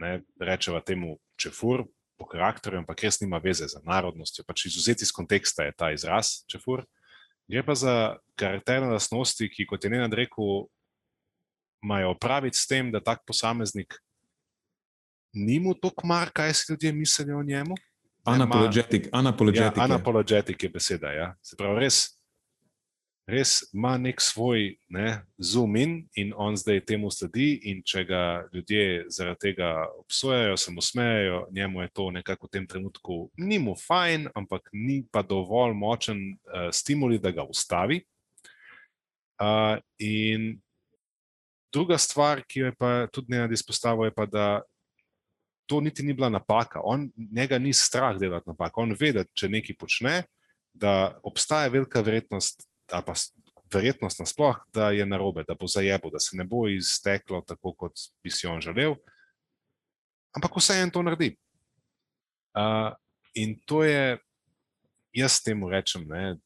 ne 0.00 0.20
rečemo 0.40 0.80
temu 0.80 1.18
čefur 1.40 1.86
po 2.18 2.26
karakterju, 2.30 2.82
ampak 2.82 3.02
res 3.02 3.20
nima 3.20 3.40
veze 3.42 3.66
za 3.68 3.80
narodnostjo. 3.84 4.44
Pač 4.46 4.66
izuzeti 4.70 5.06
iz 5.06 5.12
konteksta 5.12 5.66
je 5.66 5.74
ta 5.76 5.90
izraz 5.94 6.44
čefur. 6.50 6.84
Gre 7.50 7.64
pa 7.66 7.74
za 7.76 8.16
karakterne 8.40 8.88
lastnosti, 8.94 9.48
ki, 9.50 9.66
kot 9.68 9.84
je 9.84 9.90
Nenad 9.92 10.14
rekel, 10.16 10.66
imajo 11.84 12.14
opraviti 12.14 12.56
s 12.56 12.66
tem, 12.66 12.88
da 12.92 13.02
tak 13.04 13.26
posameznik 13.26 13.98
ni 15.34 15.58
mu 15.60 15.74
tako 15.74 16.06
mar, 16.06 16.30
kaj 16.30 16.54
si 16.54 16.72
ljudje 16.72 16.92
mislijo 16.92 17.38
o 17.38 17.42
njemu. 17.42 17.74
Anapologetik, 18.24 19.08
anapologetik, 19.12 19.76
ja, 19.76 19.84
anapologetik 19.84 20.62
je 20.62 20.68
beseda. 20.68 21.12
Ja. 21.12 21.34
Se 21.42 21.56
pravi, 21.56 21.80
res, 21.80 22.13
res 23.26 23.62
ima 23.72 23.94
nek 23.98 24.20
svoj 24.20 24.74
ne, 24.92 25.22
zoom 25.38 25.76
in 25.76 25.94
in 26.16 26.32
on 26.36 26.56
zdaj 26.56 26.82
temu 26.84 27.10
sledi. 27.10 27.60
In 27.70 27.82
če 27.82 28.04
ga 28.04 28.22
ljudje 28.52 29.06
zaradi 29.08 29.40
tega 29.48 29.86
obsojajo, 29.98 30.56
se 30.56 30.72
mu 30.72 30.82
smejejo, 30.82 31.46
njemu 31.52 31.82
je 31.82 31.88
to 31.92 32.10
nekako 32.10 32.46
v 32.46 32.50
tem 32.50 32.66
trenutku 32.66 33.30
ni 33.36 33.58
mu 33.58 33.76
fajn, 33.76 34.28
ampak 34.34 34.68
ni 34.72 35.04
pa 35.10 35.22
dovolj 35.22 35.74
močen 35.74 36.20
uh, 36.34 36.68
stimuli, 36.72 37.18
da 37.18 37.30
ga 37.30 37.44
ustavi. 37.44 38.02
Uh, 39.40 39.80
in 39.98 40.54
Druga 41.74 41.98
stvar, 41.98 42.44
ki 42.46 42.60
jo 42.60 42.68
je 42.70 42.74
pa 42.78 43.06
tudi 43.10 43.34
ne 43.34 43.48
izpostavil, 43.52 44.06
je 44.06 44.14
pa, 44.14 44.26
da 44.30 44.62
to 45.66 45.80
niti 45.80 46.04
ni 46.06 46.14
bila 46.14 46.28
napaka. 46.30 46.80
On, 46.84 47.08
njega 47.16 47.58
ni 47.58 47.72
strah 47.72 48.14
delati 48.18 48.48
napak. 48.48 48.78
On 48.78 48.94
ve, 49.00 49.10
da 49.12 49.24
če 49.34 49.50
nekaj 49.50 49.76
počne, 49.80 50.14
da 50.70 51.18
obstaja 51.26 51.72
velika 51.74 52.02
verjetnost, 52.04 52.62
da 52.90 53.02
pa 53.02 53.14
verjetnost 53.74 54.20
nasploh, 54.20 54.56
da 54.74 54.90
je 54.90 55.06
narobe, 55.06 55.44
da 55.48 55.54
bo 55.54 55.66
zajebo, 55.66 56.10
da 56.10 56.20
se 56.20 56.36
ne 56.36 56.44
bo 56.44 56.68
izteklo 56.68 57.40
tako, 57.46 57.74
kot 57.74 57.92
bi 58.22 58.30
si 58.30 58.46
on 58.46 58.60
želel. 58.60 58.94
Ampak 60.36 60.56
vseeno 60.58 60.90
to 60.90 61.02
naredi. 61.02 61.34
Uh, 62.54 62.92
in 63.34 63.56
to 63.66 63.82
je, 63.84 64.18
jaz 65.12 65.40
temu 65.42 65.70
rečem, 65.70 66.06
ne, 66.08 66.36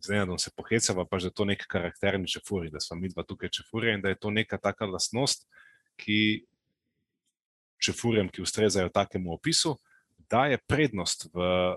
z 0.00 0.10
enodom 0.10 0.38
se 0.38 0.50
pohecava, 0.56 1.04
pa 1.04 1.18
že 1.18 1.30
to 1.30 1.44
nek 1.44 1.66
karakterni 1.68 2.28
čefuri, 2.28 2.70
da 2.70 2.80
smo 2.80 2.96
mi 3.00 3.08
dva 3.08 3.24
tukaj 3.24 3.50
čefuri 3.52 3.94
in 3.94 4.02
da 4.04 4.08
je 4.08 4.20
to 4.20 4.30
neka 4.30 4.58
taka 4.58 4.86
lastnost, 4.86 5.48
ki 5.96 6.46
čefurjem, 7.82 8.28
ki 8.28 8.42
ustrezajo 8.42 8.88
takemu 8.88 9.34
opisu, 9.34 9.76
daje 10.30 10.58
prednost 10.68 11.28
v. 11.34 11.76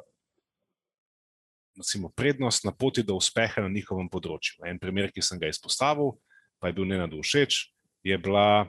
Recimo, 1.80 2.10
prednost 2.12 2.66
na 2.68 2.74
poti 2.76 3.04
do 3.04 3.16
uspeha 3.16 3.64
na 3.64 3.72
njihovem 3.72 4.10
področju. 4.12 4.60
En 4.68 4.80
primer, 4.80 5.14
ki 5.16 5.24
sem 5.24 5.40
ga 5.40 5.48
izpostavil, 5.48 6.18
pa 6.60 6.68
je 6.68 6.76
bil 6.76 6.88
ne 6.90 7.00
na 7.00 7.08
duh 7.08 7.24
všeč, 7.24 7.70
je 8.04 8.18
bila 8.20 8.68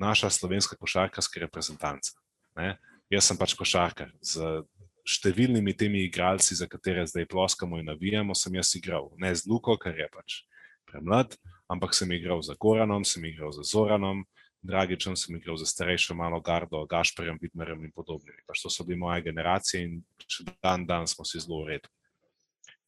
naša 0.00 0.30
slovenska 0.32 0.78
košarkarska 0.80 1.44
reprezentanca. 1.44 2.16
Ne? 2.56 2.78
Jaz 3.12 3.28
sem 3.28 3.36
pač 3.36 3.52
košarkar 3.58 4.08
z 4.24 4.62
številnimi 5.04 5.74
temi 5.76 6.04
igralci, 6.06 6.56
za 6.56 6.68
katere 6.70 7.04
zdaj 7.08 7.28
ploskamo 7.28 7.80
in 7.80 7.88
navijamo, 7.90 8.36
sem 8.36 8.56
jaz 8.56 8.72
igral. 8.78 9.10
Ne 9.20 9.34
z 9.36 9.44
Luko, 9.50 9.76
ker 9.80 9.96
je 9.98 10.08
pač 10.12 10.42
premlad, 10.88 11.36
ampak 11.68 11.92
sem 11.96 12.10
igral 12.16 12.40
za 12.42 12.56
Goranom, 12.58 13.04
sem 13.04 13.24
igral 13.28 13.52
za 13.52 13.66
Zoranom, 13.66 14.24
Dragičem, 14.60 15.16
sem 15.16 15.36
igral 15.36 15.56
za 15.56 15.64
starejšo 15.64 16.12
malo 16.12 16.36
gardo, 16.44 16.82
Gašperjem, 16.84 17.38
Vidmerjem 17.40 17.84
in 17.88 17.92
podobnimi. 17.96 18.44
Pač 18.44 18.60
to 18.60 18.68
so 18.68 18.84
bili 18.84 19.00
moje 19.00 19.24
generacije 19.24 19.86
in 19.86 20.02
še 20.28 20.44
dan 20.60 20.84
dan 20.84 21.08
smo 21.08 21.24
si 21.24 21.40
zelo. 21.40 21.64
In 21.72 21.80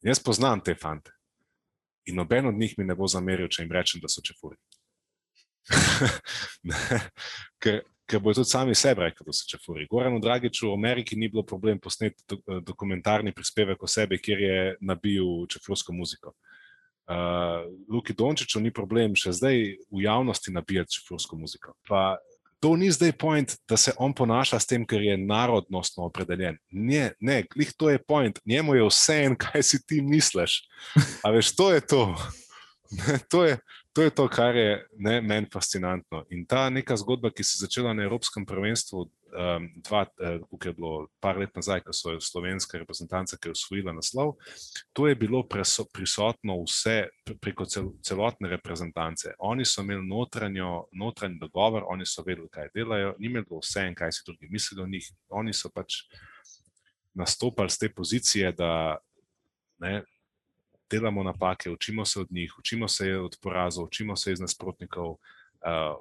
jaz 0.03 0.19
poznam 0.23 0.61
te 0.63 0.75
fante. 0.75 1.11
In 2.05 2.15
noben 2.19 2.47
od 2.47 2.55
njih 2.59 2.75
mi 2.77 2.85
ne 2.85 2.95
bo 2.95 3.07
zameril, 3.07 3.47
če 3.47 3.63
jim 3.63 3.71
rečem, 3.71 4.01
da 4.03 4.11
so 4.11 4.21
čefuri. 4.21 4.57
ker 7.63 7.83
ker 8.05 8.19
bojo 8.19 8.41
tudi 8.41 8.49
sami 8.49 8.75
sebi 8.75 9.01
rekli, 9.01 9.25
da 9.25 9.33
so 9.33 9.47
čefuri. 9.49 9.87
Goranu 9.89 10.19
Dragiču 10.19 10.69
v 10.69 10.73
Ameriki 10.73 11.15
ni 11.15 11.29
bilo 11.31 11.43
problem 11.43 11.79
posneti 11.79 12.23
do, 12.29 12.59
dokumentarni 12.61 13.33
prispevek 13.33 13.83
o 13.83 13.87
sebi, 13.87 14.19
kjer 14.21 14.41
je 14.41 14.57
nabil 14.81 15.47
čefursko 15.49 15.93
muziko. 15.93 16.33
Uh, 17.03 17.65
Luki 17.91 18.13
Dončiću 18.15 18.61
ni 18.63 18.71
problem 18.71 19.15
še 19.19 19.33
zdaj 19.35 19.57
v 19.91 20.03
javnosti 20.05 20.53
nabijati 20.55 20.99
čefursko 20.99 21.35
muziko. 21.39 21.75
Pa 21.87 22.17
to 22.63 22.75
ni 22.79 22.87
zdaj 22.91 23.11
point, 23.19 23.55
da 23.67 23.75
se 23.77 23.91
on 23.99 24.13
ponaša 24.15 24.59
s 24.59 24.69
tem, 24.69 24.85
ker 24.87 25.01
je 25.03 25.17
narodnostno 25.19 26.05
opredeljen. 26.07 26.55
Ne, 26.71 27.09
ne, 27.19 27.41
klih 27.43 27.73
to 27.75 27.89
je 27.91 27.99
point, 27.99 28.39
njemu 28.47 28.77
je 28.77 28.85
vse 28.87 29.17
en, 29.25 29.35
kaj 29.35 29.65
si 29.67 29.81
ti 29.83 29.99
misliš. 30.01 30.61
A 31.27 31.33
veš, 31.35 31.51
to 31.59 31.73
je 31.73 31.81
to. 31.83 32.05
to 33.31 33.43
je, 33.43 33.57
to 33.93 34.01
je 34.01 34.09
to, 34.09 34.27
kar 34.27 34.55
je 34.55 34.87
ne, 34.97 35.21
meni 35.21 35.47
fascinantno. 35.53 36.23
In 36.29 36.45
ta 36.49 36.69
neka 36.69 36.97
zgodba, 36.97 37.29
ki 37.31 37.43
se 37.43 37.57
je 37.57 37.67
začela 37.67 37.93
na 37.93 38.03
Evropskem 38.03 38.45
prvenstvu, 38.45 39.01
um, 39.01 39.67
dva, 39.85 40.01
uh, 40.17 40.65
je 40.65 40.73
bilo 40.73 41.07
par 41.21 41.37
let 41.37 41.53
nazaj, 41.55 41.83
ko 41.85 41.93
so 41.93 42.15
slovenska 42.19 42.77
reprezentanca, 42.81 43.37
ki 43.37 43.51
je 43.51 43.57
usvojila 43.57 43.93
naslov, 43.93 44.33
to 44.93 45.07
je 45.07 45.15
bilo 45.15 45.43
preso, 45.47 45.85
prisotno 45.93 46.57
vse 46.63 47.07
preko 47.41 47.65
cel, 47.65 47.91
celotne 48.01 48.49
reprezentance. 48.49 49.35
Oni 49.39 49.65
so 49.65 49.85
imeli 49.85 50.07
notranjo, 50.07 50.87
notranji 50.91 51.37
dogovor, 51.39 51.85
oni 51.87 52.05
so 52.05 52.25
vedeli, 52.25 52.49
kaj 52.49 52.73
delajo, 52.73 53.13
ni 53.19 53.29
imelo 53.29 53.61
vse 53.61 53.87
en, 53.87 53.95
kaj 53.95 54.11
si 54.11 54.25
drugi 54.25 54.49
mislijo 54.49 54.83
o 54.83 54.89
njih. 54.89 55.11
Oni 55.29 55.53
so 55.53 55.69
pač 55.69 56.01
nastopali 57.13 57.69
z 57.69 57.77
te 57.77 57.93
pozicije, 57.93 58.51
da 58.57 58.97
ne, 59.79 60.01
delamo 60.93 61.23
napake, 61.23 61.71
učimo 61.71 62.05
se 62.05 62.19
od 62.19 62.31
njih, 62.31 62.53
učimo 62.59 62.87
se 62.87 63.15
od 63.17 63.37
porazov, 63.41 63.85
učimo 63.85 64.15
se 64.15 64.31
iz 64.31 64.39
nasprotnikov, 64.39 65.09
uh, 65.09 65.97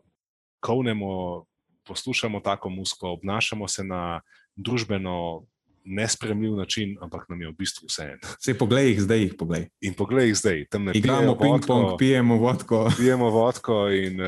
kovnemo, 0.60 1.44
poslušamo 1.84 2.40
tako 2.40 2.68
musko, 2.68 3.08
obnašamo 3.10 3.68
se 3.68 3.84
na 3.84 4.20
družbeno 4.56 5.46
nespremljiv 5.84 6.56
način, 6.56 6.96
ampak 7.00 7.28
nam 7.28 7.40
je 7.42 7.48
v 7.48 7.54
bistvu 7.58 7.86
vse 7.86 8.02
en. 8.02 8.18
Se 8.44 8.54
poglej 8.58 8.88
jih 8.88 9.00
zdaj, 9.02 9.20
jih 9.22 9.34
poglej. 9.38 9.66
In 9.80 9.94
poglej 9.94 10.28
jih 10.30 10.36
zdaj, 10.36 10.64
tam 10.70 10.84
ne 10.84 10.92
Igramo 10.94 11.34
ping-pong, 11.38 11.96
pijemo 11.98 12.36
vodko. 12.38 12.84
Pijemo 12.98 13.30
vodko 13.30 13.88
in, 13.90 14.20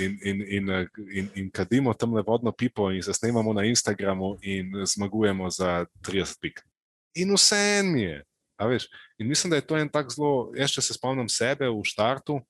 in, 0.00 0.18
in, 0.24 0.42
in, 0.48 0.70
in, 1.12 1.28
in 1.34 1.50
kadimo 1.50 1.94
tam 1.94 2.14
le 2.14 2.22
vodno 2.26 2.52
pipo 2.52 2.90
in 2.90 3.02
se 3.02 3.12
snemamo 3.12 3.52
na 3.52 3.64
Instagramu 3.64 4.38
in 4.42 4.72
zmagujemo 4.86 5.50
za 5.50 5.84
30 6.08 6.40
pik. 6.40 6.64
In 7.14 7.34
vse 7.34 7.60
en 7.80 7.96
je. 7.98 8.22
In 8.60 9.28
mislim, 9.28 9.50
da 9.50 9.56
je 9.56 9.66
to 9.66 9.76
en 9.78 9.88
tak 9.88 10.10
zelo, 10.12 10.52
jaz 10.56 10.74
če 10.74 10.82
se 10.82 10.94
spomnim 10.94 11.28
sebe 11.28 11.68
v 11.70 11.84
štartu, 11.86 12.40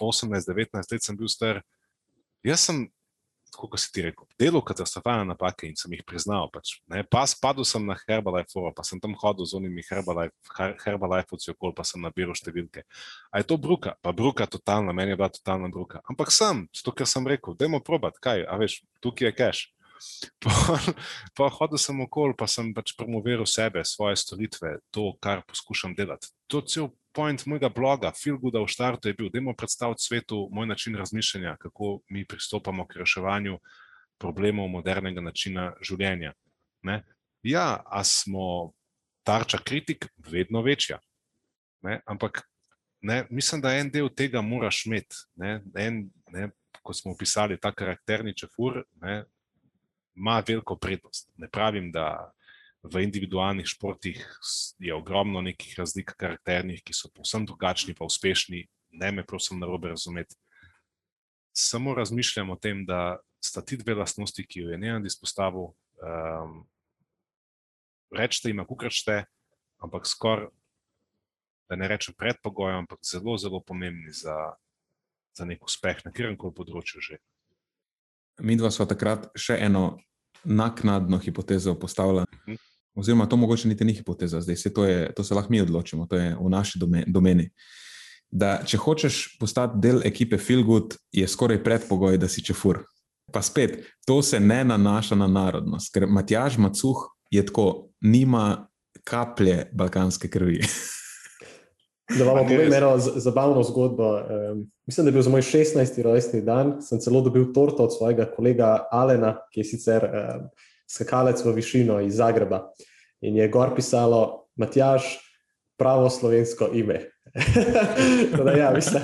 18-19 0.00 0.92
let 0.92 1.02
sem 1.02 1.16
bil 1.16 1.30
star. 1.30 1.62
Jaz 2.44 2.66
sem 2.66 2.84
kot 3.54 3.78
si 3.78 3.90
ti 3.94 4.02
rekel, 4.02 4.26
delal 4.40 4.62
katastrofalne 4.66 5.28
napake 5.28 5.68
in 5.68 5.76
sem 5.78 5.92
jih 5.94 6.02
priznal. 6.06 6.48
Pač, 6.52 6.76
pa 7.10 7.22
spadal 7.30 7.66
sem 7.68 7.84
na 7.86 7.96
Herbalife, 8.00 8.58
pa 8.74 8.84
sem 8.86 9.00
tam 9.02 9.14
hodil 9.20 9.46
z 9.46 9.54
onimi 9.58 9.84
Herbalife-ovci 9.86 11.52
okoli, 11.54 11.76
pa 11.76 11.86
sem 11.86 12.02
nabiral 12.02 12.34
številke. 12.38 12.84
A 13.30 13.42
je 13.42 13.48
to 13.48 13.58
bruka? 13.60 13.94
Pa 14.02 14.14
bruka 14.16 14.48
totalna, 14.50 14.94
meni 14.96 15.14
je 15.14 15.20
bila 15.20 15.30
totalna 15.32 15.70
bruka. 15.72 16.02
Ampak 16.10 16.34
sem, 16.34 16.66
zato 16.74 16.94
ker 16.96 17.08
sem 17.10 17.26
rekel, 17.26 17.56
dajmo 17.58 17.82
probat, 17.84 18.18
kaj, 18.22 18.42
a 18.42 18.58
veš, 18.60 18.82
tukaj 19.04 19.30
je 19.30 19.36
cash. 19.38 19.62
Pa, 21.36 21.48
hodil 21.48 21.78
sem 21.78 22.00
okoli, 22.04 22.34
pa 22.38 22.46
sem 22.50 22.72
pač 22.74 22.92
promoviral 22.98 23.46
sebe, 23.48 23.84
svoje 23.84 24.16
storitve, 24.20 24.78
to, 24.94 25.12
kar 25.22 25.42
poskušam 25.48 25.94
delati. 25.96 26.28
To 26.52 26.60
je 26.60 26.70
cel 26.70 26.88
point 27.14 27.46
mojega 27.46 27.68
bloga, 27.68 28.12
Good 28.12 28.54
v 28.54 28.66
štartu 28.66 29.08
je 29.08 29.14
bil, 29.14 29.30
da 29.30 29.38
imamo 29.38 29.56
predstaviti 29.56 30.02
svetu 30.02 30.48
moj 30.52 30.66
način 30.66 30.96
razmišljanja, 30.96 31.56
kako 31.60 32.00
mi 32.10 32.26
pristopamo 32.26 32.86
k 32.86 32.96
reševanju 32.96 33.58
problemov 34.18 34.68
modernega 34.68 35.20
načina 35.20 35.72
življenja. 35.80 36.32
Ne? 36.82 37.02
Ja, 37.42 37.82
a 37.86 38.04
smo 38.04 38.72
tarča 39.24 39.58
kritik, 39.58 40.08
vedno 40.16 40.62
večja. 40.62 40.98
Ne? 41.82 42.00
Ampak 42.06 42.42
ne, 43.00 43.26
mislim, 43.30 43.60
da 43.60 43.74
en 43.76 43.90
del 43.90 44.08
tega 44.08 44.40
moraš 44.40 44.86
imeti. 44.86 45.16
Ne? 45.36 45.60
En, 45.76 46.08
ne, 46.32 46.50
ko 46.82 46.92
smo 46.92 47.12
opisali 47.12 47.60
ta 47.60 47.72
karakterni 47.72 48.34
čefur, 48.36 48.82
ne, 49.02 49.24
ima 50.14 50.42
veliko 50.46 50.76
prednost. 50.76 51.30
Ne 51.36 51.48
pravim, 51.48 51.92
da 51.92 52.32
v 52.82 53.02
individualnih 53.02 53.66
športih 53.66 54.20
je 54.78 54.94
ogromno 54.94 55.40
nekih 55.40 55.74
razlik 55.78 56.12
karakternih, 56.16 56.82
ki 56.84 56.92
so 56.92 57.08
povsem 57.14 57.46
drugačni, 57.46 57.94
pa 57.94 58.04
uspešni. 58.04 58.66
Ne 58.94 59.12
me 59.12 59.24
prosim 59.26 59.58
na 59.58 59.66
robe 59.66 59.88
razumeti. 59.88 60.36
Samo 61.56 61.94
razmišljam 61.94 62.50
o 62.50 62.56
tem, 62.56 62.84
da 62.86 63.18
sta 63.44 63.62
ti 63.62 63.76
dve 63.76 63.94
lastnosti, 63.94 64.46
ki 64.46 64.60
jo 64.60 64.70
je 64.70 64.78
Neand 64.78 65.06
izpostavil, 65.06 65.72
um, 66.02 66.60
rečete 68.14 68.50
ima 68.50 68.66
kukračte, 68.66 69.24
ampak 69.82 70.06
skoraj, 70.06 70.48
da 71.68 71.76
ne 71.76 71.88
rečem 71.88 72.14
predpogoj, 72.14 72.72
ampak 72.72 73.00
zelo, 73.02 73.36
zelo 73.38 73.60
pomembni 73.60 74.12
za, 74.12 74.54
za 75.36 75.44
nek 75.44 75.64
uspeh 75.64 76.04
na 76.04 76.12
katerem 76.12 76.36
koli 76.36 76.54
področju 76.54 77.00
že. 77.00 77.18
Mi 78.40 78.56
dva 78.56 78.70
smo 78.70 78.86
takrat 78.86 79.28
še 79.38 79.58
eno 79.60 79.98
naknadno 80.44 81.18
hipotezo 81.18 81.74
postavili. 81.74 82.20
Uh 82.20 82.48
mhm. 82.48 82.52
-huh. 82.52 82.58
Oziroma, 82.94 83.26
to 83.26 83.36
mogoče 83.36 83.68
niti 83.68 83.84
ni 83.84 83.92
hipoteza, 83.92 84.40
zdaj 84.40 84.56
se 84.56 84.72
to, 84.74 84.84
je, 84.84 85.12
to 85.14 85.24
se 85.24 85.34
lahko 85.34 85.50
mi 85.50 85.60
odločimo, 85.60 86.06
to 86.06 86.16
je 86.16 86.36
v 86.40 86.48
naši 86.48 86.78
domeni. 87.06 87.50
Da, 88.30 88.62
če 88.66 88.76
hočeš 88.76 89.38
postati 89.40 89.80
del 89.82 90.00
ekipe 90.04 90.38
Filgut, 90.38 90.94
je 91.12 91.28
skoraj 91.28 91.64
predpogoj, 91.64 92.18
da 92.18 92.28
si 92.28 92.44
čefur. 92.44 92.84
Pa 93.32 93.42
spet, 93.42 93.82
to 94.06 94.22
se 94.22 94.40
ne 94.40 94.64
nanaša 94.64 95.14
na 95.14 95.26
narodnost, 95.26 95.92
ker 95.94 96.06
Matjaž 96.06 96.58
Macuh 96.58 96.96
je 97.30 97.46
tako, 97.46 97.90
nima 98.00 98.68
kaplje 99.04 99.70
balkanske 99.72 100.28
krvi. 100.28 100.60
Da 102.18 102.24
vam 102.24 102.44
povem 102.44 102.72
eno 102.72 102.98
zabavno 102.98 103.62
zgodbo. 103.62 104.10
Um, 104.16 104.66
mislim, 104.86 105.04
da 105.04 105.08
je 105.08 105.12
bil 105.12 105.22
za 105.22 105.30
moj 105.30 105.42
16. 105.42 106.02
rojstni 106.02 106.42
dan, 106.44 106.76
sem 106.82 107.00
celo 107.00 107.20
dobil 107.20 107.52
torto 107.52 107.84
od 107.84 107.96
svojega 107.96 108.26
kolega 108.36 108.86
Alena, 108.92 109.38
ki 109.52 109.60
je 109.60 109.64
sicer. 109.64 110.04
Um, 110.04 110.48
skakalec 110.88 111.44
v 111.44 111.52
višino 111.52 112.00
iz 112.00 112.16
Zagreba. 112.16 112.70
In 113.24 113.36
je 113.36 113.48
gor 113.48 113.74
pisalo, 113.76 114.46
Matjaš, 114.56 115.18
pravo 115.78 116.10
slovensko 116.10 116.70
ime. 116.74 117.00
da, 118.44 118.52
ja, 118.52 118.72
mislim, 118.74 119.02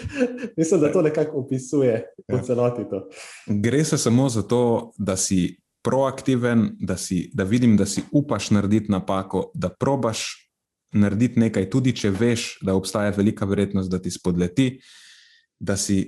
mislim, 0.58 0.80
da 0.80 0.92
to 0.92 1.02
nekako 1.02 1.38
opisuje 1.38 2.04
po 2.28 2.36
ja. 2.36 2.42
celoti. 2.42 2.82
To. 2.90 3.08
Gre 3.46 3.84
se 3.84 3.98
samo 3.98 4.28
za 4.28 4.42
to, 4.42 4.92
da 4.98 5.16
si 5.16 5.60
proaktiven, 5.82 6.76
da, 6.80 6.96
si, 6.96 7.30
da 7.34 7.44
vidim, 7.44 7.76
da 7.76 7.86
si 7.86 8.02
upaš 8.12 8.50
narediti 8.50 8.92
napako, 8.92 9.50
da 9.54 9.68
probaš 9.68 10.43
narediti 10.94 11.40
nekaj, 11.40 11.68
tudi 11.70 11.92
če 11.96 12.10
veš, 12.14 12.48
da 12.62 12.74
obstaja 12.78 13.12
velika 13.16 13.46
verjetnost, 13.46 13.90
da 13.90 13.98
ti 14.02 14.10
spodleti, 14.10 14.68
da 15.58 15.76
si, 15.76 15.98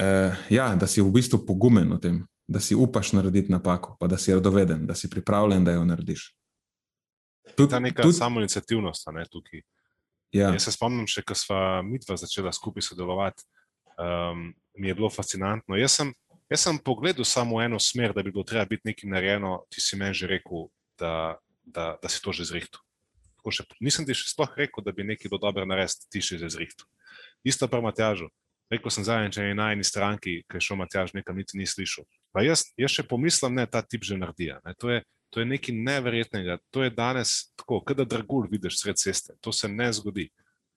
uh, 0.00 0.44
ja, 0.50 0.70
da 0.78 0.86
si 0.86 1.02
v 1.02 1.12
bistvu 1.14 1.44
pogumen 1.46 1.90
v 1.96 2.00
tem 2.00 2.20
da 2.50 2.60
si 2.60 2.74
upaš 2.74 3.12
narediti 3.12 3.52
napako, 3.52 3.96
pa 4.00 4.06
da 4.06 4.18
si 4.18 4.34
radoveden, 4.34 4.86
da 4.86 4.94
si 4.94 5.10
pripravljen, 5.10 5.64
da 5.64 5.72
jo 5.72 5.84
narediš. 5.84 6.34
Tud, 7.56 7.70
ta 7.70 7.78
neka 7.78 8.02
tud... 8.02 8.16
samoinicijativnost 8.16 9.06
je 9.18 9.28
tukaj. 9.30 9.60
Ja. 10.32 10.48
Jaz 10.50 10.64
se 10.64 10.72
spomnim, 10.74 11.06
še 11.06 11.22
ko 11.26 11.34
smo 11.34 11.60
mi 11.86 11.98
dva 12.02 12.16
začela 12.18 12.52
skupaj 12.52 12.82
sodelovati, 12.82 13.46
um, 13.98 14.50
mi 14.78 14.90
je 14.90 14.96
bilo 14.98 15.10
fascinantno. 15.10 15.78
Jaz 15.78 16.00
sem, 16.00 16.10
jaz 16.50 16.66
sem 16.66 16.78
pogledal 16.82 17.24
samo 17.24 17.62
eno 17.62 17.78
smer, 17.78 18.14
da 18.14 18.22
bi 18.22 18.34
bilo 18.34 18.44
treba 18.46 18.66
biti 18.66 18.90
nekaj 18.90 19.10
narejeno. 19.10 19.54
Ti 19.70 19.82
si 19.82 19.98
meni 19.98 20.14
že 20.14 20.30
rekel, 20.30 20.66
da, 20.98 21.38
da, 21.62 21.92
da 22.02 22.10
si 22.10 22.22
to 22.22 22.34
že 22.34 22.50
zrihtel. 22.50 22.82
Nisem 23.80 24.06
ti 24.06 24.16
še 24.16 24.30
sploh 24.32 24.52
rekel, 24.58 24.84
da 24.84 24.92
bi 24.92 25.06
nekaj 25.06 25.30
bilo 25.30 25.40
dobro 25.42 25.64
narediti, 25.68 26.08
ti 26.10 26.22
si 26.24 26.38
že 26.38 26.50
zrihtel. 26.52 26.86
Isto 27.44 27.68
pa 27.68 27.80
Matjažu. 27.80 28.28
Rekel 28.70 28.92
sem 28.94 29.04
zadnjič 29.04 29.40
na 29.58 29.72
eni 29.74 29.84
stranki, 29.84 30.44
ki 30.46 30.60
je 30.60 30.62
šel 30.62 30.78
Matjaž, 30.78 31.14
nekam 31.16 31.34
niti 31.36 31.58
ni 31.58 31.66
slišal. 31.66 32.06
Pa 32.30 32.44
jaz, 32.46 32.68
jaz 32.78 32.92
še 32.94 33.02
pomislim, 33.02 33.58
da 33.58 33.66
ta 33.66 33.82
tip 33.82 34.06
že 34.06 34.18
naredi. 34.20 34.52
To, 34.78 34.92
to 35.34 35.42
je 35.42 35.46
nekaj 35.46 35.74
neverjetnega. 35.74 36.60
To 36.70 36.84
je 36.86 36.92
danes 36.94 37.50
tako, 37.58 37.80
kot 37.82 37.98
da 37.98 38.06
dragul 38.06 38.46
vidiš 38.50 38.78
sred 38.78 39.00
ceste. 39.00 39.34
To 39.42 39.50
se 39.52 39.68
ne 39.68 39.90
zgodi. 39.92 40.28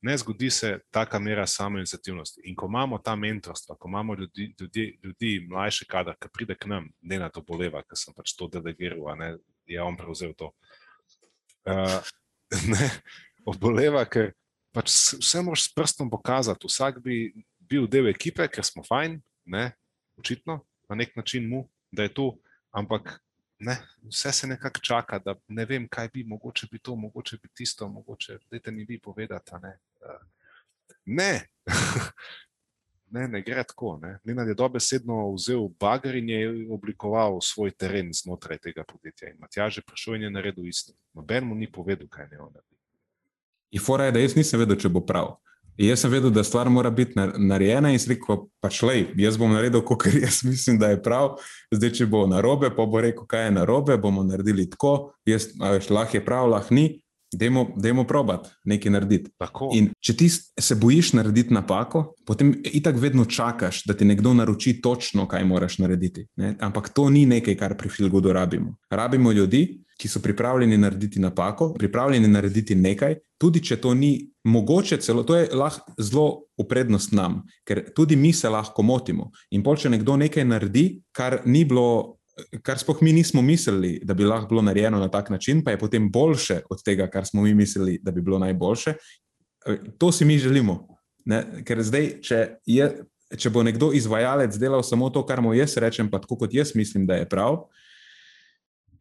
Ne 0.04 0.18
zgodi 0.18 0.50
se 0.52 0.80
taka 0.92 1.20
mera 1.20 1.46
samoinicijativnosti. 1.48 2.42
In 2.50 2.58
ko 2.60 2.68
imamo 2.68 2.98
ta 2.98 3.16
mentorstva, 3.16 3.78
ko 3.80 3.88
imamo 3.88 4.18
ljudi, 4.20 4.50
ljudi, 4.60 4.88
ljudi 5.04 5.32
mlajše 5.50 5.86
kadar, 5.88 6.18
ki 6.20 6.34
pride 6.34 6.58
k 6.60 6.68
nam, 6.68 6.90
ne 7.02 7.20
na 7.22 7.30
to 7.30 7.46
boleva, 7.46 7.86
ker 7.88 7.98
sem 7.98 8.14
pač 8.18 8.34
to 8.36 8.50
delegiral, 8.52 9.06
ne 9.16 9.36
je 9.70 9.82
on 9.82 9.96
prevzel 9.98 10.34
to. 10.36 10.52
Uh, 11.64 12.02
ne, 12.68 12.90
oboleva, 13.46 14.06
ker 14.06 14.32
pač 14.74 14.92
vse 15.20 15.42
moraš 15.46 15.68
s 15.68 15.74
prstom 15.76 16.10
pokazati. 16.12 16.68
Vsak 16.70 17.00
bi 17.04 17.28
bil 17.60 17.88
del 17.90 18.10
ekipe, 18.12 18.48
ker 18.52 18.66
smo 18.66 18.84
fajn, 18.86 19.20
ne, 19.46 19.72
očitno, 20.20 20.62
na 20.90 20.98
nek 21.00 21.16
način 21.18 21.48
mu, 21.50 21.66
da 21.92 22.08
je 22.08 22.14
tu, 22.14 22.28
ampak 22.74 23.20
ne, 23.64 23.78
vse 24.10 24.32
se 24.32 24.48
nekako 24.48 24.80
čaka, 24.80 25.20
da 25.20 25.36
ne 25.48 25.66
vem, 25.66 25.88
kaj 25.88 26.10
bi, 26.14 26.24
mogoče 26.28 26.68
bi 26.72 26.80
to, 26.80 26.96
mogoče 26.96 27.38
bi 27.42 27.50
tisto, 27.56 27.88
mogoče 27.88 28.38
dajte 28.52 28.72
mi 28.72 28.86
vi 28.90 29.00
povedati. 29.00 29.52
Ne, 29.62 29.78
ne. 31.06 31.32
ne, 33.14 33.28
ne 33.28 33.42
gre 33.42 33.64
tako. 33.64 34.00
Nenad 34.24 34.48
je 34.48 34.54
dobesedno 34.58 35.34
vzel 35.36 35.68
bager 35.80 36.16
in 36.16 36.30
je 36.30 36.68
oblikoval 36.74 37.42
svoj 37.42 37.72
teren 37.72 38.10
znotraj 38.14 38.58
tega 38.58 38.84
podjetja. 38.84 39.30
In 39.30 39.38
Matjaž 39.40 39.78
je 39.78 39.84
prišel 39.88 40.16
in 40.16 40.28
je 40.28 40.30
naredil 40.30 40.68
isto. 40.68 40.94
Noben 41.14 41.46
mu 41.48 41.56
ni 41.56 41.72
povedal, 41.72 42.08
kaj 42.10 42.28
ne 42.32 42.40
on 42.40 42.52
naredi. 42.54 42.78
In 43.72 43.82
fora 43.82 44.06
je, 44.06 44.12
da 44.12 44.20
jaz 44.20 44.36
nisem 44.36 44.60
vedel, 44.60 44.78
če 44.78 44.90
bo 44.90 45.02
prav. 45.06 45.36
Jaz 45.78 46.04
sem 46.04 46.12
vedel, 46.14 46.30
da 46.30 46.44
stvar 46.46 46.70
mora 46.70 46.90
biti 46.94 47.18
narejena 47.18 47.90
in 47.90 47.98
sem 48.00 48.14
rekel, 48.14 48.44
pač 48.62 48.82
le, 48.86 49.08
jaz 49.18 49.40
bom 49.42 49.50
naredil, 49.54 49.82
kot 49.86 50.06
jaz 50.26 50.44
mislim, 50.46 50.78
da 50.82 50.92
je 50.92 51.02
prav. 51.02 51.40
Zdaj, 51.74 51.94
če 51.98 52.10
bo 52.10 52.28
narobe, 52.30 52.70
pa 52.76 52.86
bo 52.86 53.02
rekel, 53.02 53.26
kaj 53.30 53.48
je 53.48 53.56
narobe, 53.58 53.98
bomo 53.98 54.26
naredili 54.26 54.68
tako. 54.70 55.14
Jaz, 55.26 55.50
lahko 55.90 56.18
je 56.18 56.26
prav, 56.26 56.50
lahko 56.54 56.78
ni. 56.78 57.03
Dajmo, 57.38 57.68
dajmo 57.76 58.04
probat 58.08 58.50
nekaj 58.64 58.92
narediti. 58.92 59.32
Tako. 59.38 59.72
In 59.74 59.92
če 60.00 60.16
ti 60.18 60.30
se 60.30 60.76
bojiš 60.76 61.14
narediti 61.18 61.54
napako, 61.54 62.06
potem 62.26 62.54
itak 62.64 63.00
vedno 63.02 63.26
čakaš, 63.26 63.84
da 63.88 63.94
ti 63.98 64.06
nekdo 64.06 64.34
naroči 64.34 64.80
točno, 64.82 65.28
kaj 65.28 65.46
moraš 65.46 65.80
narediti. 65.84 66.28
Ne? 66.36 66.56
Ampak 66.60 66.90
to 66.94 67.10
ni 67.10 67.26
nekaj, 67.26 67.58
kar 67.58 67.78
pri 67.78 67.90
Filgudu 67.90 68.34
rabimo. 68.34 68.76
Rabimo 68.90 69.32
ljudi, 69.32 69.84
ki 69.98 70.10
so 70.10 70.20
pripravljeni 70.20 70.78
narediti 70.78 71.20
napako, 71.20 71.74
pripravljeni 71.74 72.28
narediti 72.28 72.76
nekaj, 72.76 73.16
tudi 73.38 73.62
če 73.64 73.78
to 73.82 73.94
ni 73.94 74.30
mogoče, 74.44 74.98
celo 74.98 75.24
to 75.24 75.38
je 75.38 75.50
lahko 75.54 75.94
zelo 76.02 76.26
v 76.60 76.66
prednost 76.70 77.14
nam, 77.16 77.42
ker 77.68 77.86
tudi 77.96 78.16
mi 78.16 78.34
se 78.34 78.50
lahko 78.50 78.84
motimo. 78.84 79.30
In 79.52 79.64
pol, 79.64 79.78
če 79.78 79.94
nekdo 79.94 80.18
nekaj 80.20 80.46
naredi, 80.46 80.88
kar 81.16 81.42
ni 81.46 81.66
bilo. 81.66 82.20
Kar 82.66 82.80
spoh 82.82 83.02
mi 83.02 83.14
nismo 83.14 83.42
mislili, 83.42 84.00
da 84.04 84.14
bi 84.14 84.26
lahko 84.26 84.50
bilo 84.50 84.62
narejeno 84.62 85.00
na 85.00 85.08
tak 85.12 85.30
način, 85.30 85.64
pa 85.64 85.72
je 85.72 85.80
potem 85.80 86.12
boljše 86.12 86.62
od 86.70 86.84
tega, 86.84 87.08
kar 87.08 87.26
smo 87.26 87.42
mi 87.42 87.54
mislili, 87.54 88.00
da 88.04 88.12
bi 88.12 88.22
bilo 88.22 88.40
najboljše. 88.40 88.94
To 89.98 90.12
si 90.12 90.26
mi 90.26 90.38
želimo. 90.38 90.88
Ne? 91.26 91.44
Ker 91.66 91.84
zdaj, 91.84 92.10
če, 92.22 92.40
je, 92.66 92.90
če 93.38 93.50
bo 93.50 93.64
nekdo 93.64 93.92
izvajalec 93.94 94.58
delal 94.58 94.84
samo 94.84 95.10
to, 95.10 95.22
kar 95.26 95.42
mu 95.42 95.54
jaz 95.54 95.78
rečem, 95.78 96.10
pa 96.12 96.20
tako 96.20 96.42
kot 96.44 96.54
jaz 96.54 96.74
mislim, 96.76 97.06
da 97.08 97.22
je 97.22 97.30
prav, 97.30 97.64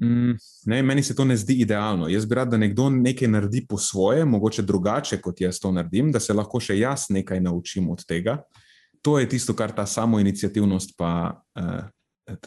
Mm, 0.02 0.34
ne, 0.66 0.82
meni 0.82 1.02
se 1.02 1.14
to 1.14 1.24
ne 1.24 1.36
zdi 1.36 1.54
idealno. 1.62 2.08
Jaz 2.08 2.26
bi 2.26 2.34
rad, 2.34 2.50
da 2.50 2.56
nekdo 2.56 2.88
nekaj 2.90 3.28
naredi 3.28 3.66
po 3.68 3.78
svoje, 3.78 4.24
mogoče 4.24 4.62
drugače, 4.62 5.20
kot 5.22 5.40
jaz 5.40 5.60
to 5.60 5.70
naredim, 5.72 6.10
da 6.12 6.20
se 6.20 6.34
lahko 6.34 6.60
še 6.60 6.78
jaz 6.78 7.06
nekaj 7.10 7.40
naučim 7.40 7.90
od 7.90 8.02
tega. 8.08 8.40
To 9.02 9.18
je 9.18 9.28
tisto, 9.28 9.54
kar 9.54 9.70
ta 9.74 9.86
samoinicijativnost, 9.86 10.96
pa 10.98 11.12
uh, 11.58 11.84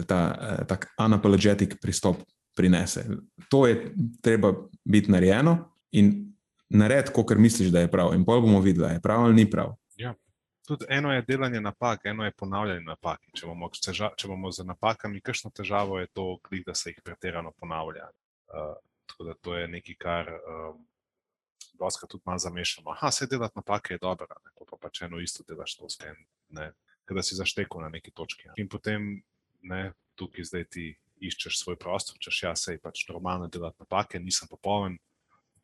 ta, 0.07 0.19
uh, 0.35 0.67
tak 0.67 0.87
unapologetic 0.99 1.75
pristop 1.81 2.17
prinese. 2.55 3.05
To 3.49 3.67
je 3.67 3.93
treba 4.21 4.53
biti 4.83 5.11
narejeno 5.11 5.57
in 5.91 6.35
narediti, 6.69 7.13
kot 7.13 7.37
misliš, 7.37 7.69
da 7.69 7.79
je 7.79 7.91
prav. 7.91 8.13
In 8.13 8.25
pol 8.25 8.41
bomo 8.41 8.61
videli, 8.61 8.93
je 8.93 9.01
prav 9.01 9.25
ali 9.25 9.33
ni 9.33 9.49
prav. 9.51 9.75
Ja. 9.95 10.13
Tudi 10.67 10.85
eno 10.89 11.13
je 11.13 11.21
delanje 11.21 11.61
napak, 11.61 12.05
eno 12.05 12.25
je 12.25 12.31
ponavljanje 12.31 12.81
napak. 12.81 13.19
Če 13.37 13.45
bomo, 13.45 13.69
teža, 13.69 14.09
če 14.17 14.27
bomo 14.27 14.51
z 14.51 14.65
napakami, 14.65 15.21
kakšno 15.21 15.51
težavo 15.53 15.99
je 15.99 16.07
to, 16.07 16.39
klik, 16.43 16.65
da 16.65 16.73
se 16.73 16.89
jih 16.89 17.01
pretirano 17.03 17.51
ponavlja. 17.59 18.09
Uh, 18.49 18.73
tako 19.05 19.23
da 19.23 19.33
to 19.41 19.55
je 19.55 19.67
nekaj, 19.67 19.95
kar 19.99 20.31
um, 20.33 20.81
doskrat 21.79 22.09
tudi 22.09 22.23
malo 22.25 22.39
zamešamo. 22.39 22.91
Aha, 22.91 23.11
se 23.11 23.27
delati 23.27 23.53
napake 23.55 23.93
je 23.93 24.01
dobro, 24.01 24.27
pa, 24.27 24.65
pa 24.69 24.77
pa 24.81 24.89
če 24.89 25.05
eno 25.05 25.19
isto 25.19 25.43
delaš 25.47 25.75
to 25.75 25.89
sken, 25.89 26.15
da 26.49 27.23
si 27.23 27.35
zaštekel 27.35 27.81
na 27.81 27.89
neki 27.89 28.11
točki. 28.11 28.49
In 28.57 28.69
potem 28.69 29.21
ne, 29.65 29.89
tukaj 30.15 30.47
zdaj 30.47 30.69
ti 30.71 30.93
iščeš 31.25 31.59
svoj 31.61 31.77
prostor, 31.79 32.17
češ 32.21 32.43
jaz 32.43 32.63
se 32.65 32.75
je 32.75 32.81
pač 32.81 33.05
normalno 33.09 33.47
delati 33.51 33.81
napake, 33.83 34.19
nisem 34.19 34.49
popoln 34.51 34.97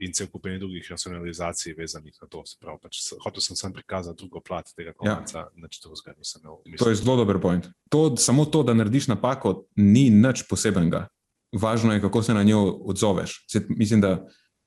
in 0.02 0.14
cel 0.18 0.28
kup 0.34 0.48
drugih 0.48 0.88
racionalizacij 0.90 1.76
vezanih 1.78 2.16
na 2.22 2.28
to. 2.28 2.42
Pravi, 2.60 2.80
pač, 2.82 3.02
hotel 3.22 3.44
sem 3.46 3.58
sem 3.60 3.74
prikazati 3.74 4.18
drugo 4.18 4.42
plat 4.42 4.66
tega 4.74 4.96
konca, 4.98 5.46
ja. 5.46 5.50
nič 5.62 5.78
drugega 5.84 6.16
nisem 6.18 6.42
imel. 6.42 6.62
To 6.82 6.90
je 6.90 6.98
zelo 6.98 7.20
dober 7.20 7.38
point. 7.42 7.70
To, 7.94 8.16
samo 8.18 8.48
to, 8.50 8.64
da 8.66 8.74
narediš 8.74 9.12
napako, 9.12 9.68
ni 9.78 10.10
nič 10.10 10.48
posebenega. 10.50 11.06
Važno 11.54 11.94
je, 11.94 12.02
kako 12.02 12.24
se 12.24 12.34
na 12.34 12.44
njo 12.48 12.64
odzoveš. 12.90 13.44
Se, 13.52 13.62
mislim, 13.70 14.02
da 14.02 14.16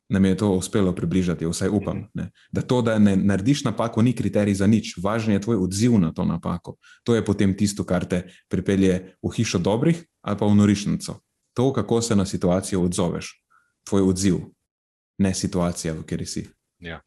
nam 0.08 0.24
je 0.24 0.36
to 0.36 0.50
uspelo 0.50 0.92
približati, 0.92 1.46
vsaj 1.46 1.68
upam. 1.68 1.98
Mhm. 1.98 2.08
Ne? 2.14 2.30
Da 2.52 2.62
to, 2.62 2.82
da 2.82 2.98
ne 2.98 3.16
narediš 3.16 3.64
napako, 3.64 4.02
ni 4.02 4.12
kriterij 4.12 4.54
za 4.54 4.66
nič. 4.66 4.96
Važno 5.02 5.32
je 5.32 5.40
tvoj 5.40 5.56
odziv 5.56 5.98
na 5.98 6.12
to 6.12 6.24
napako. 6.24 6.76
To 7.04 7.14
je 7.14 7.24
potem 7.24 7.56
tisto, 7.56 7.84
kar 7.84 8.04
te 8.04 8.24
pripelje 8.48 9.16
v 9.22 9.32
hišo 9.36 9.58
dobrih 9.58 10.04
ali 10.22 10.38
pa 10.38 10.46
v 10.46 10.54
norišnico. 10.54 11.20
To, 11.54 11.72
kako 11.72 12.02
se 12.02 12.16
na 12.16 12.26
situacijo 12.26 12.82
odzoveš, 12.82 13.44
tvoj 13.84 14.02
odziv 14.02 14.38
ne 15.18 15.34
situacija, 15.34 15.94
v 15.94 16.02
kateri 16.02 16.26
si. 16.26 16.46
Ja. 16.78 17.00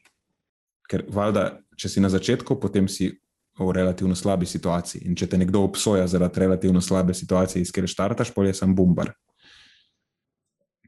Ker, 0.87 1.03
valjda, 1.09 1.59
če 1.75 1.89
si 1.89 1.99
na 1.99 2.09
začetku, 2.09 2.55
potem 2.61 2.87
si 2.87 3.09
v 3.59 3.71
relativno 3.73 4.15
slabi 4.15 4.45
situaciji. 4.45 5.01
In 5.09 5.15
če 5.17 5.27
te 5.27 5.37
nekdo 5.37 5.63
obsoja 5.65 6.07
zaradi 6.07 6.39
relativno 6.39 6.81
slabe 6.81 7.13
situacije, 7.13 7.61
iz 7.61 7.73
katerih 7.73 7.91
štartaš, 7.91 8.31
pol 8.35 8.47
je 8.47 8.53
sem 8.53 8.75
bombar. 8.75 9.11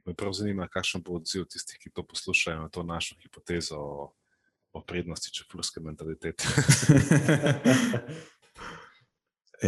Me 0.09 0.15
prav 0.17 0.33
zanima, 0.33 0.65
kakšen 0.67 1.03
bo 1.05 1.19
odziv 1.19 1.43
tistih, 1.45 1.77
ki 1.77 1.91
to 1.93 2.01
poslušajo 2.01 2.63
na 2.63 2.69
to 2.73 2.81
našo 2.83 3.13
hipotezo 3.21 3.77
o, 3.77 4.07
o 4.73 4.81
prednosti 4.81 5.29
čefurske 5.33 5.83
mentalitete. 5.85 6.49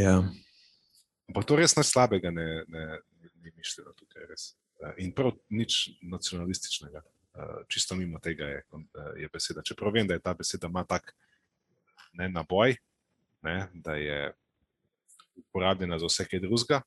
ja. 0.06 0.16
Ampak 1.30 1.46
to 1.46 1.60
res 1.62 1.78
nič 1.78 1.92
slabega 1.94 2.34
ne, 2.34 2.48
ne, 2.74 2.86
ni 3.44 3.54
mišljeno 3.54 3.94
tukaj. 3.94 4.26
Res. 4.34 4.48
In 4.98 5.14
prav 5.14 5.38
nič 5.54 5.92
nacionalističnega. 6.02 7.06
Eh, 7.06 7.58
čisto 7.70 7.96
mimo 7.96 8.20
tega 8.20 8.50
je, 8.50 8.58
eh, 8.58 9.14
je 9.22 9.30
beseda. 9.30 9.62
Čeprav 9.62 9.94
vem, 9.94 10.10
da 10.10 10.18
je 10.18 10.26
ta 10.26 10.34
beseda 10.34 10.68
ima 10.68 10.84
tak 10.84 11.14
ne, 12.18 12.30
naboj, 12.30 12.76
ne, 13.46 13.68
da 13.74 13.94
je 13.96 14.34
uporabljena 15.36 16.02
za 16.02 16.10
vse 16.10 16.26
kaj 16.26 16.48
drugega, 16.50 16.82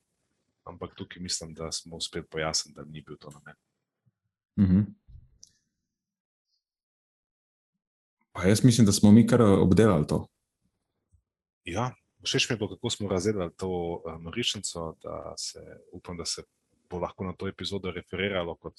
ampak 0.65 0.95
tukaj 0.95 1.23
mislim, 1.23 1.55
da 1.55 1.73
smo 1.73 1.97
uspeli 1.97 2.27
pojasniti, 2.27 2.77
da 2.77 2.85
ni 2.85 3.01
bil 3.01 3.17
to 3.21 3.31
namen. 3.31 3.55
Mm 4.57 4.65
-hmm. 4.65 4.85
Pa 8.33 8.43
jaz 8.45 8.65
mislim, 8.65 8.87
da 8.87 8.93
smo 8.93 9.13
mi 9.13 9.27
kar 9.27 9.43
obdelali 9.43 10.07
to. 10.07 10.27
Ja, 11.65 11.95
všeč 12.25 12.51
mi 12.51 12.55
je 12.55 12.59
bilo, 12.59 12.69
kako 12.69 12.91
smo 12.91 13.09
razdelili 13.09 13.51
to 13.57 13.69
uh, 13.69 14.23
norišnico, 14.23 14.97
da 15.03 15.35
se 15.37 15.61
upam, 15.93 16.17
da 16.17 16.25
se 16.25 16.43
bo 16.91 16.99
lahko 16.99 17.25
na 17.25 17.33
to 17.33 17.49
epizodo 17.49 17.91
referiralo 17.91 18.55
kot 18.55 18.75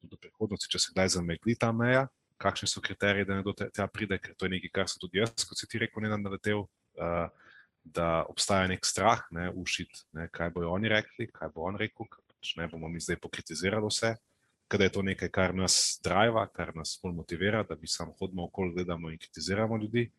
tudi 0.00 0.16
v 0.16 0.18
prihodnosti, 0.18 0.70
če 0.70 0.78
se 0.78 0.92
kdaj 0.92 1.08
zamegli 1.08 1.54
ta 1.54 1.72
meja, 1.72 2.08
kakšni 2.40 2.68
so 2.68 2.80
kriteriji, 2.80 3.24
da 3.28 3.36
ne 3.36 3.42
do 3.42 3.52
tega 3.52 3.86
pride, 3.86 4.18
ker 4.18 4.34
to 4.34 4.48
je 4.48 4.54
nekaj, 4.56 4.70
kar 4.72 4.88
sem 4.88 5.00
tudi 5.00 5.20
jaz, 5.20 5.44
kot 5.44 5.58
si 5.58 5.68
ti 5.68 5.78
rekel, 5.78 6.02
ne 6.02 6.16
naletel, 6.16 6.64
uh, 6.96 7.49
da 7.94 8.24
obstaja 8.28 8.68
nek 8.70 8.86
strah, 8.86 9.22
ne 9.30 9.50
ušit, 9.54 10.04
ne, 10.12 10.28
kaj 10.32 10.50
bojo 10.54 10.72
oni 10.74 10.88
rekli, 10.88 11.28
kaj 11.32 11.52
bo 11.54 11.66
on 11.68 11.78
rekel, 11.80 12.08
pač 12.08 12.54
ne 12.56 12.68
bomo 12.70 12.88
mi 12.88 13.00
zdaj 13.00 13.20
pokritizirali 13.22 13.90
vse. 13.90 14.14
Kada 14.70 14.86
je 14.86 14.94
to 14.94 15.02
nekaj, 15.02 15.28
kar 15.34 15.54
nas 15.54 15.98
driva, 16.04 16.46
kar 16.54 16.70
nas 16.76 16.94
bolj 17.02 17.16
motivira, 17.18 17.64
da 17.66 17.74
bi 17.74 17.90
samo 17.90 18.14
hodimo 18.20 18.46
okoli, 18.46 18.74
gledamo 18.78 19.10
in 19.10 19.18
kritiziramo 19.18 19.76
ljudi. 19.82 20.10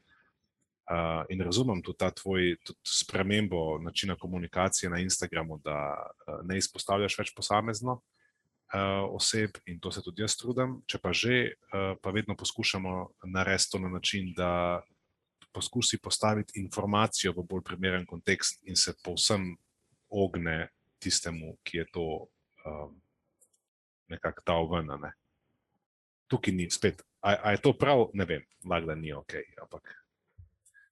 Uh, 0.92 1.24
in 1.32 1.40
razumem 1.40 1.80
tudi 1.82 1.98
ta 1.98 2.10
tvoj 2.12 2.58
tudi 2.68 2.80
spremembo 2.84 3.78
načina 3.80 4.18
komunikacije 4.20 4.90
na 4.90 5.00
Instagramu, 5.00 5.62
da 5.64 5.78
uh, 5.96 6.42
ne 6.44 6.58
izpostavljaš 6.60 7.16
več 7.20 7.32
posamezno, 7.36 8.02
uh, 8.74 9.08
oseb 9.16 9.56
in 9.66 9.80
to 9.80 9.92
se 9.92 10.04
tudi 10.04 10.26
jaz 10.26 10.36
trudim. 10.36 10.82
Če 10.86 11.00
pa 11.00 11.14
že, 11.16 11.54
uh, 11.72 11.96
pa 12.02 12.12
vedno 12.12 12.36
poskušamo 12.36 13.08
narediti 13.32 13.72
to 13.72 13.80
na 13.80 13.90
način, 13.94 14.34
da 14.36 14.82
poskusi 15.54 15.99
postaviti 15.99 16.60
informacijo 16.60 17.34
v 17.38 17.45
bolj 17.49 17.64
primeren 17.64 18.06
kontekst 18.06 18.62
in 18.64 18.76
se 18.76 18.93
povsem 19.04 19.56
ogne 20.10 20.70
tistemu, 20.99 21.58
ki 21.64 21.78
je 21.78 21.86
to 21.91 22.06
um, 22.66 23.02
nekako 24.08 24.43
dal 24.45 24.70
ven. 24.72 24.91
Ne. 25.02 25.14
Tukaj 26.28 26.54
ni 26.54 26.70
spet. 26.70 27.02
A, 27.22 27.36
a 27.43 27.52
je 27.52 27.62
to 27.62 27.74
prav? 27.78 28.10
Ne 28.14 28.26
vem, 28.26 28.45
lahko 28.66 28.88
da 28.88 28.95
ni 28.95 29.14
ok. 29.14 29.36
Ampak 29.62 30.02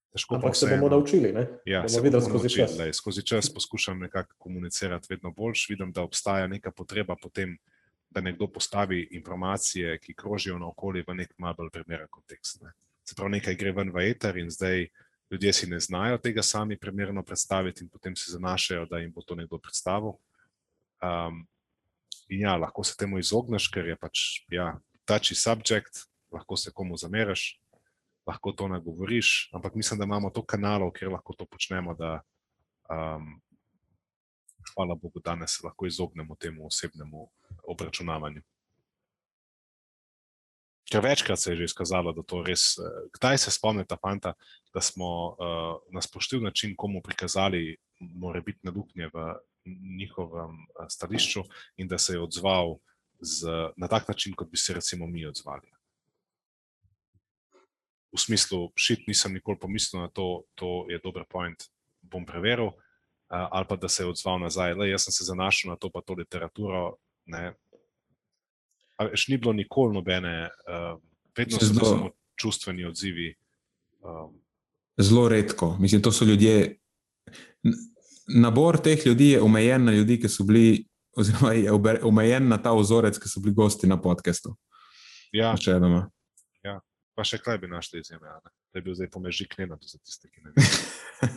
Težko 0.10 0.36
Ampak 0.36 0.56
se 0.56 0.68
bomo 0.68 0.90
naučili. 0.90 1.34
Ja, 1.66 1.84
bomo 1.86 2.02
videli 2.02 2.22
skozi 2.22 2.44
naučili, 2.44 2.68
čas. 2.68 2.78
Lej, 2.78 2.94
skozi 2.94 3.24
čas 3.26 3.54
poskušam 3.54 4.00
nekako 4.00 4.34
komunicirati 4.38 5.08
vedno 5.10 5.32
bolj. 5.32 5.54
Vidim, 5.70 5.92
da 5.92 6.02
obstaja 6.02 6.48
neka 6.48 6.72
potreba 6.72 7.16
potem, 7.22 7.58
da 8.10 8.22
nekdo 8.22 8.48
postavi 8.48 9.08
informacije, 9.12 10.00
ki 10.00 10.16
krožijo 10.18 10.58
naokoli 10.58 11.04
v 11.08 11.14
nek 11.14 11.34
malo 11.38 11.56
bolj 11.58 11.70
primeren 11.70 12.08
kontekst. 12.10 12.62
Ne. 12.62 12.74
Se 13.10 13.16
pravi, 13.18 13.40
nekaj 13.40 13.56
gre 13.58 13.74
ven 13.74 13.90
v 13.94 14.04
eter 14.12 14.38
in 14.38 14.52
zdaj 14.54 14.86
ljudje 15.32 15.54
si 15.54 15.70
ne 15.70 15.80
znajo 15.82 16.18
tega 16.22 16.44
sami 16.46 16.78
primerno 16.78 17.24
predstaviti 17.26 17.84
in 17.84 17.90
potem 17.90 18.16
se 18.16 18.32
zanašajo, 18.36 18.86
da 18.86 19.00
jim 19.02 19.14
bo 19.14 19.22
to 19.26 19.38
nekdo 19.38 19.58
predstavil. 19.58 20.14
Um, 21.02 21.42
in 22.30 22.46
ja, 22.46 22.54
lahko 22.58 22.84
se 22.86 22.98
temu 22.98 23.18
izogneš, 23.18 23.70
ker 23.74 23.88
je 23.90 23.98
pač 23.98 24.26
ja, 24.54 24.76
touchy 25.10 25.38
subject, 25.38 26.06
lahko 26.34 26.58
se 26.58 26.72
komu 26.74 26.98
zameraš 26.98 27.56
lahko 28.30 28.52
to 28.52 28.68
nagovoriš, 28.68 29.50
ampak 29.54 29.76
mislim, 29.76 30.00
da 30.00 30.06
imamo 30.06 30.30
to 30.30 30.46
kanalov, 30.46 30.92
kjer 30.92 31.12
lahko 31.12 31.34
to 31.34 31.46
počnemo. 31.46 31.96
Da, 31.98 32.22
um, 32.90 33.42
hvala 34.74 34.96
Bogu, 34.96 35.22
da 35.26 35.48
se 35.48 35.66
lahko 35.66 35.86
izognemo 35.86 36.36
temu 36.36 36.68
osebnemu 36.68 37.30
obračunavanju. 37.68 38.42
Ker 40.90 41.04
večkrat 41.06 41.40
se 41.40 41.52
je 41.52 41.58
že 41.58 41.70
izkazalo, 41.70 42.14
da 42.14 42.24
to 42.24 42.42
res, 42.44 42.78
eh, 42.78 43.10
kdaj 43.14 43.38
se 43.38 43.52
spomni 43.52 43.86
ta 43.86 43.98
fanta, 44.02 44.34
da 44.74 44.82
smo 44.82 45.10
uh, 45.30 45.82
na 45.94 46.02
spoštljiv 46.02 46.42
način 46.42 46.76
komu 46.78 47.02
prikazali, 47.02 47.78
mora 48.00 48.42
biti 48.42 48.60
naduknje 48.64 49.10
v 49.14 49.34
njihovem 49.98 50.54
uh, 50.54 50.86
stališču, 50.90 51.44
in 51.78 51.88
da 51.88 51.98
se 51.98 52.14
je 52.14 52.22
odzval 52.22 52.78
z, 53.22 53.50
na 53.78 53.88
tak 53.88 54.08
način, 54.08 54.34
kot 54.34 54.50
bi 54.50 54.58
se 54.58 54.74
recimo 54.74 55.08
mi 55.08 55.26
odzvali 55.26 55.70
v 58.12 58.18
smislu, 58.18 58.72
šit, 58.76 59.06
nisem 59.08 59.34
nikoli 59.34 59.60
pomislil 59.60 60.02
na 60.02 60.10
to, 60.10 60.44
to 60.56 60.90
je 60.90 61.00
dober 61.04 61.26
point, 61.30 61.70
bom 62.02 62.26
preveril. 62.26 62.74
Uh, 63.30 63.46
ali 63.54 63.66
pa 63.70 63.76
da 63.76 63.88
se 63.90 64.04
je 64.04 64.10
odzval 64.10 64.40
nazaj, 64.42 64.74
da 64.74 64.98
sem 64.98 65.14
se 65.14 65.24
zanašal 65.24 65.70
na 65.70 65.78
to, 65.78 65.90
pa 65.94 66.02
to 66.02 66.14
literaturo. 66.18 66.98
Še 69.00 69.32
ni 69.32 69.38
bilo 69.40 69.54
nikoli 69.56 69.96
nobene, 69.96 70.50
uh, 70.68 70.98
vedno 71.38 71.60
so 71.60 71.70
zelo... 71.70 71.90
samo 71.90 72.12
čustveni 72.40 72.86
odzivi. 72.86 73.32
Um, 74.04 74.34
zelo 75.00 75.28
redko. 75.32 75.78
Mislim, 75.80 76.02
to 76.02 76.12
so 76.12 76.26
ljudje. 76.26 76.76
Nabor 78.36 78.78
teh 78.84 79.06
ljudi 79.06 79.32
je 79.34 79.42
omejen 79.42 79.86
na 79.86 79.96
ljudi, 79.96 80.20
ki 80.22 80.30
so 80.30 80.44
bili, 80.44 80.86
oziroma 81.18 81.54
je 81.54 81.72
omejen 82.04 82.48
na 82.48 82.60
ta 82.62 82.76
ozorec, 82.76 83.18
ki 83.18 83.32
so 83.32 83.42
bili 83.44 83.56
gosti 83.56 83.88
na 83.88 83.98
podkastu. 84.02 84.56
Ja, 85.34 85.56
če 85.58 85.78
enoma. 85.80 86.10
Pa 87.20 87.26
še 87.28 87.36
kaj 87.44 87.58
bi 87.60 87.68
našli 87.68 88.00
izjeme, 88.00 88.32
da 88.72 88.80
je 88.80 88.82
bil 88.86 88.96
zdaj 88.96 89.10
pomežik 89.12 89.58
ne 89.60 89.66
za 89.68 89.98
tiste, 90.00 90.30
ki 90.32 90.40
ne 90.40 90.54
vedo. 90.56 90.78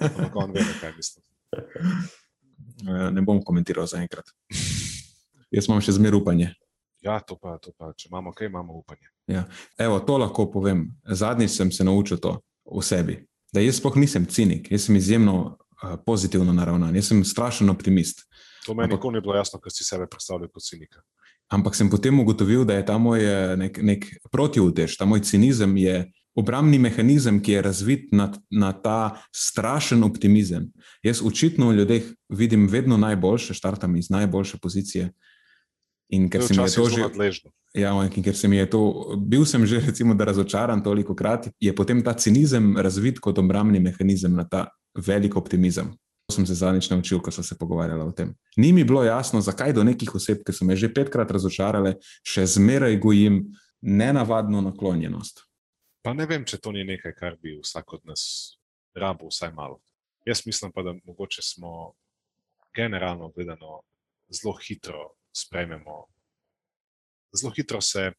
Ampak 0.07 0.37
on 0.39 0.53
ve, 0.55 0.63
kaj 0.79 0.93
mislim. 0.95 1.25
Ja, 2.87 3.09
ne 3.11 3.25
bom 3.27 3.41
komentiral 3.43 3.89
za 3.91 3.99
enkrat. 3.99 4.31
Jaz 5.51 5.67
imam 5.67 5.83
še 5.83 5.97
zmer 5.97 6.15
upanje. 6.15 6.53
Ja, 7.03 7.19
to 7.21 7.37
pa, 7.37 7.57
to 7.59 7.73
pa, 7.79 7.91
če 7.99 8.09
imamo 8.09 8.33
kaj, 8.33 8.47
imamo 8.47 8.77
upanje. 8.79 9.11
Ja. 9.27 9.45
Evo, 9.79 9.99
to 10.07 10.19
lahko 10.23 10.47
povem. 10.51 10.87
Zadnjič 11.07 11.57
sem 11.57 11.73
se 11.73 11.85
naučil 11.85 12.21
to 12.23 12.37
v 12.63 12.83
sebi. 12.87 13.19
Da 13.53 13.61
jaz 13.61 13.81
sploh 13.81 13.99
nisem 13.99 14.27
cinik, 14.31 14.71
jaz 14.73 14.87
sem 14.87 14.97
izjemno 14.97 15.37
uh, 15.43 15.97
pozitivno 16.07 16.55
naravnan, 16.55 16.95
jaz 16.97 17.11
sem 17.11 17.25
strašen 17.27 17.71
optimist. 17.71 18.23
To 18.67 18.75
meni 18.79 18.95
nikoli 18.95 19.19
ni 19.19 19.25
bilo 19.25 19.35
jasno, 19.35 19.59
ker 19.61 19.75
si 19.75 19.85
sebe 19.85 20.07
predstavljal 20.07 20.49
kot 20.49 20.63
cinika. 20.63 21.03
Ampak 21.53 21.75
sem 21.77 21.91
potem 21.91 22.21
ugotovil, 22.23 22.65
da 22.65 22.79
je 22.79 22.87
ta 22.87 22.97
moj 22.99 23.21
eh, 23.21 23.57
nek, 23.61 23.81
nek 23.83 24.07
protivtež, 24.33 24.95
ta 24.97 25.05
moj 25.05 25.21
cinizem 25.27 25.75
je 25.77 26.07
obrambni 26.39 26.79
mehanizem, 26.81 27.43
ki 27.45 27.59
je 27.59 27.63
razvit 27.67 28.07
na, 28.17 28.31
na 28.49 28.71
ta 28.73 29.19
strašen 29.37 30.05
optimizem. 30.07 30.71
Jaz 31.05 31.21
očitno 31.21 31.69
v 31.69 31.83
ljudeh 31.83 32.09
vidim 32.33 32.71
vedno 32.73 32.97
najboljše, 32.97 33.59
štartam 33.59 33.99
iz 34.01 34.09
najboljše 34.11 34.63
pozicije. 34.63 35.11
In 36.13 36.29
ker 36.29 36.43
se 36.45 36.55
mi 36.55 36.63
je 36.63 36.75
to 36.77 36.89
že 36.93 37.05
odležno. 37.09 37.51
Ja, 37.73 37.95
in 38.05 38.23
ker 38.23 38.37
se 38.37 38.49
mi 38.49 38.61
je 38.61 38.69
to, 38.69 39.17
bil 39.17 39.47
sem 39.49 39.65
že 39.67 39.81
recimo, 39.81 40.15
da 40.15 40.29
razočaran 40.29 40.83
toliko 40.85 41.17
krat, 41.17 41.49
je 41.61 41.73
potem 41.73 42.03
ta 42.05 42.13
cinizem 42.13 42.77
razvit 42.77 43.21
kot 43.21 43.39
obrambni 43.39 43.81
mehanizem 43.81 44.37
na 44.37 44.45
ta 44.45 44.69
velik 44.93 45.37
optimizem 45.37 45.95
sem 46.33 46.47
se 46.47 46.55
zadnjič 46.55 46.91
naučil, 46.91 47.21
ko 47.21 47.31
sem 47.31 47.45
se 47.45 47.59
pogovarjal 47.59 48.01
o 48.09 48.13
tem. 48.13 48.35
Ni 48.57 48.73
mi 48.73 48.85
bilo 48.85 49.05
jasno, 49.05 49.41
zakaj 49.41 49.73
do 49.73 49.85
nekih 49.85 50.15
oseb, 50.15 50.43
ki 50.47 50.53
so 50.53 50.65
me 50.65 50.77
že 50.77 50.93
petkrat 50.93 51.31
razočarale, 51.31 51.99
še 52.25 52.47
zmeraj 52.47 52.97
gojim 53.03 53.45
nenavadno 53.83 54.63
naklonjenost. 54.65 55.45
Pa 56.03 56.15
ne 56.17 56.27
vem, 56.27 56.45
če 56.49 56.59
to 56.59 56.73
ni 56.73 56.85
nekaj, 56.87 57.15
kar 57.15 57.37
bi 57.39 57.59
vsak 57.61 57.99
od 57.99 58.07
nas 58.09 58.23
rabo, 58.97 59.31
vsaj 59.31 59.53
malo. 59.55 59.81
Jaz 60.27 60.47
mislim 60.47 60.73
pa, 60.73 60.83
da 60.83 60.95
mogoče 61.05 61.43
smo 61.43 61.93
generalno 62.75 63.29
gledano 63.35 63.83
zelo 64.33 64.57
hitro 64.63 65.13
sprejmemo, 65.33 66.07
zelo 67.33 67.53
hitro 67.57 67.81
se 67.81 68.13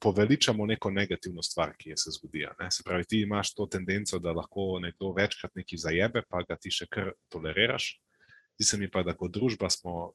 poveličamo 0.00 0.66
neko 0.66 0.90
negativno 0.90 1.42
stvar, 1.42 1.74
ki 1.76 1.92
se 1.96 2.10
zgodi. 2.10 2.46
Se 2.70 2.82
pravi, 2.82 3.04
ti 3.04 3.20
imaš 3.20 3.54
to 3.54 3.66
tendenco, 3.66 4.18
da 4.18 4.32
lahko 4.32 4.78
nekdo 4.80 5.12
večkrat 5.12 5.54
nekaj 5.54 5.78
zajebe, 5.78 6.22
pa 6.28 6.42
ga 6.48 6.56
ti 6.56 6.72
še 6.72 6.86
kar 6.86 7.12
toleriraš. 7.28 7.90
Zdi 8.56 8.64
se 8.64 8.78
mi 8.78 8.88
pa, 8.90 9.02
da 9.02 9.12
kot 9.14 9.34
družba 9.34 9.68
smo 9.70 10.14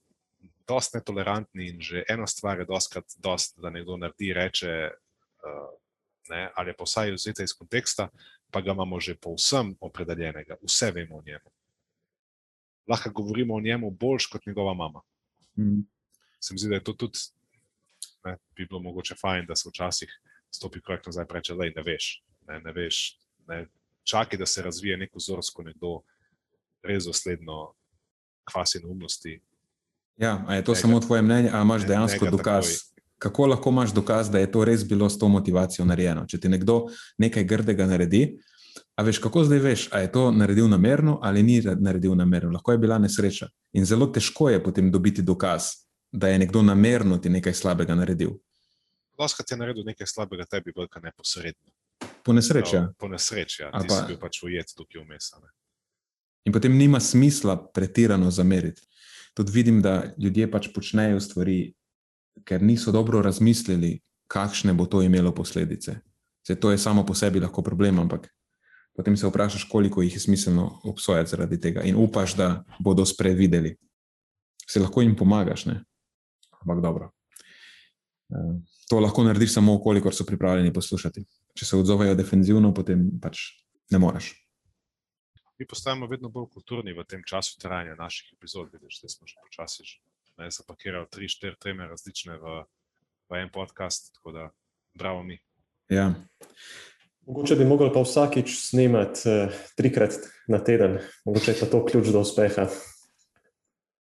dosti 0.67 0.97
netolerantni 0.97 1.69
in 1.69 1.81
že 1.81 2.03
ena 2.09 2.27
stvar 2.27 2.59
je 2.59 2.65
doskrat 2.65 3.05
dost, 3.17 3.59
da 3.61 3.69
nekdo 3.69 3.97
naredi, 3.97 4.33
reče, 4.33 4.73
ne, 6.29 6.41
ali 6.55 6.69
je 6.69 6.77
pa 6.77 6.87
vsaj 6.87 7.13
vzeta 7.13 7.43
iz 7.43 7.53
konteksta, 7.53 8.09
pa 8.51 8.61
ga 8.61 8.73
imamo 8.73 8.99
že 8.99 9.17
povsem 9.17 9.75
opredeljenega, 9.79 10.57
vse 10.61 10.91
vemo 10.91 11.17
o 11.17 11.23
njemu. 11.25 11.51
Lahko 12.89 13.11
govorimo 13.13 13.55
o 13.55 13.61
njemu 13.61 13.91
boljš 13.91 14.25
kot 14.25 14.45
njegova 14.45 14.73
mama. 14.73 15.01
Mm. 15.57 15.81
Se 16.39 16.53
mi 16.53 16.59
zdi, 16.59 16.69
da 16.69 16.75
je 16.75 16.83
to 16.83 16.93
tudi 16.93 17.19
ne, 18.25 18.37
bi 18.55 18.65
bilo 18.65 18.81
mogoče 18.81 19.15
fajn, 19.15 19.45
da 19.45 19.55
se 19.55 19.69
včasih 19.69 20.09
stopi 20.51 20.81
korak 20.81 21.05
nazaj 21.05 21.25
in 21.25 21.35
reče: 21.35 21.53
Ne 21.75 21.83
veš, 21.83 22.23
ne, 22.47 22.59
ne 22.59 22.71
veš. 22.71 23.19
Ne, 23.47 23.65
čakaj, 24.03 24.39
da 24.39 24.45
se 24.45 24.61
razvije 24.61 24.97
neko 24.97 25.17
vzorsko, 25.17 25.63
nekdo 25.63 26.01
res 26.83 27.05
dosledno 27.05 27.73
kvasi 28.51 28.79
neumnosti. 28.79 29.39
Ja, 30.17 30.45
je 30.49 30.63
to 30.63 30.71
ne, 30.71 30.75
samo 30.75 30.99
tvoje 30.99 31.21
mnenje, 31.21 31.49
ali 31.53 31.61
imaš 31.61 31.85
dejansko 31.87 32.25
dokaz? 32.25 32.65
Takoj. 32.65 32.85
Kako 33.19 33.45
lahko 33.47 33.69
imaš 33.69 33.93
dokaz, 33.93 34.29
da 34.31 34.39
je 34.39 34.51
to 34.51 34.63
res 34.65 34.85
bilo 34.87 35.09
s 35.09 35.19
to 35.19 35.27
motivacijo 35.27 35.85
narejeno? 35.85 36.25
Če 36.27 36.39
ti 36.39 36.49
nekdo 36.49 36.85
nekaj 37.17 37.43
grdega 37.43 37.85
naredi, 37.85 38.39
a 38.99 39.03
veš, 39.03 39.21
kako 39.23 39.43
zdaj 39.43 39.59
veš, 39.59 39.87
ali 39.91 40.03
je 40.03 40.11
to 40.11 40.31
naredil 40.31 40.67
namerno 40.67 41.19
ali 41.23 41.43
ni 41.43 41.61
naredil 41.79 42.15
namerno, 42.15 42.51
lahko 42.51 42.71
je 42.71 42.77
bila 42.77 42.97
nesreča. 42.99 43.47
In 43.73 43.85
zelo 43.85 44.07
težko 44.07 44.49
je 44.49 44.63
potem 44.63 44.91
dobiti 44.91 45.21
dokaz, 45.21 45.63
da 46.11 46.27
je 46.27 46.39
nekdo 46.39 46.61
namerno 46.61 47.17
ti 47.17 47.29
nekaj 47.29 47.53
slabega 47.53 47.95
naredil. 47.95 48.33
Ti 49.17 49.53
je 49.53 49.57
naredil 49.57 49.85
nekaj 49.85 50.07
slabega, 50.07 50.45
tebi 50.45 50.73
velika 50.75 50.99
neposredno. 50.99 51.71
Po 52.23 52.33
nesreči. 52.33 52.75
Ja. 52.75 52.89
Po 52.99 53.07
nesreči, 53.07 53.61
ja. 53.61 53.71
ti 53.71 53.87
pa... 53.87 53.95
si 53.95 54.07
bil 54.07 54.17
pač 54.19 54.41
ujet 54.43 54.73
tukaj 54.75 55.03
vmes. 55.05 55.31
In 56.45 56.53
potem 56.53 56.75
nima 56.77 56.99
smisla 56.99 57.55
pretirano 57.73 58.31
zameriti. 58.31 58.81
Tudi 59.33 59.51
vidim, 59.51 59.79
da 59.81 60.13
ljudje 60.17 60.49
pač 60.51 60.67
počnejo 60.75 61.21
stvari, 61.23 61.73
ker 62.43 62.63
niso 62.63 62.91
dobro 62.91 63.21
razmislili, 63.21 64.01
kakšne 64.27 64.73
bo 64.73 64.85
to 64.85 65.01
imelo 65.01 65.31
posledice. 65.31 66.01
Se 66.47 66.59
to 66.59 66.71
je 66.71 66.77
samo 66.77 67.05
po 67.05 67.15
sebi 67.15 67.39
lahko 67.39 67.61
problem, 67.63 67.99
ampak 67.99 68.27
potem 68.99 69.15
se 69.17 69.27
vprašaš, 69.27 69.63
koliko 69.71 70.03
jih 70.03 70.13
je 70.13 70.19
smiselno 70.19 70.81
obsojati 70.83 71.31
zaradi 71.31 71.59
tega 71.59 71.87
in 71.87 71.95
upaš, 71.95 72.35
da 72.35 72.49
bodo 72.79 73.05
sprevideli. 73.05 73.77
Se 74.67 74.79
lahko 74.79 75.01
jim 75.01 75.15
pomagaš. 75.15 75.65
Ne? 75.65 75.83
ampak 76.61 76.81
dobro. 76.83 77.11
Eh, 78.29 78.59
to 78.89 78.99
lahko 78.99 79.23
narediš 79.23 79.53
samo, 79.53 79.79
koliko 79.81 80.11
so 80.11 80.25
pripravljeni 80.25 80.73
poslušati. 80.73 81.25
Če 81.57 81.65
se 81.65 81.77
odzovejo 81.77 82.15
defenzivno, 82.15 82.73
potem 82.73 83.09
pač 83.21 83.41
ne 83.91 83.99
moreš. 83.99 84.33
Mi 85.59 85.67
postajamo 85.67 86.07
vedno 86.07 86.29
bolj 86.31 86.47
kulturni 86.53 86.93
v 86.95 87.03
tem 87.03 87.23
času 87.27 87.57
trajanja 87.59 87.97
naših 87.99 88.31
epizod. 88.37 88.69
Vidiš, 88.71 89.01
da 89.01 89.09
smo 89.09 89.27
že 89.27 89.41
počasi 89.43 89.83
zapakirali 90.55 91.07
tri, 91.11 91.27
štiri 91.27 91.57
teme 91.59 91.87
različne 91.87 92.37
v, 92.39 92.63
v 93.27 93.41
en 93.41 93.51
podcast. 93.51 94.13
Tako 94.15 94.31
da, 94.31 94.49
bravo 94.95 95.23
mi. 95.23 95.39
Ja. 95.89 96.13
Mogoče 97.27 97.55
bi 97.55 97.65
mogli 97.65 97.91
pa 97.93 98.01
vsakič 98.01 98.53
snemati 98.69 99.29
uh, 99.29 99.57
trikrat 99.77 100.15
na 100.47 100.59
teden, 100.63 100.99
mogoče 101.25 101.51
je 101.51 101.59
pa 101.59 101.65
to 101.65 101.85
ključ 101.85 102.07
do 102.13 102.21
uspeha. 102.21 102.67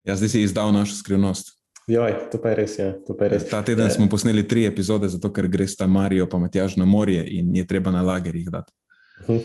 Ja, 0.08 0.16
zdaj 0.16 0.30
si 0.30 0.42
izdal 0.42 0.72
našo 0.72 0.96
skrivnost. 0.96 1.58
Joj, 1.88 2.14
to 2.32 2.40
pa 2.44 2.52
je 2.52 2.56
res. 2.56 2.76
Ja. 2.80 2.94
Pa 3.08 3.26
je 3.26 3.30
res. 3.30 3.48
Ta 3.50 3.62
teden 3.64 3.88
smo 3.92 4.10
posneli 4.12 4.44
tri 4.48 4.66
epizode, 4.68 5.08
zato 5.08 5.32
ker 5.34 5.48
greš 5.48 5.78
ta 5.80 5.88
Marijo 5.88 6.28
pa 6.28 6.40
Matjaž 6.40 6.76
na 6.76 6.86
morje 6.86 7.24
in 7.40 7.56
je 7.56 7.64
treba 7.68 7.92
na 7.92 8.02
lagerjih 8.02 8.50
dati. 8.52 8.74
Uh 9.24 9.36
-huh. 9.36 9.42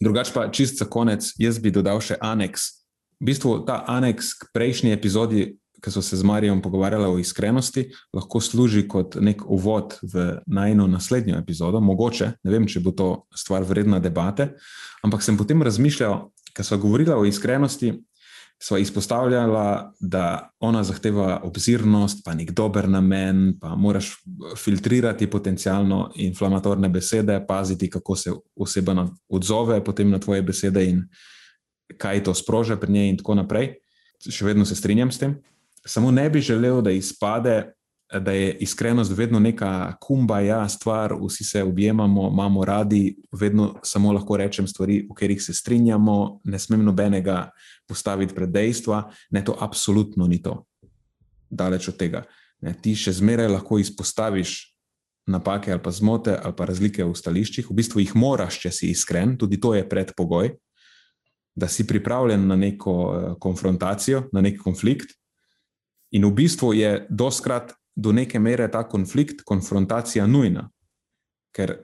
Drugač 0.00 0.32
pa 0.32 0.48
čist 0.48 0.78
za 0.78 0.84
konec, 0.84 1.34
jaz 1.36 1.58
bi 1.58 1.70
dodal 1.70 2.00
še 2.00 2.16
aneks. 2.20 2.80
V 3.20 3.28
bistvu 3.28 3.58
ta 3.68 3.84
aneks 3.86 4.32
k 4.32 4.48
prejšnji 4.52 4.92
epizodi, 4.92 5.59
ki 5.80 5.90
so 5.90 6.02
se 6.02 6.16
z 6.16 6.26
Marijo 6.26 6.56
pogovarjali 6.62 7.06
o 7.06 7.18
iskrenosti, 7.18 7.88
lahko 8.12 8.40
služi 8.40 8.86
kot 8.88 9.16
nek 9.20 9.42
uvod 9.46 9.96
v 10.02 10.26
najno 10.46 10.86
naslednjo 10.86 11.38
epizodo. 11.38 11.80
Mogoče, 11.80 12.32
ne 12.44 12.52
vem, 12.52 12.68
če 12.68 12.80
bo 12.84 12.92
to 12.92 13.08
stvar 13.36 13.64
vredna 13.64 13.98
debate, 13.98 14.52
ampak 15.04 15.24
sem 15.24 15.38
potem 15.40 15.62
razmišljal, 15.62 16.28
ker 16.54 16.66
so 16.66 16.78
govorili 16.78 17.14
o 17.14 17.24
iskrenosti, 17.24 17.94
sva 18.60 18.78
izpostavljala, 18.78 19.92
da 20.00 20.50
ona 20.60 20.82
zahteva 20.84 21.40
obzirnost, 21.44 22.20
pa 22.24 22.34
nek 22.36 22.50
dober 22.52 22.88
namen, 22.88 23.54
pa 23.60 23.72
moraš 23.76 24.12
filtrirati 24.56 25.30
potencijalno 25.30 26.10
inflamatorne 26.14 26.88
besede, 26.88 27.38
paziti, 27.48 27.90
kako 27.90 28.16
se 28.16 28.32
oseba 28.56 29.06
odzove 29.28 29.84
potem 29.84 30.10
na 30.10 30.18
tvoje 30.18 30.42
besede 30.42 30.84
in 30.90 31.06
kaj 31.98 32.24
to 32.24 32.34
sproža 32.34 32.76
pri 32.76 32.92
njej, 32.92 33.08
in 33.08 33.16
tako 33.16 33.34
naprej. 33.34 33.72
Še 34.28 34.44
vedno 34.44 34.66
se 34.68 34.76
strinjam 34.76 35.10
s 35.10 35.18
tem. 35.18 35.38
Samo 35.86 36.10
ne 36.10 36.30
bi 36.30 36.40
želel, 36.40 36.82
da 36.82 36.90
izpade, 36.90 37.72
da 38.20 38.32
je 38.32 38.56
iskrenost 38.60 39.12
vedno 39.16 39.38
neka 39.40 39.96
kumbaja 40.00 40.68
stvar, 40.68 41.14
vsi 41.26 41.44
se 41.44 41.62
objemamo, 41.62 42.28
imamo 42.32 42.64
radi, 42.64 43.16
vedno 43.32 43.74
samo 43.82 44.12
lahko 44.12 44.36
rečem 44.36 44.66
stvari, 44.66 45.06
v 45.10 45.14
katerih 45.14 45.42
se 45.42 45.54
strinjamo, 45.54 46.40
ne 46.44 46.58
smem 46.58 46.84
nobenega 46.84 47.50
postaviti 47.88 48.34
pred 48.34 48.50
dejstva. 48.50 49.10
Ne, 49.30 49.44
to 49.44 49.56
absolutno 49.60 50.26
ni 50.26 50.42
to. 50.42 50.64
Daleč 51.50 51.88
od 51.88 51.96
tega. 51.96 52.24
Ne, 52.60 52.74
ti 52.82 52.96
še 52.98 53.12
zmeraj 53.12 53.48
lahko 53.48 53.78
izpostaviš 53.78 54.70
napake 55.30 55.72
ali 55.72 55.82
pa 55.82 55.90
zmote 55.90 56.34
ali 56.42 56.54
pa 56.56 56.64
razlike 56.64 57.04
v 57.04 57.14
stališčih, 57.14 57.70
v 57.70 57.74
bistvu 57.74 58.02
jih 58.02 58.16
moraš, 58.18 58.58
če 58.64 58.72
si 58.74 58.90
iskren, 58.90 59.36
tudi 59.38 59.60
to 59.60 59.74
je 59.74 59.86
predpogoj, 59.88 60.52
da 61.54 61.68
si 61.68 61.86
pripravljen 61.86 62.46
na 62.48 62.56
neko 62.56 62.94
eh, 63.14 63.32
konfrontacijo, 63.40 64.26
na 64.32 64.42
nek 64.42 64.58
konflikt. 64.62 65.14
In 66.10 66.26
v 66.26 66.32
bistvu 66.34 66.72
je 66.74 67.06
doskrat 67.10 67.74
do 67.96 68.12
neke 68.12 68.38
mere 68.38 68.68
ta 68.70 68.82
konflikt, 68.88 69.44
konfrontacija 69.46 70.26
nujna. 70.26 70.68
Ker 71.54 71.76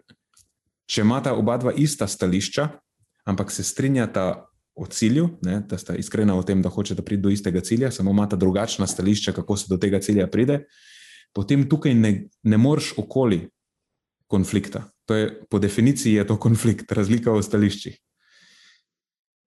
če 0.86 1.02
imata 1.02 1.34
oba 1.34 1.56
dva 1.58 1.72
ista 1.74 2.06
stališča, 2.08 2.68
ampak 3.26 3.50
se 3.50 3.64
strinjata 3.66 4.46
o 4.76 4.86
cilju, 4.86 5.28
ne, 5.42 5.60
da 5.68 5.78
sta 5.78 5.96
iskrena 5.96 6.36
o 6.36 6.42
tem, 6.44 6.60
da 6.62 6.70
hočeta 6.70 7.02
priti 7.02 7.22
do 7.22 7.32
istega 7.32 7.62
cilja, 7.64 7.90
samo 7.90 8.12
imata 8.12 8.36
drugačna 8.36 8.86
stališča, 8.86 9.32
kako 9.32 9.56
se 9.56 9.66
do 9.68 9.78
tega 9.80 10.00
cilja 10.04 10.26
pride, 10.30 10.66
potem 11.34 11.64
tukaj 11.68 11.94
ne, 11.94 12.12
ne 12.42 12.58
moreš 12.60 12.92
okoli 13.00 13.46
konflikta. 14.26 14.84
To 15.06 15.14
je, 15.14 15.30
po 15.50 15.58
definiciji 15.58 16.18
je 16.18 16.26
to 16.26 16.36
konflikt, 16.36 16.92
razlika 16.92 17.32
v 17.32 17.42
stališčih. 17.42 17.96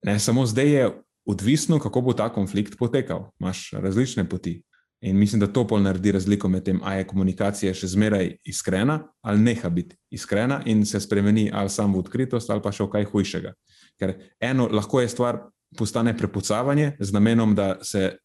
Ne, 0.07 0.19
samo 0.19 0.45
zdaj 0.47 0.69
je 0.71 0.89
odvisno, 1.29 1.79
kako 1.79 2.01
bo 2.01 2.13
ta 2.13 2.29
konflikt 2.33 2.77
potekal. 2.79 3.29
Imáš 3.39 3.69
različne 3.73 4.25
poti. 4.29 4.61
In 5.01 5.15
mislim, 5.17 5.39
da 5.39 5.47
to 5.47 5.63
pol 5.67 5.79
naredi 5.81 6.11
razliko 6.11 6.49
med 6.49 6.63
tem, 6.63 6.79
ali 6.83 6.99
je 6.99 7.07
komunikacija 7.07 7.73
še 7.73 7.87
zmeraj 7.87 8.33
iskrena, 8.43 8.99
ali 9.23 9.39
neha 9.39 9.69
biti 9.69 9.95
iskrena 10.11 10.59
in 10.65 10.83
se 10.85 10.99
spremeni 10.99 11.47
ali 11.53 11.69
samo 11.69 11.97
v 11.97 12.03
odkritost, 12.03 12.49
ali 12.49 12.61
pa 12.61 12.71
še 12.75 12.83
v 12.83 12.91
kaj 12.97 13.07
hujšega. 13.13 13.53
Ker 13.99 14.13
eno 14.43 14.67
lahko 14.67 14.99
je 14.99 15.09
stvar, 15.09 15.39
postane 15.77 16.17
prepucavanje 16.17 16.97
z 16.99 17.13
namenom, 17.15 17.55
da 17.55 17.77
se 17.83 18.17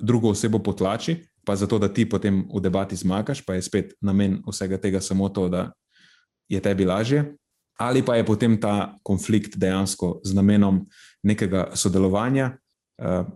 drugo 0.00 0.32
osebo 0.32 0.58
potlači, 0.58 1.18
pa 1.44 1.56
zato, 1.56 1.78
da 1.78 1.88
ti 1.92 2.08
potem 2.08 2.44
v 2.48 2.60
debati 2.62 2.96
zmagaš, 2.96 3.42
pa 3.44 3.54
je 3.54 3.62
spet 3.62 3.94
namen 4.00 4.40
vsega 4.46 4.78
tega 4.78 5.00
samo 5.00 5.28
to, 5.28 5.48
da 5.48 5.72
je 6.48 6.60
tebi 6.60 6.86
lažje. 6.86 7.24
Ali 7.80 8.02
pa 8.04 8.16
je 8.16 8.24
potem 8.26 8.60
ta 8.60 8.94
konflikt 9.02 9.56
dejansko 9.58 10.20
z 10.24 10.34
namenom 10.34 10.84
nekega 11.22 11.72
sodelovanja, 11.74 12.52
uh, 13.02 13.26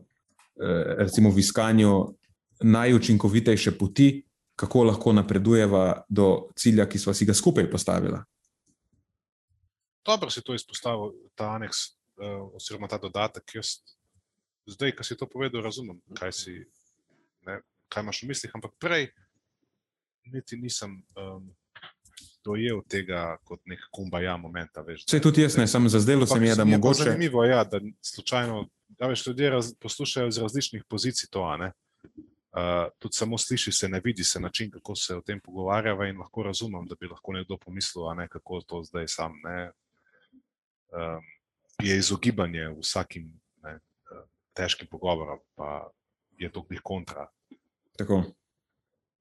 recimo 0.98 1.30
v 1.30 1.42
iskanju 1.42 1.90
najučinkovitejše 2.60 3.78
poti, 3.78 4.22
kako 4.56 4.84
lahko 4.84 5.12
napredujeva 5.12 6.04
do 6.08 6.48
cilja, 6.56 6.88
ki 6.88 6.98
smo 6.98 7.14
si 7.14 7.26
ga 7.26 7.34
skupaj 7.34 7.70
postavili. 7.70 8.18
Dobro 10.06 10.30
si 10.30 10.42
to 10.42 10.54
izpostavil, 10.54 11.12
ta 11.34 11.50
aneks, 11.56 11.76
oziroma 12.54 12.88
ta 12.88 12.98
dodatek. 12.98 13.54
Jaz, 13.54 13.80
zdaj, 14.66 14.94
ki 14.96 15.04
si 15.04 15.16
to 15.16 15.28
povedal, 15.28 15.62
razumem, 15.62 16.00
kaj, 16.16 16.32
si, 16.32 16.56
ne, 17.46 17.60
kaj 17.92 18.06
imaš 18.06 18.22
v 18.22 18.30
mislih, 18.32 18.54
ampak 18.54 18.76
prej 18.78 19.10
niti 20.32 20.56
nisem 20.56 21.02
um, 21.14 21.50
dojel 22.46 22.80
tega 22.88 23.36
kot 23.44 23.60
nek 23.66 23.82
kumbaja 23.90 24.36
momenta. 24.38 24.84
Vse 24.86 25.20
tudi 25.22 25.42
jaz 25.42 25.56
ne, 25.58 25.66
samo 25.66 25.88
za 25.88 26.00
zdaj 26.00 26.26
se 26.26 26.40
mi 26.40 26.48
je, 26.48 26.54
da 26.54 26.64
mogoče. 26.64 27.10
Zanimivo 27.10 27.44
je, 27.44 27.50
ja, 27.50 27.64
da 27.64 27.80
slučajno, 28.02 28.66
da 28.88 29.10
več 29.10 29.26
ljudje 29.26 29.50
raz, 29.50 29.72
poslušajo 29.80 30.30
z 30.30 30.42
različnih 30.42 30.84
pozicij 30.88 31.28
to, 31.30 31.42
a 31.42 31.56
ne. 31.56 31.72
Uh, 32.56 32.88
tudi 32.98 33.16
samo 33.16 33.38
sliši 33.38 33.72
se, 33.72 33.88
ne 33.88 34.00
vidi 34.00 34.24
se 34.24 34.40
način, 34.40 34.70
kako 34.70 34.94
se 34.94 35.16
o 35.16 35.20
tem 35.20 35.40
pogovarjava, 35.40 36.06
in 36.08 36.16
lahko 36.18 36.42
razumem, 36.42 36.86
da 36.88 36.94
bi 37.00 37.06
lahko 37.06 37.32
nekdo 37.32 37.58
pomislil, 37.60 38.14
ne, 38.16 38.28
kako 38.28 38.60
to 38.60 38.82
zdaj 38.82 39.08
sam 39.08 39.34
ne, 39.44 39.72
um, 40.88 41.26
je 41.82 41.98
izogibanje 41.98 42.70
vsakim 42.78 43.26
ne, 43.62 43.78
težkim 44.56 44.88
pogovorom, 44.88 45.38
pa 45.54 45.90
je 46.38 46.48
to 46.52 46.64
njih 46.70 46.80
kontra. 46.82 47.26
Tako. 47.98 48.22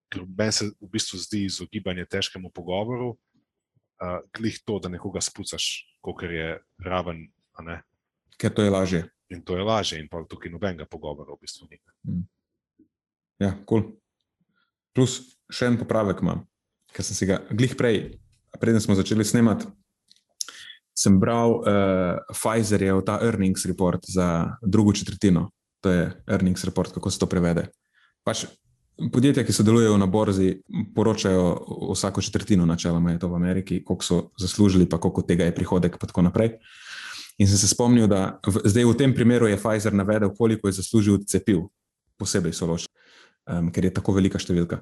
Ker 0.09 0.23
meni 0.37 0.51
se 0.51 0.69
v 0.79 0.89
bistvu 0.91 1.19
zdi 1.19 1.43
izogibanje 1.45 2.05
težkemu 2.05 2.53
pogovoru, 2.55 3.09
uh, 3.09 4.21
glih 4.37 4.61
to, 4.63 4.79
da 4.79 4.89
nekoga 4.89 5.19
spucaš, 5.21 5.83
kot 5.99 6.23
je 6.23 6.55
raven. 6.85 7.27
Ker 8.37 8.55
to 8.55 8.63
je 8.63 8.71
lažje. 8.71 9.03
In 9.29 9.43
to 9.43 9.57
je 9.57 9.63
lažje, 9.63 9.99
in 9.99 10.07
pa 10.07 10.23
tukaj 10.23 10.51
nobenega 10.51 10.87
pogovora 10.87 11.35
v 11.35 11.41
bistvu 11.43 11.67
ni. 11.67 11.81
Mm. 12.07 12.23
Ja, 13.39 13.51
kul. 13.65 13.81
Cool. 13.81 13.93
Plus 14.95 15.19
še 15.51 15.67
en 15.67 15.79
popravek 15.79 16.21
imam, 16.23 16.45
ker 16.95 17.03
sem 17.03 17.17
si 17.17 17.27
ga 17.27 17.41
glih 17.51 17.75
prej, 17.75 18.15
preden 18.61 18.79
smo 18.79 18.95
začeli 18.95 19.25
snemati. 19.27 19.67
Sem 20.95 21.17
bral 21.19 21.57
uh, 21.59 22.21
Pfizerjev 22.31 23.01
ta 23.03 23.17
earnings 23.19 23.65
report 23.67 24.07
za 24.07 24.55
drugo 24.63 24.93
četrtino. 24.95 25.49
To 25.83 25.91
je 25.91 26.05
earnings 26.31 26.63
report, 26.63 26.95
kako 26.95 27.11
se 27.11 27.19
to 27.19 27.27
prevede. 27.27 27.67
Pač 28.23 28.45
podjetja, 29.11 29.43
ki 29.43 29.53
sodelujejo 29.53 29.97
na 29.99 30.07
borzi, 30.07 30.53
poročajo 30.95 31.49
vsako 31.91 32.23
četrtino, 32.23 32.65
načeloma 32.65 33.11
je 33.11 33.19
to 33.19 33.27
v 33.27 33.35
Ameriki, 33.35 33.83
koliko 33.83 34.07
so 34.07 34.21
zaslužili, 34.39 34.87
pa 34.89 34.97
koliko 35.03 35.25
tega 35.27 35.49
je 35.49 35.55
prihodek, 35.55 35.99
in 35.99 36.07
tako 36.07 36.23
naprej. 36.23 36.55
In 37.43 37.51
sem 37.51 37.59
se 37.59 37.67
spomnil, 37.67 38.07
da 38.07 38.39
v, 38.47 38.63
zdaj 38.63 38.87
v 38.87 38.97
tem 38.97 39.13
primeru 39.13 39.51
je 39.51 39.59
Pfizer 39.59 39.93
navedel, 39.93 40.31
koliko 40.31 40.71
je 40.71 40.79
zaslužil 40.79 41.25
cepiv, 41.27 41.67
posebej 42.15 42.55
so 42.55 42.71
loči 42.71 42.87
um, 43.49 43.71
ker 43.71 43.87
je 43.87 43.93
tako 43.93 44.15
velika 44.17 44.41
številka. 44.41 44.81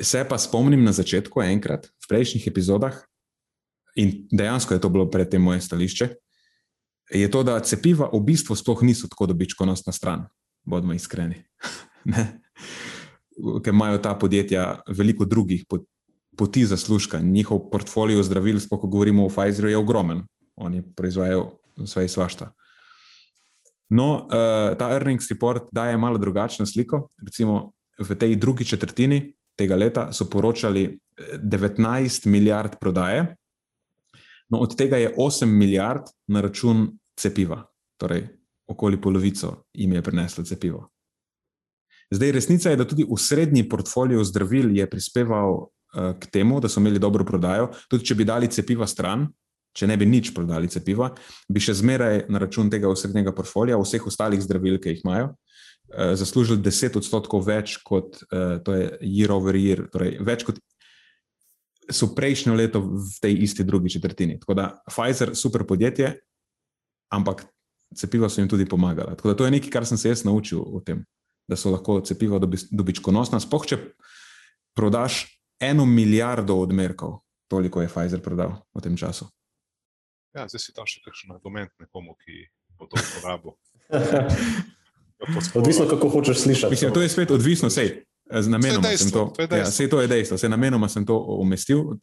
Se 0.00 0.22
pa 0.24 0.38
spomnim 0.40 0.82
na 0.84 0.94
začetku, 0.96 1.42
enkrat 1.44 1.90
v 1.90 2.10
prejšnjih 2.10 2.46
epizodah, 2.48 2.96
in 4.00 4.24
dejansko 4.32 4.74
je 4.74 4.82
to 4.82 4.88
bilo 4.88 5.08
predtem 5.10 5.42
moje 5.42 5.60
stališče, 5.66 6.10
je 7.10 7.26
to, 7.30 7.42
da 7.42 7.58
cepiva 7.66 8.06
v 8.12 8.20
bistvu 8.22 8.54
sploh 8.54 8.84
niso 8.86 9.10
tako 9.10 9.26
dobičkonosna 9.32 9.92
stran, 9.92 10.28
bodimo 10.62 10.94
iskreni. 10.94 11.42
ker 13.64 13.74
imajo 13.74 13.98
ta 13.98 14.14
podjetja 14.14 14.82
veliko 14.88 15.24
drugih 15.24 15.64
poti 16.36 16.64
zaslužka. 16.66 17.18
Njihov 17.18 17.70
portfolio 17.70 18.22
zdravil, 18.22 18.60
sploh 18.60 18.80
ko 18.80 18.88
govorimo 18.88 19.26
o 19.26 19.28
Pfizeru, 19.32 19.68
je 19.68 19.78
ogromen. 19.78 20.22
Oni 20.56 20.82
proizvajajo 20.96 21.50
vse 21.80 22.08
svašta. 22.08 22.52
No, 23.90 24.12
uh, 24.14 24.76
ta 24.78 24.92
earnings 24.94 25.28
report 25.30 25.68
daje 25.72 25.96
malo 25.98 26.18
drugačno 26.18 26.66
sliko. 26.66 27.08
Recimo, 27.26 27.72
v 28.00 28.16
tej 28.16 28.36
drugi 28.36 28.64
četrtini 28.64 29.32
tega 29.56 29.76
leta 29.76 30.12
so 30.12 30.24
poročali 30.30 30.98
19 31.18 32.26
eh, 32.26 32.30
milijard 32.30 32.78
prodaje, 32.80 33.36
no, 34.48 34.58
od 34.58 34.76
tega 34.76 34.96
je 34.96 35.14
8 35.16 35.46
milijard 35.46 36.08
na 36.26 36.40
račun 36.40 36.88
cepiva, 37.16 37.62
torej 38.00 38.28
okoli 38.70 39.00
polovico 39.00 39.64
jim 39.74 39.92
je 39.92 40.02
prineslo 40.02 40.44
cepivo. 40.44 40.88
Zdaj, 42.10 42.32
resnica 42.32 42.70
je, 42.70 42.76
da 42.76 42.86
tudi 42.86 43.04
v 43.06 43.18
srednji 43.18 43.68
portfolio 43.68 44.24
zdravil 44.24 44.76
je 44.76 44.86
prispeval 44.90 45.50
uh, 45.52 45.68
k 46.18 46.26
temu, 46.26 46.60
da 46.60 46.68
so 46.68 46.80
imeli 46.80 46.98
dobro 46.98 47.24
prodajo. 47.24 47.68
Tudi 47.90 48.04
če 48.04 48.14
bi 48.14 48.24
dali 48.26 48.48
cepiva 48.50 48.86
stran, 48.86 49.28
če 49.74 49.86
ne 49.86 49.96
bi 49.96 50.06
nič 50.06 50.32
prodali 50.34 50.70
cepiva, 50.70 51.12
bi 51.48 51.62
še 51.62 51.74
zmeraj 51.78 52.24
na 52.28 52.42
račun 52.42 52.70
tega 52.70 52.90
osrednjega 52.90 53.34
portfolija, 53.34 53.78
vseh 53.78 54.06
ostalih 54.06 54.42
zdravil, 54.42 54.80
ki 54.82 54.96
jih 54.96 55.04
imajo, 55.04 55.30
uh, 55.30 55.49
zaslužili 55.90 56.62
10 56.62 56.96
odstotkov 57.00 57.42
več 57.46 57.76
kot 57.84 58.22
uh, 58.30 58.58
to 58.64 58.74
je 58.74 58.90
year 59.02 59.32
over 59.34 59.56
year, 59.58 59.86
torej 59.90 60.18
več 60.24 60.44
kot 60.46 60.60
so 61.90 62.12
prejšnjo 62.14 62.54
leto 62.54 62.80
v 62.80 63.16
tej 63.20 63.34
isti 63.42 63.64
drugi 63.66 63.90
četrtini. 63.90 64.38
Tako 64.40 64.54
da 64.54 64.66
Pfizer, 64.86 65.34
super 65.34 65.66
podjetje, 65.66 66.14
ampak 67.10 67.44
cepiva 67.96 68.28
so 68.30 68.40
jim 68.40 68.48
tudi 68.48 68.68
pomagala. 68.68 69.16
Tako 69.16 69.28
da 69.28 69.36
to 69.36 69.44
je 69.44 69.50
nekaj, 69.50 69.70
kar 69.70 69.86
sem 69.86 69.98
se 69.98 70.08
jaz 70.08 70.24
naučil 70.24 70.62
o 70.62 70.80
tem, 70.86 71.02
da 71.48 71.58
so 71.58 71.72
lahko 71.74 72.00
cepiva 72.06 72.38
dobičkonosna. 72.70 73.40
Spoh, 73.42 73.66
če 73.66 73.80
prodaš 74.78 75.24
eno 75.60 75.86
milijardo 75.86 76.54
odmerkov, 76.62 77.20
toliko 77.50 77.82
je 77.82 77.90
Pfizer 77.90 78.22
prodal 78.22 78.60
v 78.74 78.86
tem 78.86 78.96
času. 78.96 79.26
Ja, 80.30 80.46
zdaj 80.46 80.62
si 80.62 80.72
tam 80.74 80.86
še 80.86 81.02
kakšen 81.02 81.34
argument 81.34 81.74
nekomu, 81.82 82.14
ki 82.22 82.46
bo 82.78 82.86
to 82.86 83.02
uporabil. 83.02 83.58
Odvisno, 85.54 85.86
kako 85.88 86.08
hočeš 86.08 86.38
slišati. 86.38 86.70
Mislim, 86.70 86.92
to 86.92 87.02
je 87.02 87.08
spet 87.08 87.30
odvisno, 87.30 87.70
sej. 87.70 88.04
Z 88.30 88.48
namenom 88.48 88.84
sem 88.96 89.10
to. 89.10 89.32
Ja, 89.50 89.64
vse 89.66 89.88
to 89.90 90.00
je 90.00 90.08
dejstvo, 90.08 90.36
vse 90.38 90.48
namenoma 90.48 90.88
sem 90.88 91.06
to 91.06 91.18
umestil. 91.18 91.96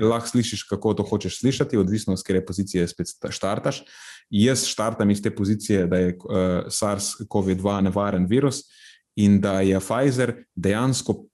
Lahko 0.00 0.28
slišiš, 0.28 0.66
kako 0.68 0.94
to 0.94 1.02
hočeš 1.02 1.40
slišati, 1.40 1.76
odvisno 1.76 2.12
od 2.12 2.22
katere 2.22 2.44
pozicije 2.44 2.88
spet 2.88 3.06
štartaš. 3.30 3.82
Jaz 4.30 4.66
štartam 4.66 5.10
iz 5.10 5.22
te 5.22 5.30
pozicije, 5.30 5.86
da 5.86 5.96
je 5.96 6.16
uh, 6.16 6.68
SARS-CoV-2 6.68 7.80
nevaren 7.80 8.26
virus 8.26 8.66
in 9.16 9.40
da 9.40 9.60
je 9.60 9.80
Pfizer 9.80 10.34
dejansko 10.54 11.24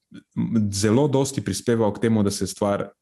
zelo 0.70 1.08
dosti 1.08 1.40
prispeval 1.40 1.92
k 1.92 2.00
temu, 2.00 2.22
da 2.22 2.30
se 2.30 2.46
stvar 2.46 2.88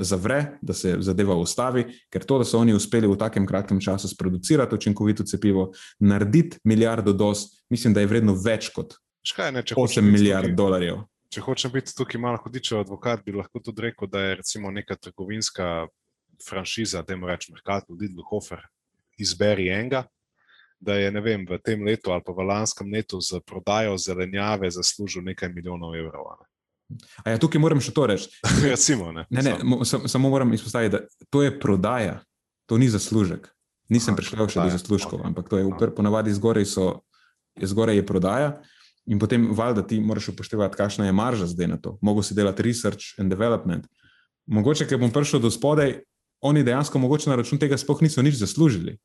zavre, 0.00 0.58
da 0.62 0.74
se 0.74 0.94
zadeva 1.02 1.34
ustavi, 1.36 1.84
ker 2.12 2.24
to, 2.24 2.38
da 2.38 2.46
so 2.46 2.60
oni 2.62 2.74
uspeli 2.76 3.08
v 3.10 3.16
takem 3.18 3.46
kratkem 3.46 3.80
času 3.80 4.08
sproducirati 4.08 4.74
učinkovito 4.74 5.26
cepivo, 5.26 5.72
narediti 5.98 6.60
milijardo 6.64 7.12
dos, 7.12 7.46
mislim, 7.70 7.94
da 7.94 8.00
je 8.00 8.10
vredno 8.10 8.36
več 8.38 8.70
kot 8.74 8.94
Škaj, 9.28 9.52
ne, 9.52 9.62
8 9.62 10.02
milijard 10.02 10.46
tukaj, 10.46 10.56
dolarjev. 10.56 11.00
Če 11.34 11.42
hočem 11.44 11.72
biti 11.74 11.92
tukaj 11.96 12.20
malo 12.22 12.40
hodičev 12.40 12.80
advokat, 12.80 13.24
bi 13.26 13.34
lahko 13.36 13.60
tudi 13.60 13.88
rekel, 13.88 14.08
da 14.08 14.22
je 14.24 14.36
recimo 14.40 14.70
neka 14.72 14.96
trgovinska 14.96 15.88
franšiza, 16.46 17.02
da 17.02 17.16
ima 17.16 17.28
reč 17.28 17.48
Merkato, 17.52 17.96
Lidl, 17.98 18.22
Hofer, 18.30 18.62
izberi 19.18 19.68
enega. 19.74 20.06
Da 20.80 20.94
je 20.94 21.10
vem, 21.20 21.42
v 21.42 21.58
tem 21.58 21.82
letu 21.82 22.12
ali 22.14 22.22
pa 22.22 22.32
v 22.32 22.44
lanskem 22.46 22.92
letu 22.94 23.18
za 23.20 23.40
prodajo 23.42 23.96
zelenjave 23.98 24.70
zaslužil 24.70 25.24
nekaj 25.26 25.50
milijonov 25.50 25.96
evrov. 25.98 26.28
Ne? 26.38 26.47
A 27.24 27.34
ja, 27.34 27.38
tukaj 27.40 27.60
moram 27.60 27.82
še 27.84 27.92
to 27.92 28.06
reči. 28.08 28.30
Recimo, 28.64 29.12
ne, 29.12 29.26
ne, 29.30 29.42
ne, 29.44 29.84
samo, 29.84 30.08
samo 30.08 30.30
moram 30.32 30.52
izpostaviti, 30.56 30.96
da 30.96 31.28
to 31.30 31.44
je 31.44 31.52
prodaja, 31.60 32.20
to 32.68 32.78
ni 32.80 32.88
zaslužek. 32.88 33.50
Nisem 33.92 34.16
prišel 34.16 34.48
še 34.48 34.64
do 34.64 34.72
zaslužkov, 34.72 35.20
okay. 35.20 35.28
ampak 35.28 35.48
to 35.48 35.60
je 35.60 35.64
no. 35.68 35.76
ponavadi 35.96 36.32
zgoraj, 36.36 36.66
so, 36.68 36.88
zgoraj 37.56 38.00
je 38.00 38.04
prodaja. 38.04 38.50
In 39.08 39.16
potem, 39.20 39.46
valjda, 39.56 39.86
ti 39.88 40.00
moraš 40.04 40.34
upoštevati, 40.34 40.76
kakšna 40.76 41.08
je 41.08 41.16
marža 41.16 41.46
zdaj 41.48 41.68
na 41.70 41.78
to. 41.80 41.96
Mogoče 42.04 42.28
si 42.28 42.36
delati 42.36 42.64
research 42.66 43.16
and 43.16 43.32
development. 43.32 43.88
Mogoče, 44.44 44.84
ker 44.88 45.00
bom 45.00 45.12
prišel 45.12 45.40
do 45.40 45.48
spodaj, 45.52 46.02
oni 46.44 46.64
dejansko 46.64 47.00
mogoče 47.00 47.30
na 47.32 47.38
račun 47.40 47.60
tega 47.60 47.78
sploh 47.80 48.04
niso 48.04 48.22
nič 48.22 48.36
zaslužili. 48.36 48.98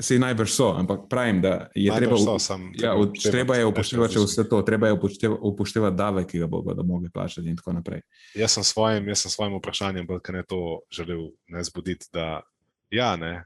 Se 0.00 0.18
najbrž 0.18 0.50
so, 0.50 0.72
ampak 0.74 1.04
pravim, 1.10 1.38
da 1.42 1.68
je 1.74 1.90
najbrž 1.90 2.08
treba, 2.08 2.16
so, 2.18 2.38
sam, 2.38 2.72
ja, 2.74 2.94
treba, 2.94 3.30
treba 3.30 3.56
je 3.56 3.66
upoštevati 3.66 4.18
vse 4.18 4.44
to, 4.48 4.62
treba 4.62 4.86
je 4.86 4.92
upoštevati, 4.92 5.40
upoštevati 5.42 5.96
davek, 5.96 6.26
ki 6.26 6.38
ga 6.42 6.46
bodo 6.50 6.82
mogli 6.82 7.10
plačati 7.10 7.48
in 7.48 7.56
tako 7.56 7.76
naprej. 7.78 8.02
Jaz 8.34 8.56
sem 8.58 8.64
svojim, 8.66 9.08
jaz 9.08 9.22
sem 9.22 9.30
svojim 9.30 9.54
vprašanjem, 9.60 10.08
kaj 10.18 10.34
ne 10.34 10.42
to 10.48 10.80
želel 10.90 11.28
ne 11.46 11.62
zbuditi, 11.64 12.10
da 12.12 12.42
ja, 12.90 13.14
ne, 13.16 13.44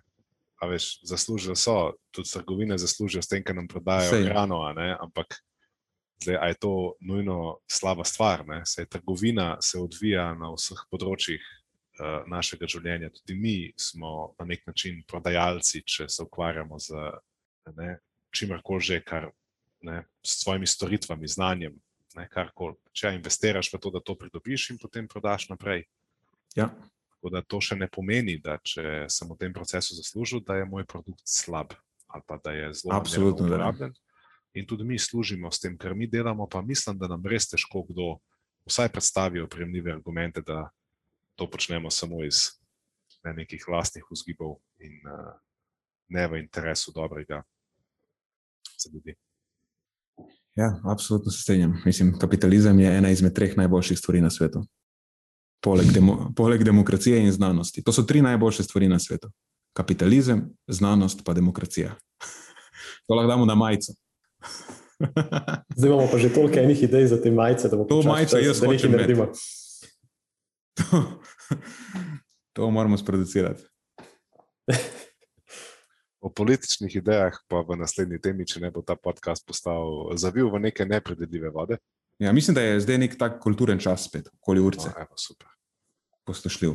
a 0.61 0.67
veš, 0.67 1.01
zaslužijo 1.05 1.57
so, 1.57 1.93
tudi 2.11 2.33
trgovine 2.33 2.79
zaslužijo 2.79 3.23
s 3.23 3.29
tem, 3.29 3.45
ker 3.45 3.57
nam 3.57 3.69
prodajajo 3.69 4.11
Sej. 4.11 4.25
hrano, 4.33 4.63
ne, 4.73 4.97
ampak 5.01 5.37
zdaj, 6.23 6.49
je 6.49 6.55
to 6.55 6.75
nujno 7.01 7.59
slaba 7.71 8.05
stvar, 8.05 8.47
ne, 8.47 8.63
se 8.67 8.83
je 8.83 8.87
trgovina 8.87 9.57
se 9.61 9.79
odvija 9.79 10.33
na 10.35 10.55
vseh 10.57 10.81
področjih 10.91 11.45
našega 12.27 12.69
življenja. 12.71 13.11
Tudi 13.15 13.35
mi 13.35 13.57
smo 13.77 14.35
na 14.39 14.47
nek 14.49 14.67
način 14.67 15.03
prodajalci, 15.09 15.83
če 15.83 16.09
se 16.09 16.23
ukvarjamo 16.23 16.79
z 16.79 16.95
čimer 18.35 18.63
že, 18.81 19.01
kar 19.05 19.31
ne, 19.83 20.05
s 20.23 20.43
svojimi 20.43 20.67
storitvami, 20.67 21.29
znanjem. 21.29 21.77
Karkoli. 22.33 22.75
Če 22.91 23.13
investiraš 23.15 23.69
v 23.71 23.79
to, 23.79 23.91
da 23.95 24.01
to 24.03 24.17
pridobiš 24.19 24.71
in 24.73 24.79
potem 24.79 25.07
prodaš 25.07 25.49
naprej. 25.53 25.85
Ja. 26.57 26.67
Tako 27.15 27.31
da 27.31 27.43
to 27.43 27.61
še 27.63 27.77
ne 27.79 27.87
pomeni, 27.87 28.41
da 28.43 28.57
če 28.59 29.07
sem 29.07 29.29
v 29.29 29.37
tem 29.39 29.55
procesu 29.55 29.95
zaslužil, 29.95 30.43
da 30.43 30.57
je 30.59 30.67
moj 30.67 30.87
produkt 30.89 31.23
slab 31.23 31.77
ali 32.09 32.25
pa 32.27 32.39
da 32.41 32.53
je 32.57 32.73
zelo 32.73 33.03
uporabljen. 33.37 33.93
in 34.55 34.67
tudi 34.67 34.85
mi 34.85 34.99
služimo 34.99 35.51
s 35.51 35.61
tem, 35.61 35.77
kar 35.79 35.95
mi 35.95 36.07
delamo, 36.07 36.49
pa 36.49 36.63
mislim, 36.63 36.99
da 36.99 37.09
nam 37.09 37.23
res 37.27 37.49
težko 37.49 37.85
kdo 37.85 38.17
vsaj 38.67 38.89
predstavi 38.89 39.41
opremljive 39.41 39.93
argumente, 39.93 40.41
da 40.41 40.71
to 41.39 41.47
počnemo 41.51 41.91
samo 41.91 42.25
iz 42.25 42.59
ne, 43.25 43.33
nekih 43.33 43.65
vlastnih 43.69 44.05
vzgibov 44.11 44.59
in 44.83 44.99
uh, 45.07 45.39
ne 46.09 46.27
v 46.29 46.43
interesu 46.43 46.93
dobrega 46.95 47.43
za 48.79 48.91
ljudi. 48.95 49.15
Ja, 50.59 50.81
absolutno 50.85 51.31
se 51.31 51.43
strinjam. 51.43 51.83
Mislim, 51.87 52.19
kapitalizem 52.19 52.81
je 52.81 52.97
ena 52.97 53.11
izmed 53.11 53.35
treh 53.35 53.57
najboljših 53.57 53.99
stvari 53.99 54.21
na 54.21 54.31
svetu. 54.31 54.65
Poleg, 55.63 55.93
demo, 55.95 56.33
poleg 56.37 56.63
demokracije 56.63 57.21
in 57.23 57.33
znanosti. 57.33 57.83
To 57.83 57.93
so 57.93 58.03
tri 58.03 58.23
najboljše 58.23 58.63
stvari 58.63 58.89
na 58.89 58.99
svetu: 58.99 59.31
kapitalizem, 59.73 60.49
znanost, 60.67 61.25
pa 61.25 61.33
demokracija. 61.33 61.95
To 63.09 63.15
lahko 63.15 63.29
damo 63.29 63.45
na 63.45 63.55
majico. 63.55 63.93
Zdaj 65.77 65.89
imamo 65.89 66.09
pa 66.13 66.19
že 66.19 66.29
toliko 66.35 66.59
enih 66.59 66.83
idej 66.83 67.07
za 67.07 67.23
te 67.23 67.31
majice, 67.31 67.69
da 67.69 67.77
bomo 67.77 67.89
to 67.89 68.03
majico 68.03 68.39
jaz 68.39 68.61
hočem 68.61 68.93
narediti. 68.93 69.23
To, 70.75 71.21
to 72.53 72.71
moramo 72.71 72.99
sproducirati. 72.99 73.63
O 76.21 76.31
političnih 76.35 76.97
idejah 76.97 77.37
pa 77.47 77.61
v 77.63 77.77
naslednji 77.79 78.19
temi, 78.19 78.43
če 78.47 78.59
ne 78.59 78.73
bo 78.75 78.83
ta 78.83 78.97
podcast 78.99 79.45
postal 79.47 80.11
zavil 80.19 80.49
v 80.51 80.59
neke 80.65 80.83
nepredvidljive 80.83 81.53
vode. 81.55 81.79
Ja, 82.19 82.33
mislim, 82.35 82.57
da 82.59 82.65
je 82.65 82.81
zdaj 82.83 82.99
nek 82.99 83.15
tak 83.19 83.37
kulturen 83.39 83.79
čas 83.79 84.09
spet, 84.09 84.27
okoli 84.41 84.61
urce. 84.61 84.91
No, 84.91 85.05
evo, 85.07 85.15
super. 85.15 85.47
Postošljiv. 86.27 86.75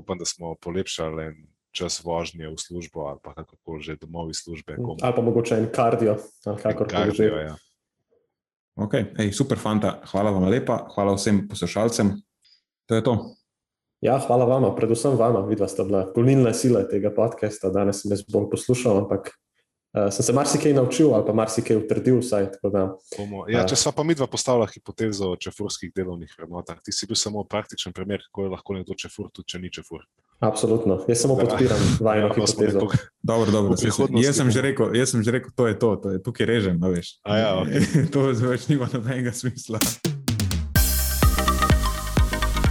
Upam, 0.00 0.18
da 0.18 0.24
smo 0.24 0.54
polepšali 0.64 1.26
en 1.26 1.36
čas 1.76 2.00
vožnje 2.04 2.48
v 2.48 2.56
službo 2.56 3.04
ali 3.12 3.20
pa 3.22 3.34
kako 3.36 3.78
že 3.78 3.98
domov 4.00 4.30
iz 4.32 4.40
službe. 4.40 4.76
komu. 4.76 4.96
Ali 5.02 5.14
pa 5.14 5.22
mogoče 5.22 5.58
en 5.58 5.68
kardio, 5.72 6.16
ali 6.46 6.62
kakorkoli 6.62 7.14
že. 7.14 7.24
Ja. 7.24 7.56
Okay. 8.78 9.10
Ej, 9.18 9.32
super, 9.34 9.58
fanta, 9.58 9.98
hvala 10.06 10.30
vam 10.30 10.48
lepa, 10.48 10.86
hvala 10.94 11.18
vsem 11.18 11.48
poslušalcem. 11.48 12.14
To 12.86 12.94
je 12.94 13.02
to. 13.04 13.14
Ja, 14.00 14.18
hvala 14.18 14.44
vama, 14.44 14.70
predvsem 14.74 15.16
vama, 15.18 15.40
vidva 15.42 15.66
sta 15.68 15.82
bila 15.84 16.04
gonilna 16.14 16.52
sila 16.54 16.84
tega 16.86 17.10
podcasta. 17.10 17.70
Danes 17.70 18.02
sem 18.02 18.12
jaz 18.12 18.22
bolj 18.30 18.46
poslušal, 18.52 19.00
ampak 19.00 19.32
uh, 19.32 20.06
sem 20.08 20.22
se 20.22 20.32
marsikaj 20.32 20.72
naučil 20.72 21.10
ali 21.14 21.26
pa 21.26 21.34
marsikaj 21.34 21.76
utrdil. 21.76 22.20
Vsaj, 22.20 22.46
tako 22.52 22.70
da, 22.70 22.82
Bomo, 23.16 23.42
ja, 23.50 23.64
če 23.66 23.74
sva 23.74 23.90
pa 23.92 24.06
midva 24.06 24.28
postavila 24.30 24.68
hipotezo 24.70 25.32
o 25.32 25.36
čefurskih 25.36 25.90
delovnih 25.90 26.30
vrednotah, 26.38 26.78
ti 26.78 26.94
si 26.94 27.06
bil 27.06 27.18
samo 27.18 27.42
praktičen 27.44 27.90
primer, 27.92 28.22
kako 28.28 28.42
je 28.42 28.52
lahko 28.54 28.74
nekdo 28.74 28.94
čefur, 28.94 29.32
tudi 29.34 29.48
če 29.48 29.58
ni 29.58 29.72
čefur. 29.72 30.06
absolutno. 30.38 31.00
Jaz 31.08 31.18
samo 31.18 31.34
Da, 31.34 31.42
podpiram 31.44 31.82
vajno 32.00 32.28
smo 32.28 32.44
hipotezo. 32.44 32.78
nekoga- 32.78 33.02
Dobro, 33.22 33.50
dobro. 33.50 33.74
Jaz 34.22 34.36
sem, 34.36 34.50
že 34.50 34.62
rekel, 34.62 34.94
jaz 34.94 35.10
sem 35.10 35.22
že 35.22 35.30
rekel, 35.32 35.50
to 35.56 35.66
je 35.66 35.74
to, 35.74 35.96
to 35.96 36.10
je 36.10 36.22
tukaj 36.22 36.46
režem, 36.46 36.78
veš. 36.80 37.18
A 37.26 37.36
ja, 37.36 37.50
okej. 37.58 37.82
to 38.14 38.30
več 38.46 38.68
nima 38.68 38.86
nobenega 38.94 39.34
smisla. 39.34 39.82